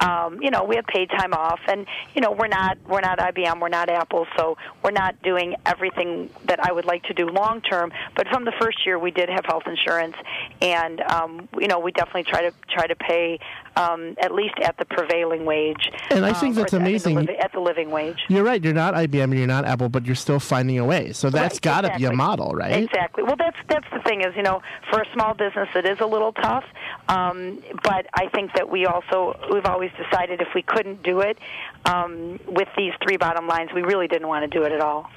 Um, 0.00 0.42
you 0.42 0.50
know, 0.50 0.64
we 0.64 0.76
have 0.76 0.86
paid 0.86 1.10
time 1.10 1.32
off, 1.32 1.60
and 1.68 1.86
you 2.14 2.20
know, 2.20 2.32
we're 2.32 2.48
not 2.48 2.78
we're 2.88 3.00
not 3.00 3.18
IBM, 3.18 3.60
we're 3.60 3.68
not 3.68 3.88
Apple, 3.88 4.26
so 4.36 4.56
we're 4.82 4.90
not 4.90 5.20
doing 5.22 5.56
everything 5.64 6.30
that 6.44 6.64
I 6.64 6.72
would 6.72 6.84
like 6.84 7.04
to 7.04 7.14
do 7.14 7.26
long 7.26 7.60
term. 7.60 7.92
But 8.16 8.28
from 8.28 8.44
the 8.44 8.52
first 8.60 8.84
year, 8.84 8.98
we 8.98 9.10
did 9.10 9.28
have 9.28 9.44
health 9.44 9.64
insurance, 9.66 10.16
and 10.60 11.00
um, 11.02 11.48
you 11.58 11.68
know, 11.68 11.78
we 11.78 11.92
definitely 11.92 12.24
try 12.24 12.42
to 12.42 12.52
try 12.68 12.86
to 12.86 12.96
pay 12.96 13.38
um, 13.76 14.14
at 14.20 14.32
least 14.34 14.54
at 14.62 14.76
the 14.78 14.84
prevailing 14.84 15.44
wage. 15.44 15.90
And 16.10 16.24
I 16.24 16.32
think 16.32 16.54
um, 16.54 16.58
or 16.58 16.62
that's 16.62 16.74
at 16.74 16.78
the 16.78 16.84
amazing. 16.84 17.28
At 17.40 17.52
the 17.52 17.60
living 17.60 17.90
wage. 17.90 18.18
You're 18.28 18.44
right. 18.44 18.62
You're 18.62 18.74
not 18.74 18.94
IBM 18.94 19.24
and 19.24 19.38
you're 19.38 19.46
not 19.46 19.64
Apple, 19.64 19.88
but 19.88 20.06
you're 20.06 20.14
still 20.14 20.40
finding 20.40 20.78
a 20.78 20.84
way. 20.84 21.12
So 21.12 21.30
that's 21.30 21.54
Right, 21.54 21.62
got 21.62 21.80
to 21.82 21.96
be 21.96 22.04
a 22.04 22.12
model, 22.12 22.52
right? 22.52 22.82
Exactly. 22.82 23.22
Well, 23.22 23.36
that's 23.38 23.56
that's 23.68 23.86
the 23.92 24.00
thing 24.00 24.22
is, 24.22 24.34
you 24.36 24.42
know, 24.42 24.62
for 24.90 25.00
a 25.00 25.06
small 25.12 25.34
business, 25.34 25.68
it 25.74 25.86
is 25.86 26.00
a 26.00 26.06
little 26.06 26.32
tough. 26.32 26.64
Um, 27.08 27.62
but 27.82 28.06
I 28.14 28.28
think 28.34 28.52
that 28.54 28.70
we 28.70 28.86
also 28.86 29.38
we've 29.52 29.66
always 29.66 29.90
decided 29.92 30.40
if 30.40 30.48
we 30.54 30.62
couldn't 30.62 31.02
do 31.02 31.20
it 31.20 31.38
um, 31.84 32.38
with 32.46 32.68
these 32.76 32.92
three 33.02 33.16
bottom 33.16 33.46
lines, 33.46 33.70
we 33.74 33.82
really 33.82 34.08
didn't 34.08 34.28
want 34.28 34.50
to 34.50 34.58
do 34.58 34.64
it 34.64 34.72
at 34.72 34.80
all. 34.80 35.10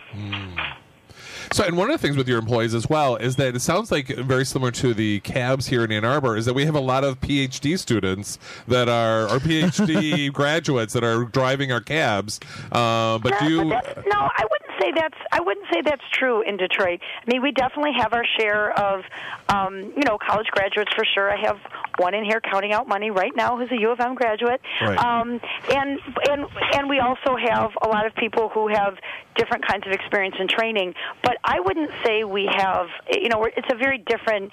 So, 1.52 1.64
and 1.64 1.78
one 1.78 1.90
of 1.90 2.00
the 2.00 2.06
things 2.06 2.18
with 2.18 2.28
your 2.28 2.40
employees 2.40 2.74
as 2.74 2.90
well 2.90 3.16
is 3.16 3.36
that 3.38 3.56
it 3.56 3.62
sounds 3.62 3.92
like 3.92 4.08
very 4.08 4.46
similar 4.46 4.72
to 4.72 4.94
the 4.94 5.20
cabs 5.22 5.68
here 5.68 5.84
in 5.84 5.92
Ann 5.92 6.06
Arbor 6.06 6.38
is 6.38 6.46
that 6.46 6.54
we 6.54 6.66
have 6.66 6.76
a 6.76 6.80
lot 6.80 7.04
of 7.04 7.20
PhD 7.22 7.78
students 7.78 8.40
that 8.68 8.90
are 8.90 9.24
or 9.24 9.40
PhD 9.40 10.32
graduates 10.34 10.94
that 10.94 11.04
are 11.04 11.26
driving 11.26 11.72
our 11.72 11.82
cabs. 11.82 12.40
Uh, 12.72 13.18
but 13.20 13.40
do 13.40 13.50
you? 13.50 13.70
but 13.70 14.04
no, 14.08 14.30
I 14.38 14.46
wouldn't 14.50 14.82
say 14.82 14.92
that's 14.96 15.18
I 15.32 15.40
wouldn't 15.42 15.68
say 15.72 15.82
that's 15.82 16.04
true 16.12 16.42
in 16.42 16.58
Detroit. 16.58 17.02
I 17.26 17.32
mean, 17.32 17.42
we 17.42 17.52
definitely 17.52 17.94
have 17.94 18.14
our 18.14 18.26
share 18.38 18.78
of 18.78 19.04
um, 19.50 19.94
you 19.96 20.04
know 20.06 20.18
college 20.18 20.48
graduates 20.48 20.94
for 20.94 21.06
sure. 21.06 21.32
I 21.32 21.38
have 21.38 21.60
one 21.98 22.14
in 22.14 22.24
here 22.26 22.42
counting 22.42 22.74
out 22.74 22.88
money 22.88 23.12
right 23.12 23.32
now 23.36 23.58
who's 23.58 23.72
a 23.72 23.80
U 23.80 23.92
of 23.92 24.00
M 24.00 24.16
graduate, 24.16 24.62
Right. 24.82 24.98
um, 24.98 25.40
and 25.74 26.00
and 26.30 26.46
and 26.74 26.90
we 26.90 27.00
also 27.00 27.36
have 27.36 27.72
a 27.82 27.88
lot 27.88 28.06
of 28.06 28.16
people 28.16 28.50
who 28.50 28.68
have 28.68 28.98
different 29.36 29.66
kinds 29.68 29.86
of 29.86 29.92
experience 29.92 30.36
and 30.40 30.50
training. 30.50 30.94
But 31.24 31.38
I 31.44 31.60
wouldn't 31.60 31.92
say 32.04 32.24
we 32.24 32.50
have 32.52 32.88
you 33.12 33.30
know 33.30 33.44
it's 33.46 33.68
a 33.72 33.76
very 33.76 33.98
different 33.98 34.52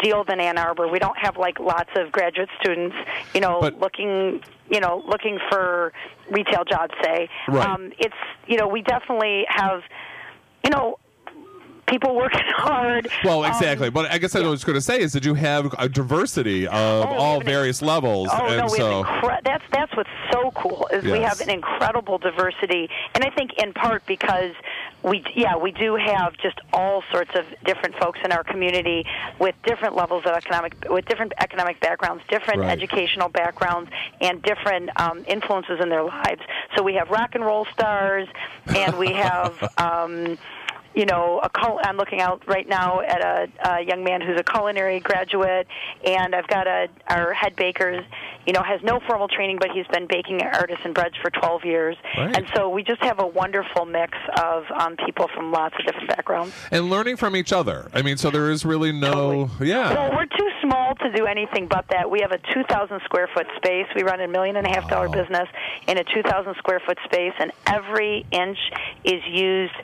deal 0.00 0.24
than 0.24 0.40
Ann 0.40 0.58
Arbor. 0.58 0.88
We 0.88 0.98
don't 0.98 1.18
have 1.18 1.36
like 1.36 1.58
lots 1.60 1.90
of 1.96 2.12
graduate 2.12 2.48
students 2.60 2.96
you 3.34 3.40
know 3.40 3.60
But- 3.60 3.78
looking 3.78 4.42
you 4.70 4.80
know 4.80 5.02
looking 5.06 5.38
for 5.50 5.92
retail 6.30 6.64
jobs 6.64 6.94
say 7.02 7.28
Right. 7.48 7.66
um, 7.68 7.92
it's 7.98 8.14
you 8.46 8.56
know 8.56 8.66
we 8.68 8.82
definitely 8.82 9.44
have 9.48 9.82
you 10.64 10.70
know 10.70 10.98
people 11.86 12.14
working 12.14 12.40
hard 12.56 13.08
Well, 13.24 13.44
Um, 13.44 13.50
exactly. 13.50 13.90
but 13.90 14.10
I 14.10 14.18
guess 14.18 14.34
I 14.34 14.40
was 14.40 14.64
going 14.64 14.74
to 14.74 14.80
say 14.80 15.00
is 15.00 15.12
that 15.12 15.24
you 15.24 15.34
have 15.34 15.74
a 15.78 15.88
diversity 15.88 16.66
of 16.66 17.06
all 17.06 17.40
various 17.40 17.82
levels, 17.82 18.28
Oh 18.32 18.46
and 18.46 18.58
no, 18.58 18.64
we 18.64 18.78
so 18.78 19.02
have 19.02 19.22
incre- 19.22 19.42
that's 19.44 19.64
that's 19.72 19.96
what's 19.96 20.10
so 20.32 20.50
cool 20.52 20.88
is 20.92 21.04
we 21.04 21.20
have 21.20 21.40
an 21.40 21.50
incredible 21.50 22.18
diversity, 22.18 22.88
and 23.14 23.24
I 23.24 23.30
think 23.30 23.52
in 23.62 23.72
part 23.72 24.04
because 24.06 24.52
we 25.02 25.22
yeah 25.34 25.56
we 25.56 25.70
do 25.72 25.96
have 25.96 26.36
just 26.38 26.58
all 26.72 27.02
sorts 27.12 27.30
of 27.34 27.44
different 27.64 27.94
folks 27.96 28.18
in 28.24 28.32
our 28.32 28.42
community 28.44 29.06
with 29.38 29.54
different 29.64 29.94
levels 29.96 30.24
of 30.24 30.32
economic 30.32 30.74
with 30.88 31.04
different 31.06 31.32
economic 31.40 31.80
backgrounds, 31.80 32.22
different 32.28 32.60
Right. 32.60 32.70
educational 32.70 33.28
backgrounds, 33.28 33.90
and 34.20 34.40
different 34.42 34.88
um, 35.00 35.24
influences 35.26 35.80
in 35.80 35.88
their 35.88 36.04
lives. 36.04 36.40
So 36.76 36.82
we 36.82 36.94
have 36.94 37.10
rock 37.10 37.34
and 37.34 37.44
roll 37.44 37.66
stars, 37.72 38.28
and 38.66 38.96
we 38.98 39.12
have. 39.12 39.52
Um, 39.78 40.38
you 40.94 41.06
know, 41.06 41.40
a 41.42 41.48
cul- 41.48 41.80
I'm 41.82 41.96
looking 41.96 42.20
out 42.20 42.42
right 42.46 42.68
now 42.68 43.00
at 43.00 43.20
a, 43.20 43.48
a 43.78 43.80
young 43.82 44.04
man 44.04 44.20
who's 44.20 44.38
a 44.38 44.44
culinary 44.44 45.00
graduate, 45.00 45.66
and 46.04 46.34
I've 46.34 46.46
got 46.48 46.66
a 46.66 46.88
our 47.08 47.32
head 47.32 47.56
baker, 47.56 48.04
you 48.46 48.52
know, 48.52 48.62
has 48.62 48.80
no 48.82 49.00
formal 49.06 49.28
training, 49.28 49.58
but 49.60 49.70
he's 49.72 49.86
been 49.88 50.06
baking 50.06 50.42
artisan 50.42 50.92
breads 50.92 51.14
for 51.20 51.30
12 51.30 51.64
years, 51.64 51.96
Right. 52.16 52.36
and 52.36 52.46
so 52.54 52.68
we 52.68 52.82
just 52.82 53.02
have 53.02 53.18
a 53.20 53.26
wonderful 53.26 53.84
mix 53.86 54.16
of 54.40 54.64
um, 54.74 54.96
people 55.04 55.28
from 55.34 55.50
lots 55.52 55.74
of 55.78 55.84
different 55.86 56.08
backgrounds. 56.08 56.54
and 56.70 56.88
learning 56.90 57.16
from 57.16 57.34
each 57.36 57.52
other. 57.52 57.88
I 57.92 58.02
mean, 58.02 58.16
so 58.16 58.30
there 58.30 58.50
is 58.50 58.64
really 58.64 58.92
no, 58.92 59.50
yeah. 59.60 59.92
Well, 59.94 60.12
we're 60.16 60.26
too 60.26 60.48
small 60.62 60.94
to 60.96 61.12
do 61.12 61.26
anything 61.26 61.66
but 61.66 61.86
that. 61.88 62.10
We 62.10 62.20
have 62.20 62.32
a 62.32 62.38
2,000 62.38 63.00
square 63.04 63.28
foot 63.34 63.46
space. 63.56 63.86
We 63.96 64.02
run 64.02 64.20
a 64.20 64.28
million 64.28 64.56
and 64.56 64.66
a 64.66 64.70
half 64.70 64.88
dollar 64.88 65.08
business 65.08 65.48
in 65.88 65.98
a 65.98 66.04
2,000 66.04 66.54
square 66.56 66.80
foot 66.86 66.98
space, 67.04 67.32
and 67.38 67.50
every 67.66 68.24
inch 68.30 68.58
is 69.04 69.22
used 69.26 69.74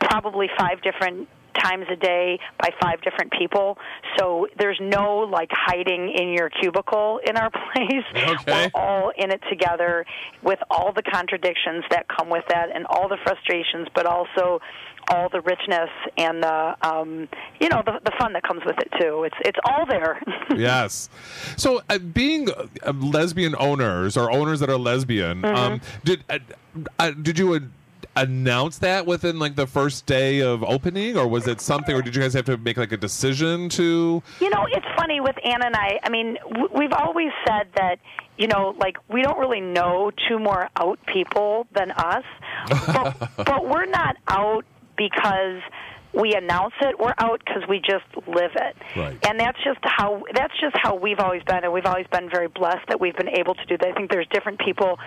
probably 0.00 0.48
five 0.58 0.82
different 0.82 1.28
times 1.62 1.86
a 1.90 1.96
day 1.96 2.38
by 2.60 2.70
five 2.80 3.00
different 3.02 3.32
people. 3.32 3.76
So 4.16 4.46
there's 4.58 4.78
no 4.80 5.18
like 5.30 5.48
hiding 5.50 6.14
in 6.16 6.28
your 6.28 6.50
cubicle 6.50 7.20
in 7.26 7.36
our 7.36 7.50
place. 7.74 8.04
Okay. 8.14 8.70
We're 8.74 8.80
all 8.80 9.10
in 9.16 9.32
it 9.32 9.40
together 9.50 10.06
with 10.42 10.60
all 10.70 10.92
the 10.92 11.02
contradictions 11.02 11.84
that 11.90 12.06
come 12.08 12.30
with 12.30 12.44
that 12.50 12.68
and 12.74 12.86
all 12.86 13.08
the 13.08 13.18
frustrations, 13.24 13.88
but 13.94 14.06
also 14.06 14.60
all 15.10 15.28
the 15.30 15.40
richness 15.40 15.88
and 16.18 16.42
the 16.42 16.76
um, 16.86 17.28
you 17.60 17.68
know 17.70 17.82
the, 17.84 17.98
the 18.04 18.12
fun 18.20 18.34
that 18.34 18.42
comes 18.42 18.62
with 18.64 18.76
it 18.78 18.92
too. 19.00 19.24
It's 19.24 19.36
it's 19.40 19.58
all 19.64 19.86
there. 19.86 20.20
yes. 20.56 21.08
So, 21.56 21.80
uh, 21.88 21.98
being 21.98 22.48
uh, 22.50 22.92
lesbian 22.92 23.56
owners 23.58 24.16
or 24.16 24.30
owners 24.30 24.60
that 24.60 24.68
are 24.70 24.76
lesbian, 24.78 25.42
Mm-hmm. 25.42 25.56
um, 25.56 25.80
did 26.04 26.24
uh, 26.28 26.38
uh, 26.98 27.10
did 27.12 27.38
you 27.38 27.54
uh, 27.54 27.60
announce 28.22 28.78
that 28.78 29.06
within 29.06 29.38
like 29.38 29.56
the 29.56 29.66
first 29.66 30.06
day 30.06 30.40
of 30.40 30.62
opening, 30.64 31.16
or 31.16 31.26
was 31.28 31.46
it 31.46 31.60
something, 31.60 31.94
or 31.94 32.02
did 32.02 32.14
you 32.16 32.22
guys 32.22 32.34
have 32.34 32.44
to 32.46 32.56
make 32.56 32.76
like 32.76 32.92
a 32.92 32.96
decision 32.96 33.68
to? 33.70 34.22
You 34.40 34.50
know, 34.50 34.66
it's 34.70 34.86
funny 34.96 35.20
with 35.20 35.36
Anna 35.44 35.66
and 35.66 35.76
I. 35.76 35.98
I 36.02 36.08
mean, 36.10 36.36
w- 36.50 36.68
we've 36.74 36.92
always 36.92 37.30
said 37.46 37.68
that, 37.76 37.98
you 38.36 38.46
know, 38.48 38.74
like 38.78 38.96
we 39.08 39.22
don't 39.22 39.38
really 39.38 39.60
know 39.60 40.10
two 40.28 40.38
more 40.38 40.68
out 40.76 40.98
people 41.06 41.66
than 41.74 41.90
us, 41.92 42.24
but, 42.68 43.16
but 43.36 43.68
we're 43.68 43.86
not 43.86 44.16
out 44.28 44.64
because 44.96 45.60
we 46.14 46.34
announce 46.34 46.72
it. 46.80 46.98
We're 46.98 47.14
out 47.18 47.40
because 47.44 47.62
we 47.68 47.78
just 47.80 48.04
live 48.26 48.50
it, 48.56 48.76
Right. 48.96 49.18
and 49.28 49.38
that's 49.38 49.58
just 49.62 49.78
how 49.82 50.22
that's 50.34 50.54
just 50.60 50.74
how 50.82 50.94
we've 50.96 51.20
always 51.20 51.42
been, 51.44 51.62
and 51.64 51.72
we've 51.72 51.84
always 51.86 52.06
been 52.10 52.30
very 52.30 52.48
blessed 52.48 52.86
that 52.88 52.98
we've 53.00 53.16
been 53.16 53.28
able 53.28 53.54
to 53.54 53.64
do 53.66 53.76
that. 53.78 53.88
I 53.88 53.92
think 53.92 54.10
there's 54.10 54.26
different 54.32 54.58
people 54.58 54.98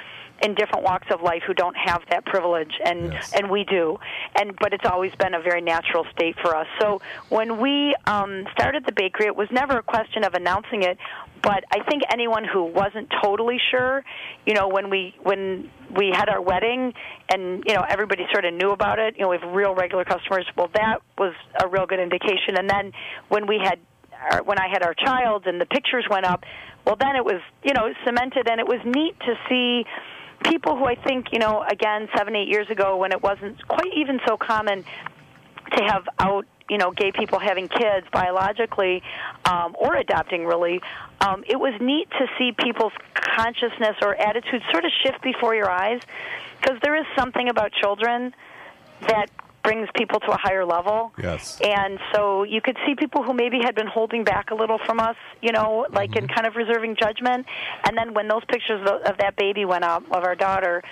in 0.44 0.56
different 0.56 0.84
walks 0.84 1.08
of 1.12 1.22
life 1.22 1.44
who 1.46 1.54
don't 1.54 1.76
have 1.76 2.02
that 2.10 2.26
privilege 2.26 2.72
and 2.84 3.14
and 3.34 3.50
we 3.50 3.64
do. 3.64 3.98
And 4.36 4.56
but 4.60 4.74
it's 4.74 4.86
always 4.86 5.14
been 5.16 5.34
a 5.34 5.42
very 5.42 5.62
natural 5.62 6.06
state 6.12 6.36
for 6.42 6.56
us. 6.56 6.68
So 6.80 7.02
when 7.30 7.60
we 7.60 7.96
um 8.06 8.46
started 8.54 8.86
the 8.86 8.92
bakery 8.92 9.28
it 9.28 9.36
was 9.36 9.50
never 9.52 9.78
a 9.78 9.84
question 9.84 10.24
of 10.24 10.34
announcing 10.34 10.84
it 10.84 10.98
but 11.42 11.64
I 11.72 11.84
think 11.89 12.04
anyone 12.12 12.44
who 12.46 12.66
wasn't 12.66 13.12
totally 13.24 13.60
sure 13.72 14.04
you 14.46 14.54
know 14.54 14.68
when 14.68 14.89
we 14.89 15.16
when 15.22 15.70
we 15.96 16.12
had 16.14 16.30
our 16.30 16.42
wedding 16.42 16.94
and 17.30 17.64
you 17.68 17.74
know 17.74 17.84
everybody 17.88 18.26
sort 18.32 18.46
of 18.46 18.54
knew 18.54 18.72
about 18.72 19.00
it 19.00 19.16
you 19.16 19.24
know 19.24 19.30
we 19.30 19.38
have 19.38 19.52
real 19.54 19.74
regular 19.76 20.06
customers 20.06 20.46
well 20.56 20.70
that 20.74 21.02
was 21.18 21.34
a 21.64 21.68
real 21.68 21.86
good 21.86 22.00
indication. 22.00 22.58
And 22.58 22.70
then 22.70 22.92
when 23.30 23.48
we 23.48 23.60
had 23.64 23.80
our, 24.32 24.44
when 24.44 24.60
I 24.60 24.68
had 24.72 24.84
our 24.84 24.94
child 24.94 25.48
and 25.48 25.60
the 25.60 25.66
pictures 25.66 26.06
went 26.10 26.26
up, 26.26 26.44
well, 26.86 26.96
then 27.00 27.16
it 27.16 27.24
was 27.24 27.42
you 27.64 27.74
know 27.74 27.94
cemented, 28.06 28.50
and 28.50 28.60
it 28.60 28.68
was 28.68 28.80
neat 28.86 29.20
to 29.20 29.34
see 29.48 29.86
people 30.44 30.78
who 30.78 30.86
I 30.86 30.96
think, 30.96 31.28
you 31.32 31.39
know, 31.39 31.64
again, 31.70 32.10
seven, 32.16 32.36
eight 32.36 32.48
years 32.48 32.70
ago, 32.70 32.98
when 32.98 33.12
it 33.12 33.22
wasn't 33.22 33.66
quite 33.68 33.94
even 33.96 34.20
so 34.28 34.38
common 34.38 34.84
to 35.78 35.84
have 35.84 36.04
out 36.20 36.46
you 36.70 36.78
know 36.78 36.92
gay 36.92 37.12
people 37.12 37.39
having 37.39 37.68
kids 37.68 38.06
biologically 38.12 39.02
um, 39.46 39.76
or 39.80 39.96
adopting 39.96 40.46
really 40.46 40.82
um, 41.22 41.44
it 41.48 41.60
was 41.60 41.74
neat 41.80 42.10
to 42.12 42.28
see 42.38 42.52
people's 42.52 42.94
consciousness 43.14 43.96
or 44.02 44.16
attitude 44.16 44.62
sort 44.72 44.86
of 44.86 44.92
shift 45.04 45.22
before 45.22 45.56
your 45.56 45.70
eyes. 45.70 46.02
Because 46.60 46.80
there 46.82 46.96
is 46.96 47.06
something 47.18 47.50
about 47.50 47.72
children 47.72 48.34
that 49.02 49.28
brings 49.64 49.88
people 49.95 50.20
to 50.20 50.32
a 50.32 50.38
higher 50.38 50.66
level 50.66 51.12
Yes. 51.22 51.59
and 51.62 51.99
so 52.14 52.43
you 52.43 52.62
could 52.62 52.78
see 52.86 52.95
people 52.95 53.24
who 53.24 53.34
maybe 53.34 53.59
had 53.64 53.76
been 53.76 53.88
holding 53.88 54.24
back 54.24 54.51
a 54.51 54.55
little 54.55 54.80
from 54.86 54.99
us, 54.99 55.16
you 55.41 55.51
know, 55.51 55.86
like 55.91 56.16
in 56.16 56.26
mm-hmm. 56.26 56.34
kind 56.34 56.47
of 56.47 56.55
reserving 56.55 56.95
judgment. 56.95 57.45
And 57.88 57.97
then 57.97 58.14
when 58.14 58.28
those 58.28 58.43
pictures 58.45 58.82
of, 58.82 59.01
of 59.01 59.18
that 59.18 59.36
baby 59.36 59.66
went 59.66 59.84
up, 59.84 60.03
of 60.12 60.24
our 60.24 60.36
daughter, 60.36 60.84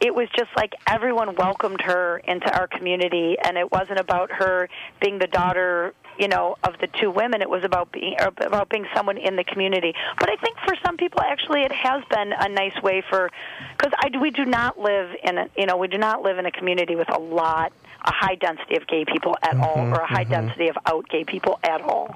it 0.00 0.14
was 0.14 0.28
just 0.36 0.50
like 0.56 0.74
everyone 0.86 1.34
welcomed 1.34 1.80
her 1.80 2.18
into 2.18 2.52
our 2.56 2.68
community, 2.68 3.36
and 3.42 3.56
it 3.56 3.70
wasn't 3.72 3.98
about 3.98 4.30
her 4.30 4.68
being 5.00 5.18
the 5.18 5.26
daughter, 5.26 5.92
you 6.18 6.28
know, 6.28 6.56
of 6.62 6.74
the 6.80 6.86
two 7.00 7.10
women. 7.10 7.42
It 7.42 7.50
was 7.50 7.64
about 7.64 7.90
being 7.90 8.14
or 8.20 8.28
about 8.46 8.68
being 8.68 8.86
someone 8.94 9.18
in 9.18 9.34
the 9.34 9.42
community. 9.42 9.94
But 10.18 10.30
I 10.30 10.36
think 10.36 10.56
for 10.58 10.76
some 10.84 10.96
people, 10.96 11.20
actually, 11.20 11.62
it 11.62 11.72
has 11.72 12.04
been 12.10 12.32
a 12.32 12.48
nice 12.48 12.80
way 12.80 13.02
for 13.08 13.30
because 13.76 13.92
I 13.98 14.16
we 14.20 14.30
do 14.30 14.44
not 14.44 14.78
live 14.78 15.10
in 15.24 15.38
a 15.38 15.48
you 15.56 15.66
know 15.66 15.76
we 15.76 15.88
do 15.88 15.98
not 15.98 16.22
live 16.22 16.38
in 16.38 16.46
a 16.46 16.52
community 16.52 16.94
with 16.94 17.12
a 17.12 17.18
lot 17.18 17.72
a 18.04 18.12
high 18.12 18.34
density 18.36 18.76
of 18.76 18.86
gay 18.86 19.04
people 19.04 19.36
at 19.42 19.56
all 19.56 19.78
or 19.78 20.00
a 20.00 20.06
high 20.06 20.24
density 20.24 20.68
of 20.68 20.78
out 20.86 21.08
gay 21.08 21.24
people 21.24 21.58
at 21.62 21.80
all. 21.80 22.14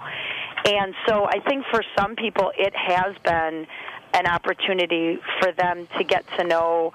And 0.64 0.94
so 1.06 1.24
I 1.24 1.40
think 1.40 1.64
for 1.70 1.82
some 1.96 2.14
people 2.16 2.52
it 2.56 2.74
has 2.74 3.16
been 3.24 3.66
an 4.14 4.26
opportunity 4.26 5.18
for 5.40 5.52
them 5.52 5.88
to 5.98 6.04
get 6.04 6.24
to 6.36 6.44
know, 6.44 6.92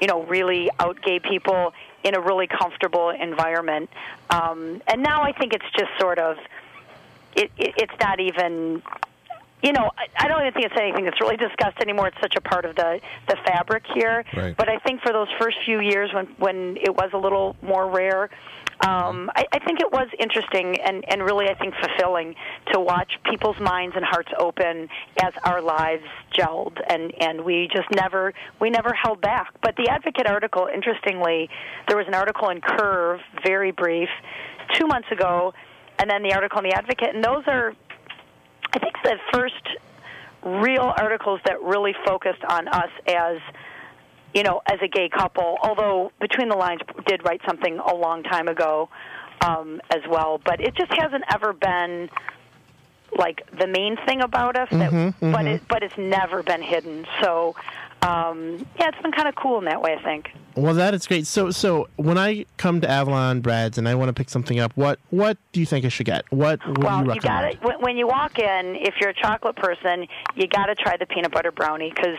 you 0.00 0.06
know, 0.06 0.22
really 0.22 0.70
out 0.78 1.02
gay 1.02 1.18
people 1.18 1.74
in 2.02 2.14
a 2.14 2.20
really 2.20 2.46
comfortable 2.46 3.10
environment. 3.10 3.90
Um, 4.30 4.80
and 4.86 5.02
now 5.02 5.22
I 5.22 5.32
think 5.32 5.52
it's 5.52 5.70
just 5.76 5.90
sort 5.98 6.18
of, 6.18 6.38
it, 7.36 7.50
it, 7.58 7.74
it's 7.76 8.00
not 8.00 8.20
even 8.20 8.82
you 9.62 9.72
know, 9.72 9.90
I, 9.96 10.24
I 10.24 10.28
don't 10.28 10.40
even 10.40 10.52
think 10.52 10.66
it's 10.66 10.80
anything 10.80 11.04
that's 11.04 11.20
really 11.20 11.36
discussed 11.36 11.78
anymore. 11.80 12.08
It's 12.08 12.20
such 12.20 12.36
a 12.36 12.40
part 12.40 12.64
of 12.64 12.76
the 12.76 13.00
the 13.28 13.36
fabric 13.44 13.84
here. 13.94 14.24
Right. 14.36 14.56
But 14.56 14.68
I 14.68 14.78
think 14.78 15.02
for 15.02 15.12
those 15.12 15.28
first 15.38 15.58
few 15.64 15.80
years 15.80 16.10
when 16.14 16.26
when 16.38 16.76
it 16.76 16.94
was 16.94 17.10
a 17.12 17.18
little 17.18 17.56
more 17.62 17.90
rare, 17.90 18.30
um, 18.80 19.30
I, 19.36 19.44
I 19.52 19.58
think 19.58 19.80
it 19.80 19.92
was 19.92 20.08
interesting 20.18 20.80
and 20.80 21.04
and 21.08 21.22
really 21.22 21.48
I 21.48 21.54
think 21.54 21.74
fulfilling 21.74 22.34
to 22.72 22.80
watch 22.80 23.12
people's 23.28 23.60
minds 23.60 23.94
and 23.96 24.04
hearts 24.04 24.30
open 24.38 24.88
as 25.22 25.32
our 25.44 25.60
lives 25.60 26.04
gelled 26.32 26.78
and 26.88 27.12
and 27.20 27.44
we 27.44 27.68
just 27.74 27.88
never 27.92 28.32
we 28.60 28.70
never 28.70 28.92
held 28.94 29.20
back. 29.20 29.52
But 29.62 29.76
the 29.76 29.88
Advocate 29.90 30.26
article, 30.26 30.68
interestingly, 30.72 31.50
there 31.88 31.96
was 31.96 32.06
an 32.06 32.14
article 32.14 32.48
in 32.48 32.60
Curve, 32.62 33.20
very 33.44 33.72
brief, 33.72 34.08
two 34.74 34.86
months 34.86 35.08
ago, 35.12 35.52
and 35.98 36.08
then 36.08 36.22
the 36.22 36.32
article 36.32 36.60
in 36.60 36.70
the 36.70 36.74
Advocate, 36.74 37.14
and 37.14 37.22
those 37.22 37.44
are 37.46 37.74
I 38.72 38.78
think 38.78 38.94
the 39.02 39.16
first 39.32 39.54
real 40.42 40.92
articles 40.96 41.40
that 41.44 41.60
really 41.62 41.94
focused 42.06 42.42
on 42.44 42.66
us 42.68 42.90
as 43.06 43.38
you 44.34 44.42
know 44.42 44.62
as 44.66 44.78
a 44.80 44.88
gay 44.88 45.08
couple 45.08 45.58
although 45.62 46.10
between 46.20 46.48
the 46.48 46.56
lines 46.56 46.80
did 47.06 47.22
write 47.24 47.42
something 47.46 47.78
a 47.78 47.94
long 47.94 48.22
time 48.22 48.48
ago 48.48 48.88
um, 49.46 49.80
as 49.94 50.00
well 50.08 50.40
but 50.44 50.60
it 50.60 50.74
just 50.76 50.92
hasn't 50.92 51.24
ever 51.32 51.52
been 51.52 52.08
like 53.18 53.42
the 53.58 53.66
main 53.66 53.96
thing 54.06 54.22
about 54.22 54.56
us 54.56 54.68
that, 54.70 54.90
Mhm, 54.92 55.14
but 55.20 55.44
mhm. 55.44 55.54
it 55.56 55.62
but 55.68 55.82
it's 55.82 55.98
never 55.98 56.42
been 56.42 56.62
hidden 56.62 57.06
so 57.20 57.54
um, 58.02 58.64
yeah 58.78 58.88
it's 58.88 59.02
been 59.02 59.12
kind 59.12 59.28
of 59.28 59.34
cool 59.34 59.58
in 59.58 59.66
that 59.66 59.82
way 59.82 59.94
I 59.98 60.02
think 60.02 60.30
Well, 60.60 60.74
that 60.74 60.92
is 60.92 61.06
great. 61.06 61.26
So, 61.26 61.50
so 61.50 61.88
when 61.96 62.18
I 62.18 62.44
come 62.58 62.82
to 62.82 62.88
Avalon 62.88 63.40
Breads 63.40 63.78
and 63.78 63.88
I 63.88 63.94
want 63.94 64.08
to 64.08 64.12
pick 64.12 64.28
something 64.28 64.58
up, 64.58 64.72
what 64.74 64.98
what 65.08 65.38
do 65.52 65.60
you 65.60 65.66
think 65.66 65.86
I 65.86 65.88
should 65.88 66.06
get? 66.06 66.30
What 66.30 66.60
would 66.66 66.78
well, 66.82 67.04
you 67.04 67.14
you 67.14 67.20
got 67.20 67.44
it 67.44 67.58
when, 67.80 67.96
you 67.96 68.06
walk 68.06 68.38
in. 68.38 68.76
If 68.76 68.94
you're 69.00 69.10
a 69.10 69.14
chocolate 69.14 69.56
person, 69.56 70.06
you 70.34 70.46
got 70.46 70.66
to 70.66 70.74
try 70.74 70.96
the 70.96 71.06
peanut 71.06 71.32
butter 71.32 71.50
brownie 71.50 71.90
because, 71.94 72.18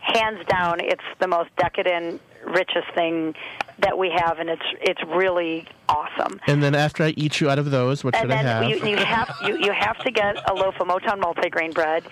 hands 0.00 0.44
down, 0.46 0.80
it's 0.80 1.02
the 1.20 1.28
most 1.28 1.50
decadent, 1.56 2.20
richest 2.46 2.92
thing 2.94 3.34
that 3.78 3.98
we 3.98 4.10
have, 4.10 4.38
and 4.38 4.48
it's 4.48 4.62
it's 4.80 5.02
really 5.04 5.66
awesome. 5.88 6.40
And 6.46 6.62
then 6.62 6.74
after 6.74 7.02
I 7.02 7.10
eat 7.16 7.40
you 7.40 7.50
out 7.50 7.58
of 7.58 7.70
those, 7.70 8.02
what 8.02 8.14
and 8.14 8.22
should 8.22 8.30
I 8.30 8.42
then 8.42 8.46
have? 8.46 8.70
you, 8.70 8.86
you 8.88 8.96
have 8.96 9.36
you, 9.44 9.58
you 9.58 9.72
have 9.72 9.98
to 9.98 10.10
get 10.10 10.36
a 10.50 10.54
loaf 10.54 10.76
of 10.80 10.88
Motown 10.88 11.20
multigrain 11.20 11.74
bread 11.74 12.04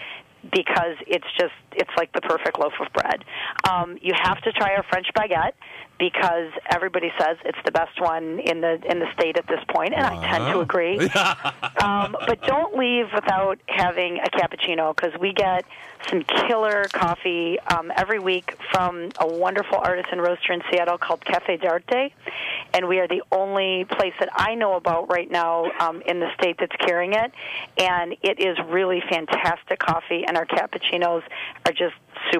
because 0.42 0.96
it's 1.06 1.26
just 1.38 1.52
it's 1.72 1.90
like 1.96 2.12
the 2.12 2.20
perfect 2.20 2.58
loaf 2.58 2.72
of 2.80 2.92
bread. 2.92 3.24
Um, 3.68 3.98
you 4.00 4.12
have 4.14 4.40
to 4.42 4.52
try 4.52 4.74
our 4.74 4.84
French 4.84 5.06
baguette 5.16 5.52
because 5.98 6.50
everybody 6.70 7.12
says 7.18 7.36
it's 7.44 7.58
the 7.64 7.72
best 7.72 8.00
one 8.00 8.40
in 8.40 8.60
the 8.60 8.80
in 8.90 8.98
the 9.00 9.12
state 9.12 9.36
at 9.36 9.46
this 9.46 9.60
point, 9.68 9.94
and 9.94 10.04
I 10.04 10.30
tend 10.30 10.52
to 10.52 10.60
agree. 10.60 10.98
um, 11.82 12.16
but 12.26 12.42
don't 12.42 12.76
leave 12.76 13.06
without 13.14 13.58
having 13.66 14.18
a 14.18 14.30
cappuccino 14.30 14.94
because 14.96 15.18
we 15.20 15.32
get 15.32 15.64
some 16.08 16.22
killer 16.22 16.84
coffee 16.92 17.58
um, 17.60 17.92
every 17.96 18.18
week 18.18 18.56
from 18.72 19.10
a 19.18 19.26
wonderful 19.26 19.78
artisan 19.78 20.18
roaster 20.20 20.52
in 20.52 20.62
Seattle 20.70 20.98
called 20.98 21.24
Cafe 21.24 21.56
d'Arte, 21.58 22.12
and 22.74 22.88
we 22.88 22.98
are 22.98 23.08
the 23.08 23.22
only 23.32 23.84
place 23.84 24.14
that 24.18 24.30
I 24.34 24.54
know 24.54 24.74
about 24.74 25.10
right 25.10 25.30
now 25.30 25.70
um, 25.80 26.02
in 26.02 26.20
the 26.20 26.28
state 26.34 26.56
that's 26.58 26.74
carrying 26.76 27.12
it, 27.12 27.32
and 27.78 28.16
it 28.22 28.40
is 28.40 28.56
really 28.68 29.02
fantastic 29.10 29.78
coffee, 29.78 30.24
and 30.26 30.36
our 30.36 30.46
cappuccinos 30.46 31.22
are 31.66 31.72
just 31.72 31.94